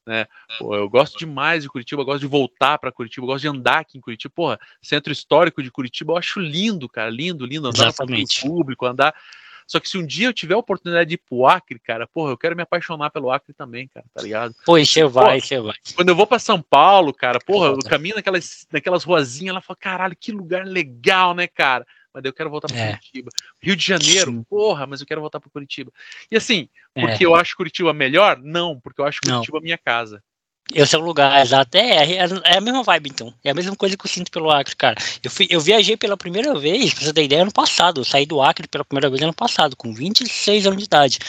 [0.06, 0.26] Né?
[0.58, 3.98] Pô, eu gosto demais de Curitiba, gosto de voltar para Curitiba, gosto de andar aqui
[3.98, 4.34] em Curitiba.
[4.36, 8.42] Porra, centro histórico de Curitiba eu acho lindo, cara, lindo, lindo andar no Exatamente.
[8.42, 9.14] público, andar.
[9.68, 12.32] Só que se um dia eu tiver a oportunidade de ir pro Acre, cara, porra,
[12.32, 14.54] eu quero me apaixonar pelo Acre também, cara, tá ligado?
[14.66, 15.76] Pô, e você vai, você vai.
[15.96, 19.78] Quando eu vou pra São Paulo, cara, porra, eu caminho naquelas, naquelas ruazinhas, ela fala,
[19.80, 21.86] caralho, que lugar legal, né, cara?
[22.14, 22.88] Mas eu quero voltar pra É.
[22.94, 23.30] Curitiba.
[23.62, 24.44] Rio de Janeiro, Sim.
[24.44, 25.92] porra, mas eu quero voltar pra Curitiba.
[26.30, 27.02] E assim, É.
[27.02, 28.38] porque eu acho Curitiba melhor?
[28.42, 29.36] Não, porque eu acho Não.
[29.36, 30.22] Curitiba minha casa.
[30.74, 31.78] Esse é o lugar, exato.
[31.78, 33.34] É, é, é, a mesma vibe, então.
[33.44, 34.96] É a mesma coisa que eu sinto pelo Acre, cara.
[35.22, 38.00] Eu, fui, eu viajei pela primeira vez, pra você ter ideia, ano passado.
[38.00, 41.20] Eu saí do Acre pela primeira vez ano passado, com 26 anos de idade.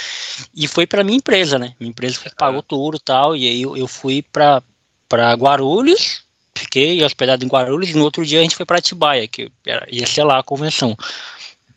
[0.55, 1.75] E foi pra minha empresa, né?
[1.81, 2.65] Minha empresa pagou ah.
[2.67, 3.35] tudo e tal.
[3.37, 4.63] E aí eu, eu fui pra,
[5.09, 6.23] pra Guarulhos,
[6.63, 7.91] fiquei hospedado em Guarulhos.
[7.91, 10.43] E no outro dia a gente foi pra Atibaia, que era, ia ser lá a
[10.43, 10.97] convenção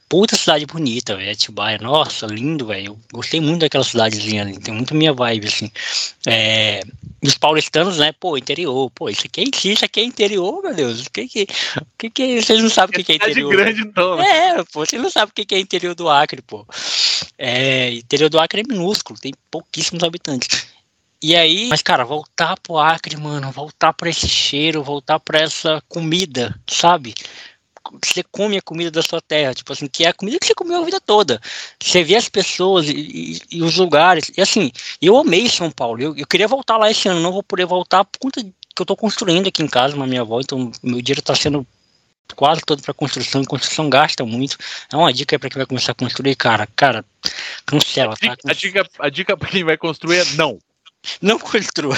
[0.07, 1.31] puta cidade bonita, velho.
[1.31, 2.93] Atibaia, nossa, lindo, velho.
[2.93, 5.71] Eu gostei muito daquela cidadezinha ali, tem muito minha vibe, assim.
[6.25, 6.81] É,
[7.21, 11.05] os paulistanos, né, pô, interior, pô, isso aqui é, isso aqui é interior, meu Deus.
[11.05, 11.47] O que que,
[11.81, 13.51] o que, que vocês não sabem o que, que é interior?
[13.51, 14.15] grande, então.
[14.15, 14.25] Né?
[14.29, 16.65] É, pô, vocês não sabem o que, que é interior do Acre, pô.
[17.37, 20.67] É, interior do Acre é minúsculo, tem pouquíssimos habitantes.
[21.27, 25.81] E aí, mas cara, voltar pro Acre, mano, voltar para esse cheiro, voltar para essa
[25.89, 27.15] comida, sabe?
[28.03, 30.53] você come a comida da sua terra, tipo assim, que é a comida que você
[30.53, 31.41] comeu a vida toda.
[31.81, 34.29] Você vê as pessoas e, e, e os lugares.
[34.37, 34.71] E assim,
[35.01, 35.99] eu amei São Paulo.
[35.99, 38.83] Eu, eu, queria voltar lá esse ano, não vou poder voltar por conta que eu
[38.83, 41.65] estou construindo aqui em casa, na minha avó, então meu dinheiro está sendo
[42.35, 44.57] quase todo para construção, e construção gasta muito.
[44.93, 46.67] É uma dica para quem vai começar a construir, cara.
[46.75, 47.03] Cara,
[47.65, 48.35] cancela, tá?
[48.45, 50.59] A dica, a dica para quem vai construir é não.
[51.21, 51.97] Não construa.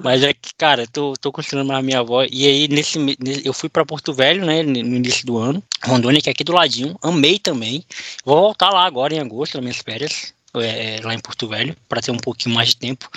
[0.00, 2.24] Mas é que, cara, tô, tô construindo a minha avó.
[2.24, 2.98] E aí, nesse,
[3.44, 5.62] eu fui para Porto Velho, né, no início do ano.
[5.84, 6.96] Rondônia, que é aqui do ladinho.
[7.02, 7.84] Amei também.
[8.24, 10.34] Vou voltar lá agora em agosto, nas minhas férias.
[10.54, 13.08] É, lá em Porto Velho, para ter um pouquinho mais de tempo.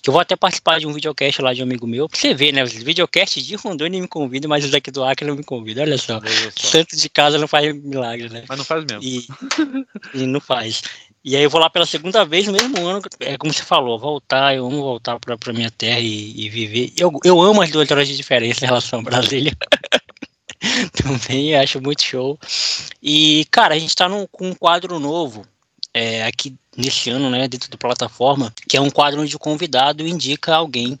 [0.00, 2.08] Que eu vou até participar de um videocast lá de um amigo meu.
[2.08, 2.62] Pra você ver, né?
[2.62, 5.82] Os videocasts de Rondônia me convidam, mas os aqui do Acre não me convidam.
[5.82, 6.20] Olha só.
[6.56, 8.44] Santo de casa não faz milagre, né?
[8.48, 9.02] Mas não faz mesmo.
[9.02, 9.26] E,
[10.14, 10.80] e não faz.
[11.26, 13.98] E aí eu vou lá pela segunda vez no mesmo ano, é como você falou,
[13.98, 16.92] voltar, eu amo voltar para a minha terra e, e, viver.
[16.96, 19.52] Eu, eu amo as duas horas de diferença em relação a Brasília.
[20.94, 22.38] Também acho muito show.
[23.02, 25.44] E, cara, a gente está com um quadro novo
[25.92, 30.06] é, aqui nesse ano, né, dentro da plataforma, que é um quadro onde o convidado
[30.06, 30.96] indica alguém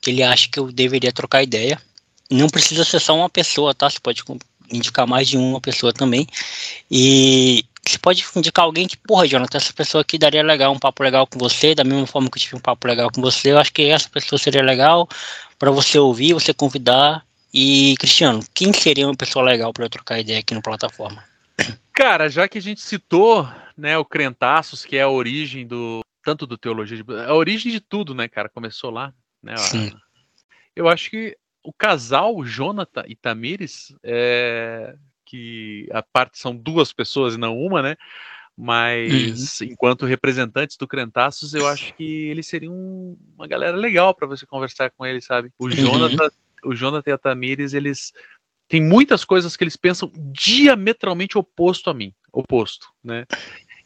[0.00, 1.82] que ele acha que eu deveria trocar ideia.
[2.30, 3.90] Não precisa ser só uma pessoa, tá?
[3.90, 4.22] Você pode
[4.70, 6.24] indicar mais de uma pessoa também.
[6.88, 11.02] E você pode indicar alguém que, porra, Jonathan, essa pessoa aqui daria legal, um papo
[11.02, 13.58] legal com você, da mesma forma que eu tive um papo legal com você, eu
[13.58, 15.08] acho que essa pessoa seria legal
[15.58, 17.24] para você ouvir, você convidar.
[17.52, 21.24] E, Cristiano, quem seria uma pessoa legal para eu trocar ideia aqui no plataforma?
[21.92, 26.46] Cara, já que a gente citou, né, o Crentaços, que é a origem do tanto
[26.46, 29.56] do teologia, de, a origem de tudo, né, cara, começou lá, né?
[29.56, 29.92] Sim.
[30.74, 34.94] Eu acho que o casal Jonathan e Tamires é,
[35.26, 37.96] que a parte são duas pessoas e não uma, né?
[38.56, 39.68] Mas uhum.
[39.68, 44.90] enquanto representantes do Crentaços, eu acho que eles seriam uma galera legal para você conversar
[44.90, 45.50] com eles, sabe?
[45.58, 45.70] O uhum.
[45.70, 46.30] Jonathan,
[46.64, 46.70] uhum.
[46.70, 48.14] o Jonathan e a Tamires, eles
[48.66, 53.26] têm muitas coisas que eles pensam diametralmente oposto a mim, oposto, né?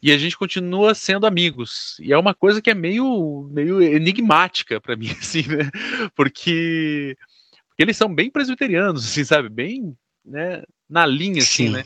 [0.03, 1.97] E a gente continua sendo amigos.
[2.01, 5.69] E é uma coisa que é meio, meio enigmática para mim, assim, né?
[6.15, 7.17] Porque,
[7.69, 9.49] porque eles são bem presbiterianos, assim, sabe?
[9.49, 10.63] Bem, né?
[10.91, 11.71] Na linha, assim, Sim.
[11.71, 11.85] né?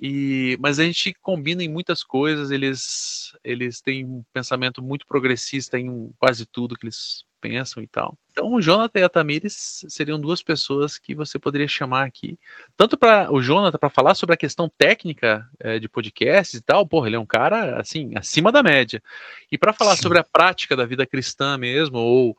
[0.00, 5.78] E, mas a gente combina em muitas coisas, eles, eles têm um pensamento muito progressista
[5.78, 8.16] em quase tudo que eles pensam e tal.
[8.30, 12.38] Então, o Jonathan e a Tamires seriam duas pessoas que você poderia chamar aqui.
[12.76, 16.86] Tanto para o Jonathan para falar sobre a questão técnica é, de podcasts e tal,
[16.86, 19.02] porra, ele é um cara assim, acima da média.
[19.50, 20.02] E para falar Sim.
[20.02, 22.36] sobre a prática da vida cristã mesmo, ou,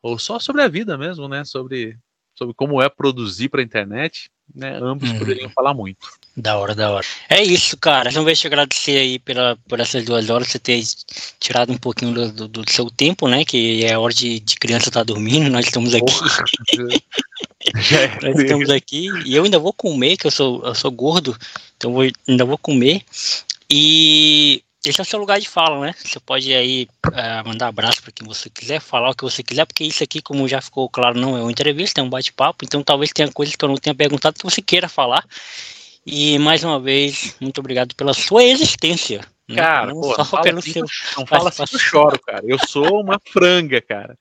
[0.00, 1.44] ou só sobre a vida mesmo, né?
[1.44, 1.98] Sobre,
[2.36, 5.18] sobre como é produzir para a internet, né, ambos hum.
[5.18, 6.06] poderiam falar muito.
[6.36, 7.06] Da hora, da hora.
[7.30, 8.12] É isso, cara.
[8.12, 10.82] Não vejo te agradecer aí pela, por essas duas horas, você ter
[11.40, 13.44] tirado um pouquinho do, do, do seu tempo, né?
[13.44, 16.12] Que é hora de, de criança estar tá dormindo, nós estamos aqui.
[18.22, 19.08] nós estamos aqui.
[19.24, 21.36] E eu ainda vou comer, que eu sou, eu sou gordo,
[21.76, 23.02] então vou, ainda vou comer.
[23.68, 25.94] E esse é o seu lugar de fala, né?
[25.98, 29.64] Você pode aí uh, mandar abraço para quem você quiser, falar o que você quiser,
[29.66, 32.82] porque isso aqui, como já ficou claro, não é uma entrevista, é um bate-papo, então
[32.82, 35.24] talvez tenha coisas que eu não tenha perguntado que você queira falar.
[36.04, 39.22] E mais uma vez, muito obrigado pela sua existência.
[39.48, 39.56] Né?
[39.56, 40.86] Cara, não, pô, não fala, assim, seu...
[41.16, 42.42] não fala assim eu choro, cara.
[42.46, 44.16] Eu sou uma franga, cara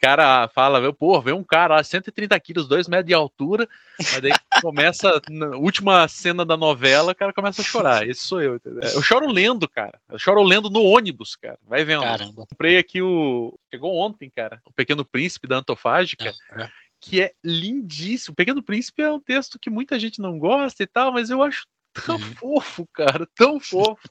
[0.00, 3.68] cara fala, pô, vê um cara lá, 130 quilos, 2 metros de altura,
[3.98, 8.08] mas daí começa, na última cena da novela, o cara começa a chorar.
[8.08, 8.82] Esse sou eu, entendeu?
[8.82, 10.00] Eu choro lendo, cara.
[10.08, 11.58] Eu choro lendo no ônibus, cara.
[11.66, 12.02] Vai vendo.
[12.02, 12.46] Caramba.
[12.46, 13.58] Comprei aqui o.
[13.72, 14.60] Chegou ontem, cara.
[14.64, 16.32] O Pequeno Príncipe da Antofágica.
[16.52, 16.70] É, é.
[17.00, 18.32] Que é lindíssimo.
[18.32, 21.42] O Pequeno Príncipe é um texto que muita gente não gosta e tal, mas eu
[21.42, 21.64] acho
[22.04, 22.34] tão uhum.
[22.34, 24.08] fofo, cara, tão fofo.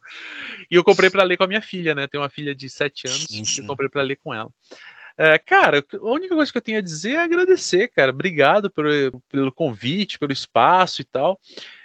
[0.70, 2.08] E eu comprei para ler com a minha filha, né?
[2.08, 3.64] Tenho uma filha de 7 anos sim, sim.
[3.64, 4.50] e comprei para ler com ela.
[5.18, 8.12] É, cara, a única coisa que eu tenho a dizer é agradecer, cara.
[8.12, 11.40] Obrigado pelo, pelo convite, pelo espaço e tal.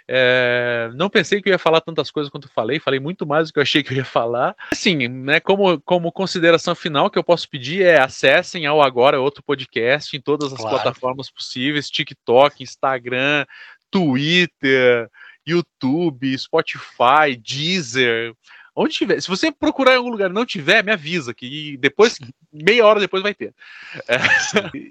[0.07, 3.53] É, não pensei que eu ia falar tantas coisas quanto falei, falei muito mais do
[3.53, 4.55] que eu achei que eu ia falar.
[4.71, 9.41] Assim, né, como, como consideração final que eu posso pedir é acessem ao Agora Outro
[9.41, 10.75] Podcast em todas as claro.
[10.75, 13.45] plataformas possíveis, TikTok, Instagram,
[13.89, 15.09] Twitter,
[15.47, 18.33] YouTube, Spotify, Deezer,
[18.75, 19.21] Onde tiver.
[19.21, 22.17] Se você procurar em algum lugar e não tiver, me avisa que depois,
[22.51, 23.53] meia hora depois vai ter.
[24.07, 24.17] É.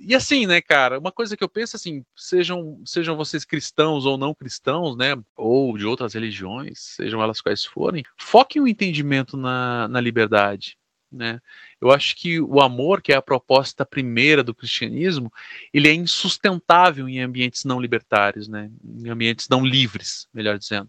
[0.07, 4.17] E assim, né, cara, uma coisa que eu penso assim, sejam, sejam vocês cristãos ou
[4.17, 9.89] não cristãos, né, ou de outras religiões, sejam elas quais forem, foquem o entendimento na,
[9.89, 10.77] na liberdade.
[11.11, 11.41] Né?
[11.81, 15.31] Eu acho que o amor, que é a proposta primeira do cristianismo,
[15.73, 18.71] ele é insustentável em ambientes não libertários, né?
[18.83, 20.89] em ambientes não livres, melhor dizendo.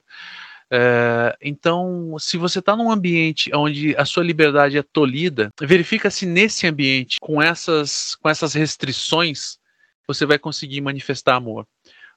[0.76, 6.26] É, então, se você está num ambiente onde a sua liberdade é tolhida, verifica se
[6.26, 9.60] nesse ambiente, com essas, com essas restrições,
[10.08, 11.68] você vai conseguir manifestar amor.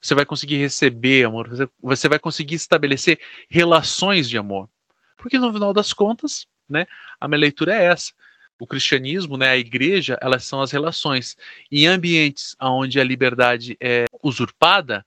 [0.01, 3.20] Você vai conseguir receber amor, você, você vai conseguir estabelecer
[3.51, 4.70] relações de amor.
[5.19, 6.87] Porque no final das contas, né,
[7.20, 8.11] a minha leitura é essa.
[8.59, 11.37] O cristianismo, né, a igreja, elas são as relações.
[11.70, 15.05] Em ambientes onde a liberdade é usurpada,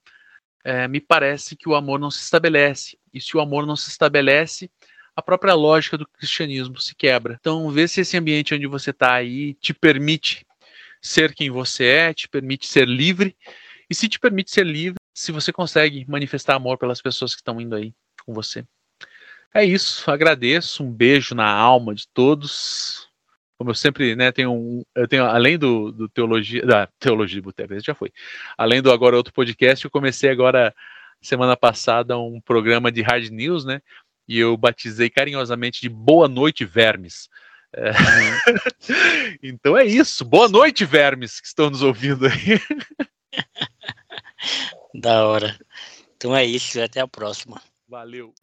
[0.69, 2.95] é, me parece que o amor não se estabelece.
[3.11, 4.69] E se o amor não se estabelece,
[5.15, 7.37] a própria lógica do cristianismo se quebra.
[7.39, 10.45] Então, vê se esse ambiente onde você está aí te permite
[11.01, 13.35] ser quem você é, te permite ser livre.
[13.89, 17.59] E se te permite ser livre, se você consegue manifestar amor pelas pessoas que estão
[17.59, 17.91] indo aí
[18.23, 18.63] com você.
[19.51, 23.08] É isso, agradeço, um beijo na alma de todos
[23.59, 27.41] como eu sempre né, tenho um, eu tenho além do, do teologia da teologia de
[27.41, 28.09] boteco já foi.
[28.57, 30.73] Além do agora outro podcast eu comecei agora
[31.21, 33.81] semana passada um programa de hard news né
[34.25, 37.27] e eu batizei carinhosamente de boa noite vermes.
[37.75, 37.91] É...
[39.43, 42.61] então é isso boa noite vermes que estão nos ouvindo aí.
[44.95, 45.59] Da hora.
[46.15, 47.61] Então é isso até a próxima.
[47.87, 48.33] Valeu